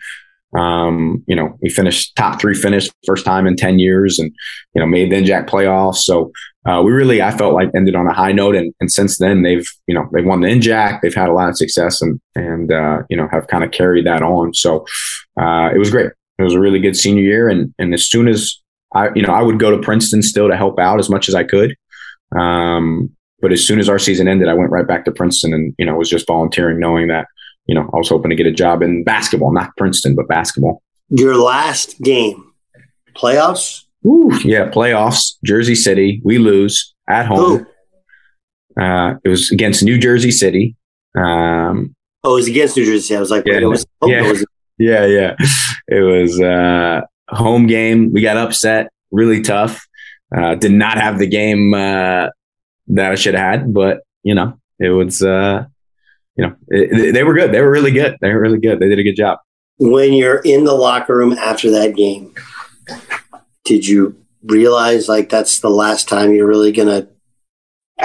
um, 0.56 1.22
you 1.26 1.36
know, 1.36 1.58
we 1.60 1.68
finished 1.68 2.16
top 2.16 2.40
three 2.40 2.54
finish 2.54 2.88
first 3.06 3.24
time 3.24 3.46
in 3.46 3.56
10 3.56 3.78
years 3.78 4.18
and, 4.18 4.32
you 4.74 4.80
know, 4.80 4.86
made 4.86 5.10
the 5.10 5.16
NJAC 5.16 5.48
playoffs. 5.48 5.98
So 5.98 6.32
uh, 6.68 6.82
we 6.82 6.92
really, 6.92 7.22
I 7.22 7.30
felt 7.30 7.54
like 7.54 7.70
ended 7.74 7.94
on 7.94 8.06
a 8.06 8.12
high 8.12 8.32
note. 8.32 8.54
And, 8.54 8.74
and 8.78 8.92
since 8.92 9.18
then 9.18 9.42
they've, 9.42 9.66
you 9.86 9.94
know, 9.94 10.06
they've 10.12 10.24
won 10.24 10.40
the 10.40 10.48
NJAC, 10.48 11.00
they've 11.00 11.14
had 11.14 11.30
a 11.30 11.32
lot 11.32 11.48
of 11.48 11.56
success 11.56 12.02
and, 12.02 12.20
and, 12.34 12.70
uh, 12.70 13.02
you 13.08 13.16
know, 13.16 13.26
have 13.30 13.46
kind 13.46 13.64
of 13.64 13.70
carried 13.70 14.04
that 14.06 14.22
on. 14.22 14.52
So 14.52 14.84
uh, 15.40 15.70
it 15.74 15.78
was 15.78 15.90
great. 15.90 16.10
It 16.38 16.42
was 16.42 16.52
a 16.52 16.60
really 16.60 16.78
good 16.78 16.96
senior 16.96 17.22
year. 17.22 17.48
And, 17.48 17.74
and 17.78 17.94
as 17.94 18.06
soon 18.06 18.28
as 18.28 18.60
I, 18.94 19.08
you 19.14 19.22
know, 19.22 19.32
I 19.32 19.40
would 19.40 19.58
go 19.58 19.70
to 19.70 19.78
Princeton 19.78 20.22
still 20.22 20.48
to 20.48 20.56
help 20.56 20.78
out 20.78 20.98
as 20.98 21.08
much 21.08 21.28
as 21.28 21.34
I 21.34 21.44
could. 21.44 21.74
Um, 22.38 23.10
but 23.40 23.52
as 23.52 23.66
soon 23.66 23.78
as 23.78 23.88
our 23.88 23.98
season 23.98 24.28
ended, 24.28 24.48
I 24.48 24.54
went 24.54 24.70
right 24.70 24.86
back 24.86 25.04
to 25.06 25.12
Princeton 25.12 25.54
and, 25.54 25.74
you 25.78 25.86
know, 25.86 25.96
was 25.96 26.10
just 26.10 26.26
volunteering 26.26 26.78
knowing 26.78 27.08
that, 27.08 27.28
you 27.66 27.74
know, 27.74 27.88
I 27.94 27.96
was 27.96 28.10
hoping 28.10 28.30
to 28.30 28.36
get 28.36 28.46
a 28.46 28.52
job 28.52 28.82
in 28.82 29.04
basketball, 29.04 29.54
not 29.54 29.74
Princeton, 29.78 30.14
but 30.14 30.28
basketball. 30.28 30.82
Your 31.08 31.36
last 31.36 31.98
game, 32.00 32.52
playoffs? 33.14 33.84
Ooh, 34.06 34.30
yeah, 34.44 34.68
playoffs, 34.70 35.34
Jersey 35.44 35.74
City. 35.74 36.20
We 36.24 36.38
lose 36.38 36.94
at 37.08 37.26
home. 37.26 37.66
Uh, 38.80 39.14
it 39.24 39.28
was 39.28 39.50
against 39.50 39.82
New 39.82 39.98
Jersey 39.98 40.30
City. 40.30 40.76
Um, 41.16 41.94
oh, 42.22 42.32
it 42.32 42.36
was 42.36 42.48
against 42.48 42.76
New 42.76 42.84
Jersey. 42.84 43.16
I 43.16 43.20
was 43.20 43.30
like, 43.30 43.44
yeah, 43.44 43.58
it 43.58 43.64
was, 43.64 43.84
yeah, 44.04 44.24
it 44.24 44.30
was 44.30 44.46
yeah, 44.78 45.04
yeah. 45.06 45.34
It 45.88 46.00
was 46.00 46.40
uh, 46.40 47.00
home 47.28 47.66
game. 47.66 48.12
We 48.12 48.22
got 48.22 48.36
upset, 48.36 48.92
really 49.10 49.42
tough. 49.42 49.84
Uh, 50.34 50.54
did 50.54 50.72
not 50.72 50.98
have 50.98 51.18
the 51.18 51.26
game 51.26 51.74
uh, 51.74 52.28
that 52.88 53.12
I 53.12 53.14
should 53.16 53.34
have 53.34 53.60
had, 53.60 53.74
but 53.74 54.02
you 54.22 54.34
know, 54.34 54.58
it 54.78 54.90
was. 54.90 55.22
Uh, 55.22 55.64
you 56.36 56.46
know, 56.46 56.54
it, 56.68 57.12
they 57.14 57.24
were 57.24 57.34
good. 57.34 57.50
They 57.50 57.60
were 57.60 57.70
really 57.70 57.90
good. 57.90 58.16
They 58.20 58.32
were 58.32 58.40
really 58.40 58.60
good. 58.60 58.78
They 58.78 58.88
did 58.88 59.00
a 59.00 59.02
good 59.02 59.16
job. 59.16 59.40
when 59.78 60.12
you're 60.12 60.38
in 60.38 60.62
the 60.62 60.74
locker 60.74 61.16
room 61.16 61.32
after 61.32 61.68
that 61.72 61.96
game, 61.96 62.32
did 63.68 63.86
you 63.86 64.16
realize 64.44 65.08
like 65.08 65.28
that's 65.28 65.60
the 65.60 65.68
last 65.68 66.08
time 66.08 66.32
you're 66.32 66.48
really 66.48 66.72
gonna 66.72 67.06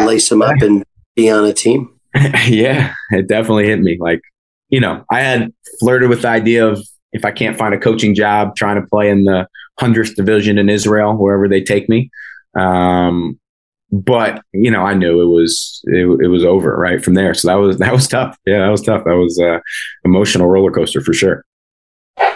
lace 0.01 0.27
them 0.27 0.41
up 0.41 0.61
and 0.61 0.83
be 1.15 1.29
on 1.31 1.45
a 1.45 1.53
team? 1.53 1.89
yeah, 2.47 2.93
it 3.11 3.27
definitely 3.27 3.65
hit 3.65 3.79
me. 3.79 3.97
Like, 3.99 4.19
you 4.67 4.81
know, 4.81 5.05
I 5.09 5.21
had 5.21 5.53
flirted 5.79 6.09
with 6.09 6.23
the 6.23 6.27
idea 6.27 6.67
of 6.67 6.85
if 7.13 7.23
I 7.23 7.31
can't 7.31 7.57
find 7.57 7.73
a 7.73 7.79
coaching 7.79 8.13
job, 8.13 8.57
trying 8.57 8.79
to 8.79 8.85
play 8.87 9.09
in 9.09 9.23
the 9.23 9.47
hundredth 9.79 10.15
division 10.15 10.57
in 10.57 10.69
Israel, 10.69 11.15
wherever 11.15 11.47
they 11.47 11.61
take 11.61 11.87
me. 11.87 12.11
Um, 12.59 13.39
but 13.89 14.41
you 14.51 14.69
know, 14.69 14.83
I 14.83 14.95
knew 14.95 15.21
it 15.21 15.33
was 15.33 15.81
it, 15.85 16.25
it 16.25 16.27
was 16.27 16.43
over 16.43 16.75
right 16.75 17.03
from 17.03 17.13
there. 17.13 17.33
So 17.33 17.47
that 17.47 17.55
was 17.55 17.77
that 17.83 17.93
was 17.93 18.09
tough. 18.09 18.37
Yeah, 18.45 18.59
that 18.59 18.69
was 18.69 18.81
tough. 18.81 19.05
That 19.05 19.15
was 19.15 19.39
a 19.39 19.61
emotional 20.03 20.49
roller 20.49 20.71
coaster 20.71 20.99
for 20.99 21.13
sure. 21.13 21.45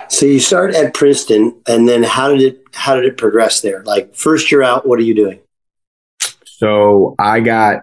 So 0.10 0.26
you 0.26 0.40
start 0.40 0.74
at 0.74 0.94
Princeton, 0.94 1.60
and 1.68 1.88
then 1.88 2.04
how 2.04 2.30
did 2.30 2.42
it 2.42 2.64
how 2.74 2.96
did 2.96 3.06
it 3.06 3.18
progress 3.18 3.62
there? 3.62 3.84
Like 3.84 4.16
first 4.16 4.52
year 4.52 4.64
out, 4.64 4.88
what 4.88 5.00
are 5.00 5.04
you 5.04 5.14
doing? 5.14 5.40
So 6.46 7.16
I 7.20 7.40
got 7.40 7.82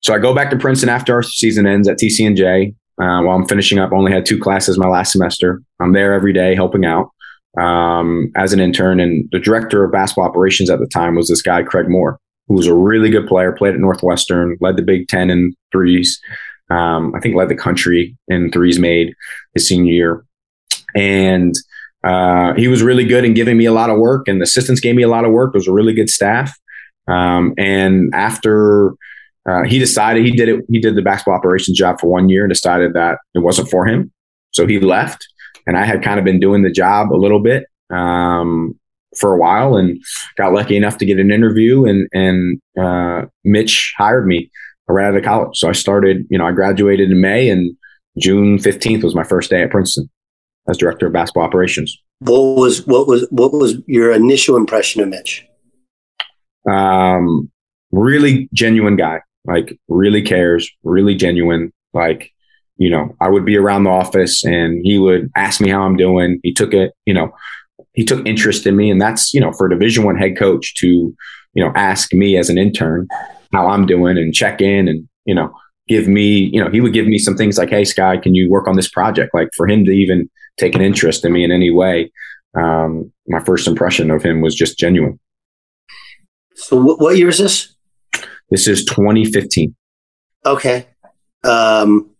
so 0.00 0.14
I 0.14 0.18
go 0.18 0.34
back 0.34 0.50
to 0.50 0.58
Princeton 0.58 0.90
after 0.90 1.14
our 1.14 1.22
season 1.22 1.66
ends 1.66 1.88
at 1.88 1.98
TCNJ. 1.98 2.74
Uh, 3.00 3.22
while 3.22 3.36
I'm 3.36 3.48
finishing 3.48 3.78
up, 3.78 3.92
only 3.92 4.12
had 4.12 4.26
two 4.26 4.38
classes 4.38 4.78
my 4.78 4.86
last 4.86 5.12
semester. 5.12 5.62
I'm 5.80 5.92
there 5.92 6.12
every 6.12 6.32
day 6.32 6.54
helping 6.54 6.84
out 6.84 7.10
um, 7.58 8.30
as 8.36 8.52
an 8.52 8.60
intern. 8.60 9.00
And 9.00 9.28
the 9.32 9.38
director 9.38 9.82
of 9.84 9.92
basketball 9.92 10.26
operations 10.26 10.70
at 10.70 10.78
the 10.78 10.86
time 10.86 11.16
was 11.16 11.28
this 11.28 11.42
guy, 11.42 11.62
Craig 11.62 11.88
Moore, 11.88 12.18
who 12.48 12.54
was 12.54 12.66
a 12.66 12.74
really 12.74 13.10
good 13.10 13.26
player, 13.26 13.52
played 13.52 13.74
at 13.74 13.80
Northwestern, 13.80 14.56
led 14.60 14.76
the 14.76 14.82
Big 14.82 15.08
Ten 15.08 15.30
in 15.30 15.54
threes. 15.72 16.20
Um, 16.70 17.14
I 17.14 17.20
think 17.20 17.34
led 17.34 17.48
the 17.48 17.56
country 17.56 18.16
in 18.28 18.50
threes 18.50 18.78
made 18.78 19.14
his 19.54 19.66
senior 19.66 19.92
year. 19.92 20.24
And 20.94 21.54
uh, 22.04 22.54
he 22.54 22.68
was 22.68 22.82
really 22.82 23.04
good 23.04 23.24
in 23.24 23.34
giving 23.34 23.56
me 23.56 23.64
a 23.64 23.72
lot 23.72 23.90
of 23.90 23.98
work, 23.98 24.28
and 24.28 24.40
the 24.40 24.44
assistants 24.44 24.80
gave 24.80 24.94
me 24.94 25.02
a 25.02 25.08
lot 25.08 25.24
of 25.24 25.32
work. 25.32 25.54
It 25.54 25.58
was 25.58 25.68
a 25.68 25.72
really 25.72 25.94
good 25.94 26.10
staff. 26.10 26.56
Um, 27.08 27.54
and 27.58 28.14
after 28.14 28.94
uh, 29.48 29.64
he 29.64 29.78
decided 29.78 30.24
he 30.24 30.32
did 30.32 30.48
it, 30.48 30.64
he 30.68 30.80
did 30.80 30.94
the 30.96 31.02
basketball 31.02 31.34
operations 31.34 31.76
job 31.76 32.00
for 32.00 32.08
one 32.08 32.28
year 32.28 32.44
and 32.44 32.52
decided 32.52 32.94
that 32.94 33.18
it 33.34 33.40
wasn't 33.40 33.68
for 33.70 33.86
him. 33.86 34.12
So 34.52 34.66
he 34.66 34.78
left, 34.78 35.26
and 35.66 35.76
I 35.76 35.84
had 35.84 36.02
kind 36.02 36.18
of 36.18 36.24
been 36.24 36.40
doing 36.40 36.62
the 36.62 36.70
job 36.70 37.12
a 37.12 37.16
little 37.16 37.40
bit 37.40 37.66
um, 37.90 38.78
for 39.18 39.34
a 39.34 39.38
while, 39.38 39.76
and 39.76 40.00
got 40.36 40.52
lucky 40.52 40.76
enough 40.76 40.98
to 40.98 41.06
get 41.06 41.18
an 41.18 41.30
interview, 41.30 41.84
and 41.84 42.08
and 42.12 42.60
uh, 42.78 43.26
Mitch 43.44 43.94
hired 43.98 44.26
me 44.26 44.50
right 44.88 45.08
out 45.08 45.16
of 45.16 45.24
college. 45.24 45.58
So 45.58 45.68
I 45.68 45.72
started, 45.72 46.26
you 46.30 46.38
know, 46.38 46.46
I 46.46 46.52
graduated 46.52 47.10
in 47.10 47.20
May, 47.20 47.48
and 47.48 47.76
June 48.18 48.58
fifteenth 48.58 49.02
was 49.02 49.14
my 49.14 49.24
first 49.24 49.50
day 49.50 49.62
at 49.62 49.70
Princeton 49.70 50.08
as 50.68 50.78
director 50.78 51.06
of 51.06 51.12
basketball 51.12 51.44
operations. 51.44 52.00
What 52.20 52.56
was 52.56 52.86
what 52.86 53.06
was 53.06 53.26
what 53.30 53.52
was 53.52 53.76
your 53.86 54.12
initial 54.12 54.56
impression 54.56 55.02
of 55.02 55.08
Mitch? 55.08 55.46
Um, 56.70 57.50
really 57.92 58.48
genuine 58.52 58.96
guy, 58.96 59.20
like 59.44 59.78
really 59.88 60.22
cares, 60.22 60.70
really 60.82 61.14
genuine. 61.14 61.72
Like, 61.92 62.30
you 62.76 62.90
know, 62.90 63.14
I 63.20 63.28
would 63.28 63.44
be 63.44 63.56
around 63.56 63.84
the 63.84 63.90
office 63.90 64.44
and 64.44 64.80
he 64.84 64.98
would 64.98 65.30
ask 65.36 65.60
me 65.60 65.70
how 65.70 65.82
I'm 65.82 65.96
doing. 65.96 66.40
He 66.42 66.52
took 66.52 66.72
it, 66.72 66.92
you 67.04 67.14
know, 67.14 67.32
he 67.92 68.04
took 68.04 68.26
interest 68.26 68.66
in 68.66 68.76
me, 68.76 68.90
and 68.90 69.00
that's 69.00 69.34
you 69.34 69.40
know 69.40 69.52
for 69.52 69.66
a 69.66 69.70
Division 69.70 70.04
One 70.04 70.16
head 70.16 70.36
coach 70.38 70.74
to 70.74 70.86
you 70.86 71.64
know 71.64 71.72
ask 71.74 72.12
me 72.12 72.36
as 72.36 72.50
an 72.50 72.58
intern 72.58 73.08
how 73.52 73.68
I'm 73.68 73.86
doing 73.86 74.18
and 74.18 74.34
check 74.34 74.60
in 74.60 74.88
and 74.88 75.08
you 75.24 75.34
know 75.34 75.52
give 75.88 76.08
me 76.08 76.50
you 76.52 76.62
know 76.62 76.70
he 76.70 76.80
would 76.80 76.92
give 76.92 77.06
me 77.06 77.18
some 77.18 77.36
things 77.36 77.56
like 77.56 77.70
hey 77.70 77.84
Sky 77.84 78.16
can 78.16 78.34
you 78.34 78.50
work 78.50 78.66
on 78.66 78.76
this 78.76 78.88
project 78.88 79.32
like 79.34 79.48
for 79.56 79.68
him 79.68 79.84
to 79.84 79.92
even 79.92 80.28
take 80.58 80.74
an 80.74 80.80
interest 80.80 81.24
in 81.24 81.32
me 81.32 81.44
in 81.44 81.52
any 81.52 81.70
way 81.70 82.10
um, 82.56 83.12
my 83.26 83.42
first 83.42 83.66
impression 83.66 84.10
of 84.10 84.22
him 84.22 84.40
was 84.40 84.54
just 84.54 84.78
genuine 84.78 85.18
So 86.54 86.80
what, 86.80 87.00
what 87.00 87.16
year 87.16 87.28
is 87.28 87.38
this? 87.38 87.74
this 88.50 88.68
is 88.68 88.84
2015 88.84 89.74
Okay. 90.46 90.86
Um, 91.42 92.10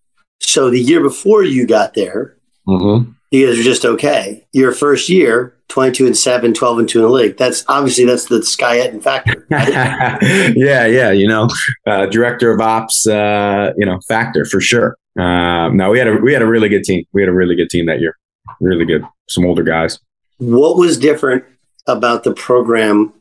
so 0.41 0.71
the 0.71 0.81
year 0.81 1.01
before 1.01 1.43
you 1.43 1.67
got 1.67 1.95
there, 1.95 2.37
mm-hmm. 2.67 3.11
you 3.31 3.47
guys 3.47 3.57
were 3.57 3.65
just 3.65 3.85
okay. 3.85 4.47
Your 4.53 4.73
first 4.73 5.09
year, 5.09 5.57
22 5.69 6.07
and 6.07 6.17
7, 6.17 6.55
12 6.55 6.79
and 6.79 6.89
2 6.89 6.99
in 6.99 7.05
the 7.05 7.11
league. 7.11 7.37
That's 7.37 7.65
obviously 7.69 8.05
that's 8.05 8.27
the 8.27 8.43
Sky 8.43 8.79
Ettin 8.79 9.01
factor. 9.01 9.47
yeah, 9.51 10.87
yeah, 10.87 11.11
you 11.11 11.27
know, 11.27 11.49
uh, 11.87 12.07
director 12.07 12.53
of 12.53 12.61
ops, 12.61 13.07
uh, 13.07 13.73
you 13.77 13.87
know, 13.87 13.99
factor 14.09 14.45
for 14.45 14.61
sure. 14.61 14.97
Uh, 15.19 15.69
no, 15.69 15.91
we 15.91 15.99
had 15.99 16.09
a 16.09 16.17
we 16.17 16.33
had 16.33 16.43
a 16.43 16.47
really 16.47 16.69
good 16.69 16.83
team. 16.83 17.05
We 17.13 17.23
had 17.23 17.29
a 17.29 17.33
really 17.33 17.55
good 17.55 17.71
team 17.71 17.87
that 17.87 18.01
year. 18.01 18.17
Really 18.61 18.85
good. 18.85 19.05
Some 19.29 19.45
older 19.47 19.63
guys. 19.63 19.99
What 20.39 20.77
was 20.77 20.99
different 20.99 21.45
about 21.87 22.25
the 22.25 22.35
program 22.35 23.13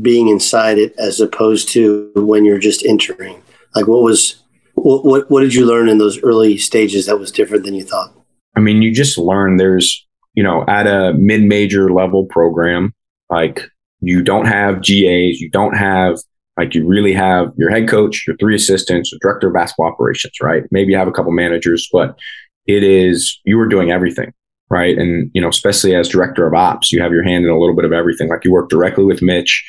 being 0.00 0.28
inside 0.28 0.78
it 0.78 0.94
as 0.98 1.20
opposed 1.20 1.68
to 1.70 2.10
when 2.14 2.44
you're 2.44 2.58
just 2.58 2.84
entering? 2.84 3.42
Like 3.74 3.86
what 3.86 4.02
was 4.02 4.42
what 4.74 5.04
what, 5.04 5.30
what 5.30 5.40
did 5.40 5.54
you 5.54 5.66
learn 5.66 5.88
in 5.88 5.98
those 5.98 6.22
early 6.22 6.58
stages 6.58 7.06
that 7.06 7.18
was 7.18 7.30
different 7.30 7.64
than 7.64 7.74
you 7.74 7.84
thought? 7.84 8.12
I 8.56 8.60
mean, 8.60 8.82
you 8.82 8.92
just 8.92 9.18
learn 9.18 9.58
there's, 9.58 10.06
you 10.34 10.42
know, 10.42 10.64
at 10.66 10.86
a 10.86 11.12
mid 11.14 11.42
major 11.42 11.92
level 11.92 12.24
program, 12.24 12.94
like 13.30 13.68
you 14.00 14.22
don't 14.22 14.46
have 14.46 14.82
GAs, 14.82 15.40
you 15.40 15.50
don't 15.50 15.76
have, 15.76 16.18
like, 16.56 16.74
you 16.74 16.86
really 16.86 17.12
have 17.12 17.52
your 17.56 17.70
head 17.70 17.88
coach, 17.88 18.26
your 18.26 18.36
three 18.36 18.54
assistants, 18.54 19.12
your 19.12 19.18
director 19.20 19.48
of 19.48 19.54
basketball 19.54 19.92
operations, 19.92 20.34
right? 20.40 20.64
Maybe 20.70 20.92
you 20.92 20.98
have 20.98 21.08
a 21.08 21.12
couple 21.12 21.32
managers, 21.32 21.88
but 21.92 22.18
it 22.66 22.82
is, 22.82 23.38
you 23.44 23.58
are 23.60 23.68
doing 23.68 23.90
everything, 23.90 24.32
right? 24.68 24.96
And, 24.96 25.30
you 25.34 25.40
know, 25.40 25.48
especially 25.48 25.94
as 25.94 26.08
director 26.08 26.46
of 26.46 26.54
ops, 26.54 26.92
you 26.92 27.00
have 27.00 27.12
your 27.12 27.22
hand 27.22 27.44
in 27.44 27.50
a 27.50 27.58
little 27.58 27.76
bit 27.76 27.84
of 27.84 27.92
everything. 27.92 28.28
Like 28.28 28.44
you 28.44 28.52
work 28.52 28.68
directly 28.68 29.04
with 29.04 29.22
Mitch 29.22 29.64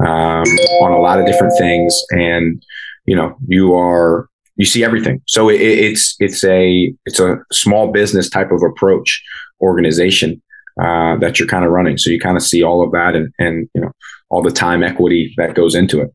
um, 0.00 0.44
on 0.80 0.92
a 0.92 1.00
lot 1.00 1.18
of 1.18 1.26
different 1.26 1.54
things. 1.58 1.98
And, 2.10 2.62
you 3.06 3.16
know, 3.16 3.36
you 3.46 3.74
are, 3.74 4.28
you 4.56 4.66
see 4.66 4.84
everything. 4.84 5.22
So 5.26 5.48
it, 5.48 5.60
it's 5.60 6.14
it's 6.20 6.44
a 6.44 6.94
it's 7.06 7.18
a 7.18 7.38
small 7.50 7.90
business 7.90 8.28
type 8.28 8.50
of 8.52 8.62
approach 8.62 9.22
organization 9.62 10.42
uh, 10.80 11.16
that 11.16 11.38
you're 11.38 11.48
kind 11.48 11.64
of 11.64 11.70
running. 11.70 11.96
So 11.96 12.10
you 12.10 12.20
kind 12.20 12.36
of 12.36 12.42
see 12.42 12.62
all 12.62 12.84
of 12.84 12.92
that 12.92 13.14
and 13.16 13.32
and 13.38 13.68
you 13.74 13.80
know 13.80 13.92
all 14.28 14.42
the 14.42 14.50
time 14.50 14.82
equity 14.82 15.34
that 15.38 15.54
goes 15.54 15.74
into 15.74 16.00
it. 16.02 16.10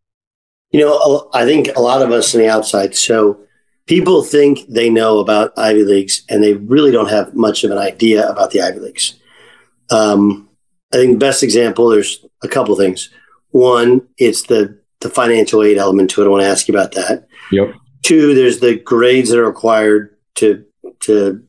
You 0.72 0.82
know, 0.82 1.30
I 1.34 1.46
think 1.46 1.70
a 1.76 1.82
lot 1.82 2.02
of 2.02 2.12
us 2.12 2.36
on 2.36 2.42
the 2.42 2.50
outside, 2.50 2.96
so 2.96 3.40
people 3.88 4.22
think 4.22 4.68
they 4.68 4.90
know 4.90 5.20
about 5.20 5.58
Ivy 5.58 5.84
Leagues 5.84 6.24
and 6.30 6.44
they 6.44 6.54
really 6.54 6.92
don't 6.92 7.10
have 7.10 7.34
much 7.34 7.64
of 7.64 7.72
an 7.72 7.78
idea 7.78 8.30
about 8.30 8.52
the 8.52 8.62
Ivy 8.62 8.80
Leagues. 8.80 9.16
Um, 9.90 10.50
I 10.94 10.98
think 10.98 11.14
the 11.14 11.26
best 11.26 11.42
example, 11.42 11.90
there's 11.90 12.24
a 12.44 12.48
couple 12.48 12.76
things. 12.76 13.10
One, 13.52 14.08
it's 14.18 14.44
the 14.44 14.78
the 15.00 15.10
financial 15.10 15.64
aid 15.64 15.78
element 15.78 16.10
to 16.10 16.22
it. 16.22 16.26
I 16.26 16.30
want 16.30 16.42
to 16.42 16.48
ask 16.48 16.68
you 16.68 16.74
about 16.74 16.94
that. 16.94 17.28
Yep. 17.52 17.76
Two, 18.02 18.34
there's 18.34 18.60
the 18.60 18.78
grades 18.80 19.30
that 19.30 19.40
are 19.40 19.46
required 19.46 20.16
to 20.36 20.66
to 21.02 21.44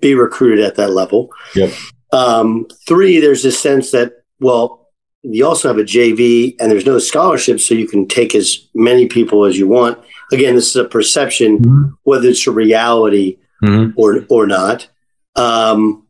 be 0.00 0.14
recruited 0.14 0.64
at 0.64 0.76
that 0.76 0.90
level. 0.90 1.30
Yep. 1.54 1.72
Um, 2.12 2.66
three, 2.86 3.20
there's 3.20 3.44
a 3.44 3.52
sense 3.52 3.90
that 3.92 4.24
well, 4.40 4.90
you 5.22 5.46
also 5.46 5.68
have 5.68 5.78
a 5.78 5.82
JV 5.82 6.56
and 6.58 6.70
there's 6.70 6.86
no 6.86 6.98
scholarships, 6.98 7.66
so 7.66 7.74
you 7.74 7.86
can 7.86 8.08
take 8.08 8.34
as 8.34 8.68
many 8.74 9.06
people 9.06 9.44
as 9.44 9.58
you 9.58 9.68
want. 9.68 9.98
Again, 10.32 10.54
this 10.54 10.68
is 10.70 10.76
a 10.76 10.84
perception, 10.84 11.58
Mm-hmm. 11.58 11.82
whether 12.04 12.28
it's 12.28 12.46
a 12.46 12.50
reality 12.52 13.36
or 13.96 14.24
or 14.28 14.46
not. 14.46 14.88
Um, 15.36 16.06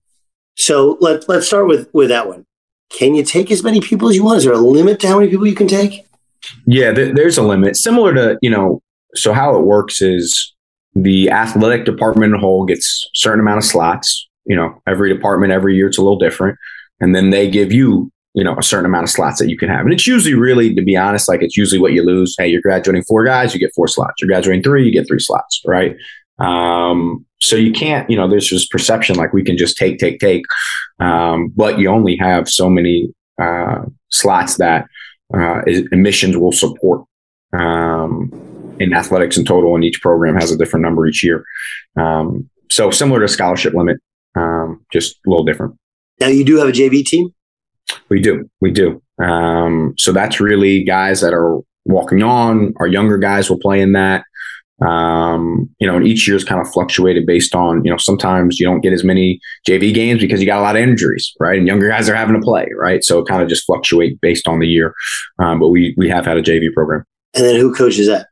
so 0.57 0.97
let 1.01 1.29
let's 1.29 1.47
start 1.47 1.67
with 1.67 1.89
with 1.93 2.09
that 2.11 2.29
one. 2.29 2.45
Can 2.91 3.15
you 3.15 3.23
take 3.25 3.51
as 3.51 3.63
many 3.63 3.81
people 3.81 4.09
as 4.09 4.17
you 4.17 4.25
want? 4.25 4.39
Is 4.39 4.45
there 4.45 4.53
a 4.53 4.59
limit 4.59 5.01
to 5.01 5.09
how 5.09 5.19
many 5.19 5.31
people 5.31 5.47
you 5.47 5.55
can 5.55 5.69
take? 5.69 6.05
Yeah, 6.67 6.93
th- 6.93 7.15
there's 7.15 7.39
a 7.39 7.43
limit. 7.43 7.77
Similar 7.77 8.15
to, 8.15 8.39
you 8.43 8.51
know, 8.51 8.81
so 9.15 9.33
how 9.33 9.57
it 9.57 9.63
works 9.65 10.03
is 10.03 10.53
the 10.95 11.31
athletic 11.31 11.85
department 11.85 12.35
in 12.35 12.41
whole 12.41 12.65
gets 12.65 13.05
a 13.07 13.11
certain 13.15 13.41
amount 13.41 13.59
of 13.59 13.65
slots. 13.65 14.29
You 14.45 14.57
know, 14.57 14.83
every 14.89 15.13
department 15.15 15.53
every 15.53 15.77
year 15.77 15.87
it's 15.87 15.99
a 15.99 16.03
little 16.03 16.19
different. 16.19 16.59
And 17.01 17.15
then 17.15 17.31
they 17.31 17.49
give 17.49 17.73
you, 17.73 18.11
you 18.35 18.45
know, 18.45 18.57
a 18.57 18.63
certain 18.63 18.87
amount 18.87 19.05
of 19.05 19.11
slots 19.11 19.39
that 19.41 19.49
you 19.49 19.59
can 19.59 19.69
have. 19.69 19.81
And 19.81 19.93
it's 19.93 20.07
usually 20.07 20.35
really, 20.35 20.75
to 20.75 20.83
be 20.83 20.97
honest, 20.97 21.29
like 21.29 21.43
it's 21.43 21.57
usually 21.57 21.81
what 21.81 21.93
you 21.93 22.05
lose. 22.05 22.35
Hey, 22.39 22.49
you're 22.49 22.61
graduating 22.61 23.03
four 23.05 23.25
guys, 23.25 23.53
you 23.53 23.61
get 23.61 23.75
four 23.75 23.89
slots. 23.89 24.15
You're 24.21 24.29
graduating 24.29 24.63
three, 24.63 24.85
you 24.85 24.93
get 24.93 25.07
three 25.07 25.19
slots, 25.19 25.61
right? 25.67 25.97
Um, 26.39 27.27
so 27.41 27.57
you 27.57 27.73
can't, 27.73 28.09
you 28.09 28.17
know, 28.17 28.29
there's 28.29 28.51
this 28.51 28.67
perception 28.67 29.17
like 29.17 29.33
we 29.33 29.43
can 29.43 29.57
just 29.57 29.77
take, 29.77 29.99
take, 29.99 30.21
take. 30.21 30.43
Um, 31.01 31.53
but 31.57 31.79
you 31.79 31.89
only 31.89 32.17
have 32.17 32.49
so 32.49 32.71
many 32.71 33.13
uh, 33.41 33.83
slots 34.11 34.57
that 34.59 34.87
uh, 35.35 35.63
is- 35.67 35.89
admissions 35.93 36.37
will 36.37 36.53
support 36.53 37.05
um, 37.53 38.31
in 38.79 38.93
athletics 38.93 39.37
in 39.37 39.45
total, 39.45 39.75
and 39.75 39.85
each 39.85 40.01
program 40.01 40.35
has 40.35 40.51
a 40.53 40.57
different 40.57 40.85
number 40.85 41.07
each 41.07 41.25
year. 41.25 41.45
Um, 41.97 42.49
so 42.71 42.91
similar 42.91 43.21
to 43.21 43.29
scholarship 43.29 43.75
limit, 43.75 43.99
um, 44.37 44.85
just 44.93 45.17
a 45.27 45.31
little 45.31 45.45
different. 45.45 45.77
Now 46.21 46.29
you 46.29 46.45
do 46.45 46.57
have 46.57 46.69
a 46.69 46.73
JV 46.73 47.05
team. 47.05 47.35
We 48.09 48.21
do, 48.21 48.49
we 48.61 48.71
do. 48.71 49.03
Um, 49.23 49.95
so 49.99 50.13
that's 50.13 50.41
really 50.41 50.83
guys 50.85 51.21
that 51.21 51.33
are 51.33 51.61
walking 51.85 52.23
on. 52.23 52.75
Our 52.79 52.87
younger 52.87 53.19
guys 53.19 53.51
will 53.51 53.59
play 53.59 53.81
in 53.81 53.93
that. 53.93 54.25
Um, 54.81 55.69
you 55.79 55.87
know, 55.87 55.97
and 55.97 56.07
each 56.07 56.27
year's 56.27 56.43
kind 56.43 56.61
of 56.61 56.73
fluctuated 56.73 57.27
based 57.27 57.55
on, 57.55 57.85
you 57.85 57.91
know, 57.91 57.99
sometimes 57.99 58.59
you 58.59 58.65
don't 58.65 58.81
get 58.81 58.95
as 58.95 59.05
many 59.05 59.39
JV 59.69 59.93
games 59.93 60.23
because 60.23 60.41
you 60.41 60.47
got 60.47 60.59
a 60.59 60.63
lot 60.63 60.75
of 60.75 60.83
injuries, 60.83 61.35
right? 61.39 61.59
And 61.59 61.67
younger 61.67 61.89
guys 61.89 62.09
are 62.09 62.15
having 62.15 62.35
to 62.35 62.41
play, 62.41 62.67
right? 62.79 63.05
So 63.05 63.19
it 63.19 63.27
kind 63.29 63.43
of 63.43 63.49
just 63.49 63.67
fluctuate 63.67 64.19
based 64.23 64.49
on 64.49 64.59
the 64.59 64.67
year. 64.67 64.95
Um, 65.39 65.61
but 65.61 65.69
we 65.69 65.95
we 65.99 66.09
have 66.09 66.25
had 66.25 66.39
a 66.39 66.43
JV 66.43 66.73
program. 66.73 67.05
And 67.35 67.45
then 67.45 67.57
who 67.57 67.75
coaches 67.75 68.07
that? 68.07 68.29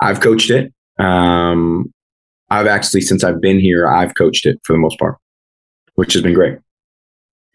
I've 0.00 0.20
coached 0.20 0.50
it. 0.50 0.72
Um, 0.98 1.92
I've 2.50 2.66
actually, 2.66 3.02
since 3.02 3.22
I've 3.22 3.40
been 3.40 3.58
here, 3.58 3.86
I've 3.86 4.14
coached 4.16 4.46
it 4.46 4.60
for 4.64 4.72
the 4.72 4.78
most 4.78 4.98
part, 4.98 5.16
which 5.94 6.12
has 6.14 6.22
been 6.22 6.34
great. 6.34 6.58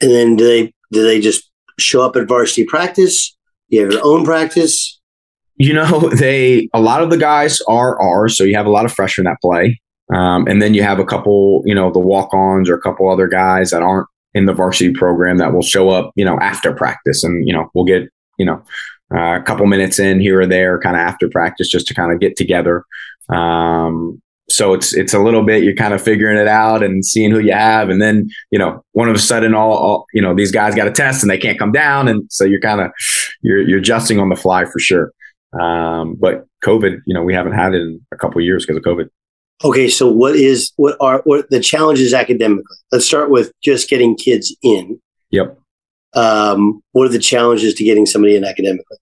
And 0.01 0.11
then 0.11 0.35
do 0.37 0.45
they 0.45 0.73
do 0.91 1.03
they 1.03 1.19
just 1.19 1.49
show 1.77 2.01
up 2.01 2.15
at 2.15 2.27
varsity 2.27 2.65
practice? 2.65 3.35
You 3.67 3.81
have 3.81 3.91
your 3.91 4.05
own 4.05 4.25
practice. 4.25 4.99
You 5.55 5.73
know, 5.73 6.09
they 6.13 6.69
a 6.73 6.81
lot 6.81 7.03
of 7.03 7.09
the 7.09 7.17
guys 7.17 7.61
are 7.67 7.99
ours, 8.01 8.37
so 8.37 8.43
you 8.43 8.55
have 8.55 8.65
a 8.65 8.71
lot 8.71 8.85
of 8.85 8.93
freshmen 8.93 9.25
that 9.25 9.37
play, 9.41 9.79
um, 10.13 10.47
and 10.47 10.61
then 10.61 10.73
you 10.73 10.83
have 10.83 10.99
a 10.99 11.05
couple, 11.05 11.61
you 11.65 11.75
know, 11.75 11.91
the 11.91 11.99
walk-ons 11.99 12.69
or 12.69 12.75
a 12.75 12.81
couple 12.81 13.09
other 13.09 13.27
guys 13.27 13.71
that 13.71 13.81
aren't 13.81 14.07
in 14.33 14.45
the 14.45 14.53
varsity 14.53 14.93
program 14.93 15.37
that 15.37 15.53
will 15.53 15.61
show 15.61 15.89
up, 15.89 16.11
you 16.15 16.25
know, 16.25 16.37
after 16.39 16.73
practice, 16.73 17.23
and 17.23 17.47
you 17.47 17.53
know, 17.53 17.69
we'll 17.73 17.85
get, 17.85 18.09
you 18.37 18.45
know, 18.45 18.61
uh, 19.13 19.39
a 19.39 19.43
couple 19.43 19.65
minutes 19.65 19.99
in 19.99 20.19
here 20.19 20.41
or 20.41 20.45
there, 20.45 20.79
kind 20.79 20.95
of 20.95 21.01
after 21.01 21.29
practice, 21.29 21.69
just 21.69 21.87
to 21.87 21.93
kind 21.93 22.11
of 22.11 22.19
get 22.19 22.35
together. 22.35 22.83
Um, 23.29 24.21
so 24.51 24.73
it's 24.73 24.93
it's 24.93 25.13
a 25.13 25.19
little 25.19 25.43
bit 25.43 25.63
you're 25.63 25.75
kind 25.75 25.93
of 25.93 26.01
figuring 26.01 26.37
it 26.37 26.47
out 26.47 26.83
and 26.83 27.05
seeing 27.05 27.31
who 27.31 27.39
you 27.39 27.53
have, 27.53 27.89
and 27.89 28.01
then 28.01 28.29
you 28.51 28.59
know, 28.59 28.83
one 28.93 29.09
of 29.09 29.15
a 29.15 29.19
sudden, 29.19 29.53
all, 29.53 29.73
all 29.73 30.05
you 30.13 30.21
know, 30.21 30.35
these 30.35 30.51
guys 30.51 30.75
got 30.75 30.87
a 30.87 30.91
test 30.91 31.23
and 31.23 31.29
they 31.29 31.37
can't 31.37 31.59
come 31.59 31.71
down, 31.71 32.07
and 32.07 32.23
so 32.31 32.43
you're 32.43 32.61
kind 32.61 32.81
of 32.81 32.91
you're 33.41 33.61
you're 33.61 33.79
adjusting 33.79 34.19
on 34.19 34.29
the 34.29 34.35
fly 34.35 34.65
for 34.65 34.79
sure. 34.79 35.11
Um, 35.59 36.15
but 36.19 36.45
COVID, 36.63 36.99
you 37.05 37.13
know, 37.13 37.23
we 37.23 37.33
haven't 37.33 37.53
had 37.53 37.73
it 37.73 37.81
in 37.81 38.01
a 38.11 38.17
couple 38.17 38.39
of 38.39 38.45
years 38.45 38.65
because 38.65 38.77
of 38.77 38.83
COVID. 38.83 39.09
Okay, 39.63 39.89
so 39.89 40.09
what 40.09 40.35
is 40.35 40.71
what 40.77 40.95
are 41.01 41.21
what 41.25 41.49
the 41.49 41.59
challenges 41.59 42.13
academically? 42.13 42.77
Let's 42.91 43.05
start 43.05 43.29
with 43.29 43.51
just 43.61 43.89
getting 43.89 44.15
kids 44.15 44.55
in. 44.61 44.99
Yep. 45.31 45.59
Um, 46.13 46.81
what 46.93 47.05
are 47.05 47.11
the 47.11 47.19
challenges 47.19 47.73
to 47.75 47.83
getting 47.83 48.05
somebody 48.05 48.35
in 48.35 48.43
academically? 48.43 48.97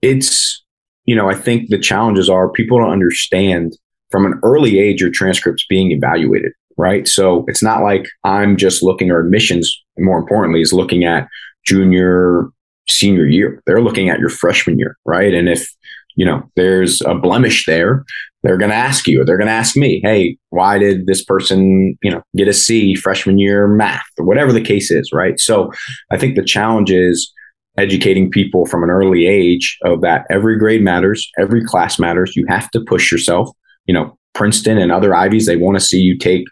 It's, 0.00 0.64
you 1.04 1.14
know, 1.14 1.28
I 1.28 1.34
think 1.34 1.68
the 1.68 1.78
challenges 1.78 2.28
are 2.28 2.48
people 2.48 2.78
don't 2.78 2.90
understand 2.90 3.76
from 4.12 4.26
an 4.26 4.38
early 4.44 4.78
age 4.78 5.00
your 5.00 5.10
transcripts 5.10 5.66
being 5.66 5.90
evaluated, 5.90 6.52
right? 6.76 7.08
So 7.08 7.44
it's 7.48 7.62
not 7.62 7.82
like 7.82 8.06
I'm 8.24 8.56
just 8.56 8.82
looking 8.82 9.10
or 9.10 9.18
admissions, 9.18 9.82
more 9.98 10.18
importantly, 10.18 10.60
is 10.60 10.72
looking 10.72 11.04
at 11.04 11.26
junior, 11.64 12.48
senior 12.88 13.26
year. 13.26 13.62
They're 13.66 13.82
looking 13.82 14.08
at 14.08 14.20
your 14.20 14.28
freshman 14.28 14.78
year, 14.78 14.96
right? 15.04 15.34
And 15.34 15.48
if, 15.48 15.68
you 16.14 16.26
know, 16.26 16.48
there's 16.54 17.00
a 17.02 17.14
blemish 17.14 17.66
there, 17.66 18.04
they're 18.42 18.58
going 18.58 18.70
to 18.70 18.76
ask 18.76 19.06
you, 19.06 19.20
or 19.20 19.24
they're 19.24 19.38
going 19.38 19.46
to 19.46 19.52
ask 19.52 19.76
me, 19.76 20.00
hey, 20.02 20.36
why 20.50 20.78
did 20.78 21.06
this 21.06 21.24
person, 21.24 21.96
you 22.02 22.10
know, 22.10 22.22
get 22.36 22.48
a 22.48 22.52
C 22.52 22.94
freshman 22.94 23.38
year 23.38 23.68
math 23.68 24.02
or 24.18 24.26
whatever 24.26 24.52
the 24.52 24.60
case 24.60 24.90
is, 24.90 25.10
right? 25.12 25.38
So 25.38 25.72
I 26.10 26.18
think 26.18 26.34
the 26.34 26.44
challenge 26.44 26.90
is 26.90 27.32
educating 27.78 28.30
people 28.30 28.66
from 28.66 28.82
an 28.82 28.90
early 28.90 29.26
age 29.26 29.78
of 29.84 30.02
that 30.02 30.26
every 30.28 30.58
grade 30.58 30.82
matters, 30.82 31.30
every 31.38 31.64
class 31.64 31.98
matters. 31.98 32.36
You 32.36 32.44
have 32.48 32.70
to 32.72 32.80
push 32.80 33.10
yourself. 33.10 33.48
You 33.86 33.94
know, 33.94 34.16
Princeton 34.34 34.78
and 34.78 34.90
other 34.92 35.14
Ivies, 35.14 35.46
they 35.46 35.56
want 35.56 35.76
to 35.78 35.84
see 35.84 36.00
you 36.00 36.16
take 36.18 36.44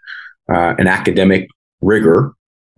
uh, 0.53 0.75
an 0.79 0.87
academic 0.87 1.49
rigor 1.81 2.33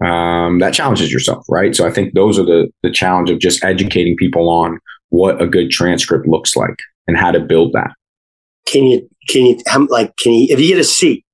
um, 0.05 0.59
that 0.59 0.75
challenges 0.75 1.13
yourself, 1.13 1.45
right? 1.49 1.75
So 1.77 1.87
I 1.87 1.91
think 1.91 2.15
those 2.15 2.39
are 2.39 2.45
the 2.45 2.69
the 2.83 2.91
challenge 2.91 3.31
of 3.31 3.39
just 3.39 3.65
educating 3.65 4.17
people 4.17 4.49
on 4.51 4.79
what 5.11 5.41
a 5.41 5.47
good 5.47 5.71
transcript 5.71 6.27
looks 6.27 6.57
like 6.57 6.77
and 7.07 7.17
how 7.17 7.31
to 7.31 7.41
build 7.41 7.73
that. 7.75 7.91
Can 8.67 8.85
you 8.85 9.09
can 9.29 9.47
you 9.47 9.59
like 9.89 10.17
can 10.17 10.33
you 10.33 10.47
if 10.51 10.61
you 10.61 10.69
get 10.69 10.79
a 10.79 10.85
C, 10.85 11.25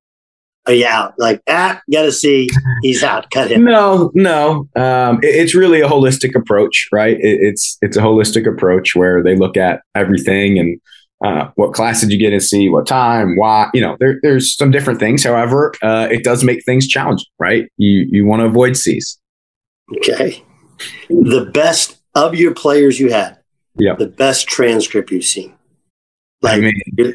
are 0.67 0.73
you 0.73 0.87
out? 0.87 1.15
Like 1.19 1.41
ah, 1.49 1.81
got 1.93 2.05
a 2.07 2.13
C, 2.13 2.49
he's 2.83 3.03
out. 3.03 3.31
Cut 3.31 3.51
him. 3.51 3.65
No, 3.65 4.11
no. 4.15 4.69
Um, 4.77 5.19
it- 5.23 5.35
it's 5.35 5.55
really 5.55 5.81
a 5.81 5.89
holistic 5.89 6.35
approach, 6.35 6.89
right? 6.93 7.17
It, 7.19 7.39
it's 7.41 7.79
it's 7.83 7.97
a 7.97 8.01
holistic 8.03 8.47
approach 8.51 8.95
where 8.95 9.23
they 9.23 9.35
look 9.37 9.57
at 9.57 9.83
everything 9.95 10.59
and 10.59 10.81
uh, 11.25 11.51
what 11.57 11.73
class 11.73 12.01
did 12.01 12.13
you 12.13 12.19
get 12.19 12.33
in 12.33 12.41
see? 12.41 12.69
what 12.69 12.87
time, 12.87 13.37
why. 13.37 13.69
You 13.75 13.81
know, 13.81 13.97
there, 13.99 14.19
there's 14.23 14.55
some 14.55 14.71
different 14.71 15.01
things. 15.01 15.25
However, 15.25 15.75
uh, 15.83 16.09
it 16.11 16.23
does 16.23 16.45
make 16.45 16.65
things 16.65 16.87
challenging, 16.87 17.27
right? 17.39 17.71
You 17.77 18.07
you 18.11 18.25
want 18.25 18.41
to 18.41 18.47
avoid 18.47 18.77
C's. 18.77 19.19
Okay. 19.97 20.45
The 21.09 21.51
best 21.53 21.99
of 22.15 22.35
your 22.35 22.55
players 22.55 23.01
you 23.01 23.11
had. 23.11 23.39
Yeah. 23.77 23.95
The 23.95 24.07
best 24.09 24.49
transcript 24.49 25.11
you've 25.11 25.25
seen. 25.25 25.55
I 26.45 26.61
mean, 26.61 27.15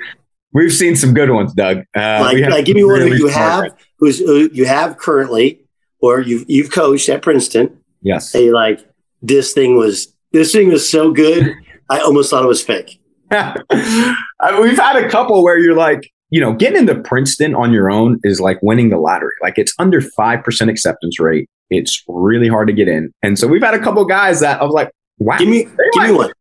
we've 0.51 0.73
seen 0.73 0.95
some 0.95 1.13
good 1.13 1.29
ones, 1.29 1.53
Doug. 1.53 1.79
Uh, 1.95 2.19
like, 2.21 2.43
like 2.49 2.65
give 2.65 2.75
me 2.75 2.83
one 2.83 3.01
who 3.01 3.13
you 3.13 3.27
have, 3.27 3.73
who's 3.99 4.19
who 4.19 4.49
you 4.51 4.65
have 4.65 4.97
currently, 4.97 5.65
or 6.01 6.19
you've 6.19 6.49
you've 6.49 6.71
coached 6.71 7.07
at 7.07 7.21
Princeton. 7.21 7.79
Yes. 8.01 8.33
Hey, 8.33 8.51
like 8.51 8.85
this 9.21 9.53
thing 9.53 9.77
was 9.77 10.13
this 10.33 10.51
thing 10.51 10.69
was 10.69 10.89
so 10.89 11.11
good, 11.11 11.53
I 11.89 11.99
almost 11.99 12.29
thought 12.29 12.43
it 12.43 12.47
was 12.47 12.61
fake. 12.61 12.99
We've 14.61 14.77
had 14.77 14.95
a 14.95 15.09
couple 15.09 15.43
where 15.43 15.57
you're 15.57 15.75
like, 15.75 16.11
you 16.29 16.41
know, 16.41 16.53
getting 16.53 16.79
into 16.79 16.95
Princeton 17.01 17.55
on 17.55 17.71
your 17.71 17.91
own 17.91 18.19
is 18.23 18.39
like 18.39 18.61
winning 18.61 18.89
the 18.89 18.97
lottery. 18.97 19.33
Like 19.41 19.57
it's 19.57 19.73
under 19.79 20.01
5% 20.01 20.69
acceptance 20.69 21.19
rate. 21.19 21.49
It's 21.69 22.03
really 22.07 22.47
hard 22.47 22.67
to 22.67 22.73
get 22.73 22.87
in. 22.87 23.11
And 23.21 23.37
so 23.37 23.47
we've 23.47 23.63
had 23.63 23.73
a 23.73 23.79
couple 23.79 24.03
guys 24.05 24.39
that 24.39 24.61
I 24.61 24.63
was 24.63 24.73
like, 24.73 24.91
wow. 25.19 25.37
Give 25.37 25.47
me, 25.47 25.67
give 25.93 26.03
me 26.03 26.11
one. 26.11 26.31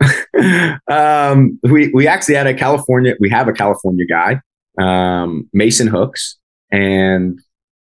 um, 0.90 1.58
we, 1.62 1.90
we 1.92 2.06
actually 2.06 2.34
had 2.34 2.46
a 2.46 2.54
California, 2.54 3.14
we 3.20 3.30
have 3.30 3.48
a 3.48 3.52
California 3.52 4.06
guy, 4.06 4.40
um, 4.78 5.48
Mason 5.52 5.86
Hooks, 5.86 6.36
and 6.72 7.38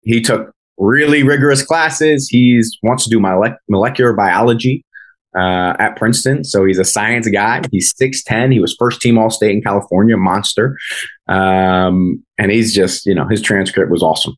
he 0.02 0.22
took 0.22 0.52
really 0.78 1.24
rigorous 1.24 1.64
classes. 1.64 2.28
He's 2.28 2.78
wants 2.84 3.04
to 3.04 3.10
do 3.10 3.20
mole- 3.20 3.56
molecular 3.70 4.14
biology 4.14 4.84
uh, 5.36 5.76
at 5.80 5.96
Princeton. 5.96 6.44
So 6.44 6.66
he's 6.66 6.80
a 6.80 6.86
science 6.86 7.28
guy. 7.30 7.62
He's 7.72 7.94
6'10. 7.94 8.52
He 8.52 8.60
was 8.60 8.76
first 8.78 9.02
team 9.02 9.18
All 9.18 9.30
State 9.30 9.52
in 9.52 9.62
California, 9.62 10.18
monster. 10.18 10.78
Um, 11.28 12.24
and 12.38 12.52
he's 12.52 12.74
just, 12.74 13.06
you 13.06 13.16
know, 13.16 13.28
his 13.28 13.42
transcript 13.42 13.92
was 13.92 14.04
awesome. 14.04 14.36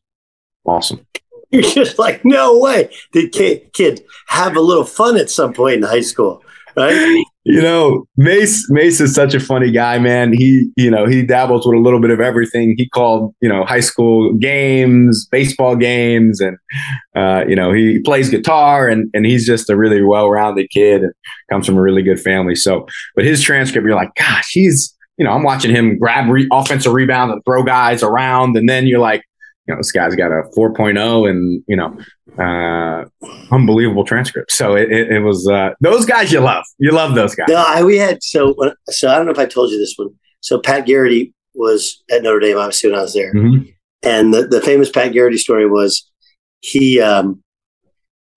Awesome. 0.64 1.06
You're 1.50 1.62
just 1.62 1.98
like, 1.98 2.24
no 2.24 2.58
way. 2.58 2.90
Did 3.12 3.32
kid, 3.32 3.72
kid 3.72 4.04
have 4.28 4.56
a 4.56 4.60
little 4.60 4.84
fun 4.84 5.16
at 5.16 5.30
some 5.30 5.52
point 5.52 5.76
in 5.76 5.82
high 5.82 6.00
school? 6.00 6.42
Right? 6.76 7.23
You 7.46 7.60
know, 7.60 8.06
Mace 8.16 8.70
Mace 8.70 9.00
is 9.00 9.14
such 9.14 9.34
a 9.34 9.40
funny 9.40 9.70
guy, 9.70 9.98
man. 9.98 10.32
He, 10.32 10.70
you 10.76 10.90
know, 10.90 11.06
he 11.06 11.22
dabbles 11.22 11.66
with 11.66 11.76
a 11.76 11.80
little 11.80 12.00
bit 12.00 12.10
of 12.10 12.18
everything. 12.18 12.74
He 12.78 12.88
called, 12.88 13.34
you 13.42 13.48
know, 13.50 13.64
high 13.64 13.80
school 13.80 14.32
games, 14.34 15.28
baseball 15.30 15.76
games, 15.76 16.40
and 16.40 16.56
uh, 17.14 17.44
you 17.46 17.54
know, 17.54 17.70
he 17.70 17.98
plays 17.98 18.30
guitar 18.30 18.88
and 18.88 19.10
and 19.12 19.26
he's 19.26 19.46
just 19.46 19.68
a 19.68 19.76
really 19.76 20.02
well-rounded 20.02 20.70
kid 20.70 21.02
and 21.02 21.12
comes 21.50 21.66
from 21.66 21.76
a 21.76 21.82
really 21.82 22.02
good 22.02 22.18
family. 22.18 22.54
So, 22.54 22.86
but 23.14 23.26
his 23.26 23.42
transcript, 23.42 23.86
you're 23.86 23.94
like, 23.94 24.14
gosh, 24.14 24.48
he's 24.50 24.94
you 25.16 25.24
know, 25.24 25.32
I'm 25.32 25.42
watching 25.42 25.70
him 25.70 25.98
grab 25.98 26.28
re- 26.28 26.48
offensive 26.52 26.92
rebound 26.92 27.32
and 27.32 27.44
throw 27.44 27.62
guys 27.62 28.02
around. 28.02 28.56
And 28.56 28.68
then 28.68 28.86
you're 28.86 29.00
like, 29.00 29.24
you 29.66 29.74
know, 29.74 29.78
this 29.78 29.92
guy's 29.92 30.14
got 30.14 30.32
a 30.32 30.42
4.0 30.56 31.30
and, 31.30 31.62
you 31.66 31.76
know, 31.76 31.96
uh, 32.38 33.04
unbelievable 33.50 34.04
transcript. 34.04 34.52
So 34.52 34.74
it, 34.74 34.90
it, 34.90 35.12
it 35.12 35.20
was, 35.20 35.48
uh, 35.48 35.70
those 35.80 36.04
guys 36.04 36.32
you 36.32 36.40
love. 36.40 36.64
You 36.78 36.92
love 36.92 37.14
those 37.14 37.34
guys. 37.34 37.46
No, 37.48 37.64
I, 37.66 37.82
we 37.82 37.96
had, 37.96 38.22
so, 38.22 38.54
so 38.88 39.10
I 39.10 39.16
don't 39.16 39.26
know 39.26 39.32
if 39.32 39.38
I 39.38 39.46
told 39.46 39.70
you 39.70 39.78
this 39.78 39.94
one. 39.96 40.10
So 40.40 40.60
Pat 40.60 40.86
Garrity 40.86 41.32
was 41.54 42.02
at 42.10 42.22
Notre 42.22 42.40
Dame, 42.40 42.58
obviously, 42.58 42.90
when 42.90 42.98
I 42.98 43.02
was 43.02 43.14
there. 43.14 43.32
Mm-hmm. 43.32 43.70
And 44.02 44.34
the, 44.34 44.46
the 44.46 44.60
famous 44.60 44.90
Pat 44.90 45.12
Garrity 45.12 45.38
story 45.38 45.68
was 45.68 46.10
he, 46.60 47.00
um, 47.00 47.42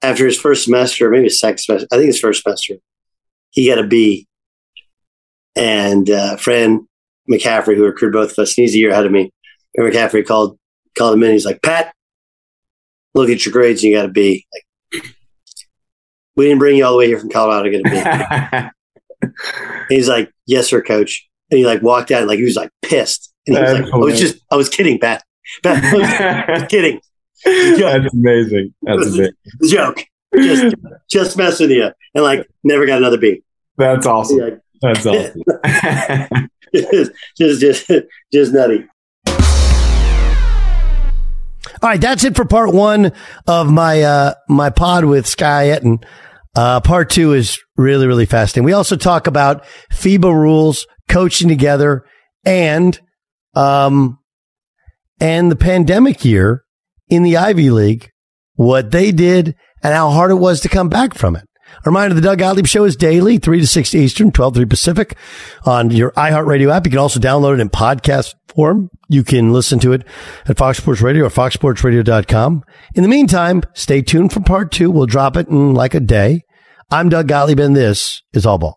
after 0.02 0.26
his 0.26 0.40
first 0.40 0.64
semester, 0.66 1.10
maybe 1.10 1.30
second 1.30 1.58
semester, 1.58 1.88
I 1.92 1.98
think 1.98 2.08
his 2.08 2.20
first 2.20 2.44
semester, 2.44 2.76
he 3.50 3.68
got 3.68 3.80
a 3.80 3.88
B. 3.88 4.28
And 5.56 6.08
uh, 6.10 6.38
Fran 6.38 6.88
McCaffery, 7.28 7.76
who 7.76 7.84
recruited 7.84 8.14
both 8.14 8.32
of 8.32 8.40
us, 8.40 8.56
and 8.56 8.64
he's 8.64 8.76
a 8.76 8.78
year 8.78 8.92
ahead 8.92 9.08
of 9.08 9.12
me. 9.12 9.34
And 9.74 9.92
McCaffery 9.92 10.24
called 10.24 10.58
called 10.96 11.16
him 11.16 11.24
in. 11.24 11.32
He's 11.32 11.46
like, 11.46 11.64
Pat, 11.64 11.94
look 13.18 13.30
at 13.30 13.46
your 13.46 13.54
grades. 13.54 13.84
And 13.84 13.92
you 13.92 13.98
got 13.98 14.06
a 14.06 14.10
B. 14.10 14.46
Like, 14.54 15.04
we 16.36 16.46
didn't 16.46 16.60
bring 16.60 16.78
you 16.78 16.86
all 16.86 16.92
the 16.92 16.98
way 16.98 17.08
here 17.08 17.20
from 17.20 17.30
Colorado 17.30 17.64
to 17.64 17.72
get 17.72 17.82
a 17.86 18.72
B. 19.22 19.30
he's 19.90 20.08
like, 20.08 20.32
yes, 20.46 20.68
sir, 20.68 20.82
coach. 20.82 21.28
And 21.50 21.58
he 21.58 21.66
like 21.66 21.82
walked 21.82 22.12
out, 22.12 22.20
and 22.20 22.28
like 22.28 22.38
he 22.40 22.46
was 22.46 22.56
like 22.56 22.70
pissed. 22.82 23.34
And 23.48 23.56
he 23.56 23.62
was 23.62 23.74
like, 23.74 23.94
I 23.94 23.98
was 23.98 24.20
just, 24.20 24.40
I 24.52 24.56
was 24.56 24.70
kidding, 24.70 25.00
Pat. 25.00 25.24
Pat, 25.64 25.84
I 25.84 25.94
was, 25.98 26.10
I 26.10 26.52
was 26.54 26.64
kidding. 26.70 27.02
That's 27.44 28.14
amazing. 28.14 28.74
That's 28.82 29.08
amazing. 29.08 29.34
joke. 29.66 30.04
Just, 30.36 30.76
just 31.10 31.38
mess 31.38 31.60
with 31.60 31.72
you, 31.72 31.90
and 32.14 32.24
like 32.24 32.46
never 32.64 32.86
got 32.86 32.98
another 32.98 33.18
B. 33.18 33.42
That's 33.78 34.06
awesome. 34.06 34.40
Like, 34.40 34.60
That's 34.82 35.06
awesome. 35.06 35.42
just, 36.76 37.62
just, 37.62 37.92
just 38.34 38.54
nutty. 38.54 38.86
All 41.82 41.90
right, 41.90 42.02
that's 42.02 42.24
it 42.24 42.36
for 42.36 42.46
part 42.46 42.74
one 42.74 43.12
of 43.46 43.72
my 43.72 44.02
uh, 44.02 44.34
my 44.50 44.70
pod 44.70 45.06
with 45.06 45.28
Sky 45.28 45.70
Ettin. 45.70 46.00
Uh, 46.56 46.80
part 46.82 47.10
two 47.10 47.34
is 47.34 47.60
really 47.76 48.08
really 48.08 48.26
fascinating. 48.26 48.66
We 48.66 48.74
also 48.74 48.96
talk 48.96 49.28
about 49.28 49.64
FIBA 49.92 50.34
rules, 50.34 50.88
coaching 51.08 51.50
together, 51.50 52.04
and 52.46 53.00
um, 53.54 54.20
and 55.20 55.52
the 55.52 55.56
pandemic 55.56 56.26
year 56.26 56.64
in 57.10 57.24
the 57.24 57.38
Ivy 57.38 57.70
League, 57.70 58.10
what 58.56 58.92
they 58.92 59.12
did, 59.12 59.56
and 59.84 59.94
how 59.94 60.10
hard 60.10 60.32
it 60.32 60.36
was 60.36 60.62
to 60.62 60.70
come 60.70 60.90
back 60.90 61.14
from 61.14 61.36
it. 61.36 61.47
A 61.86 61.90
reminder, 61.90 62.16
the 62.16 62.22
Doug 62.22 62.40
Gottlieb 62.40 62.66
Show 62.66 62.84
is 62.84 62.96
daily, 62.96 63.38
3 63.38 63.60
to 63.60 63.68
6 63.68 63.96
Eastern, 63.96 64.32
12 64.32 64.56
3 64.56 64.66
Pacific 64.66 65.18
on 65.66 65.92
your 65.92 66.12
iHeartRadio 66.12 66.72
app. 66.74 66.86
You 66.86 66.92
can 66.92 67.00
also 67.00 67.20
download 67.20 67.56
it 67.56 67.60
in 67.60 67.70
podcast 67.70 68.34
form. 68.48 68.90
You 69.10 69.24
can 69.24 69.54
listen 69.54 69.80
to 69.80 69.94
it 69.94 70.04
at 70.48 70.58
Fox 70.58 70.80
Sports 70.80 71.02
Radio 71.02 71.26
or 71.26 71.30
foxsportsradio.com. 71.30 72.64
In 72.96 73.04
the 73.04 73.10
meantime, 73.10 73.62
stay 73.74 74.02
tuned 74.02 74.34
for 74.34 74.42
part 74.42 74.72
two. 74.72 74.92
We'll 74.92 75.06
drop 75.06 75.38
it 75.38 75.48
in 75.48 75.74
like 75.74 75.94
a 75.94 76.00
day. 76.00 76.44
I'm 76.90 77.10
Doug 77.10 77.28
Gottlieb 77.28 77.60
and 77.60 77.76
this 77.76 78.24
is 78.34 78.46
All 78.46 78.58
Ball. 78.58 78.77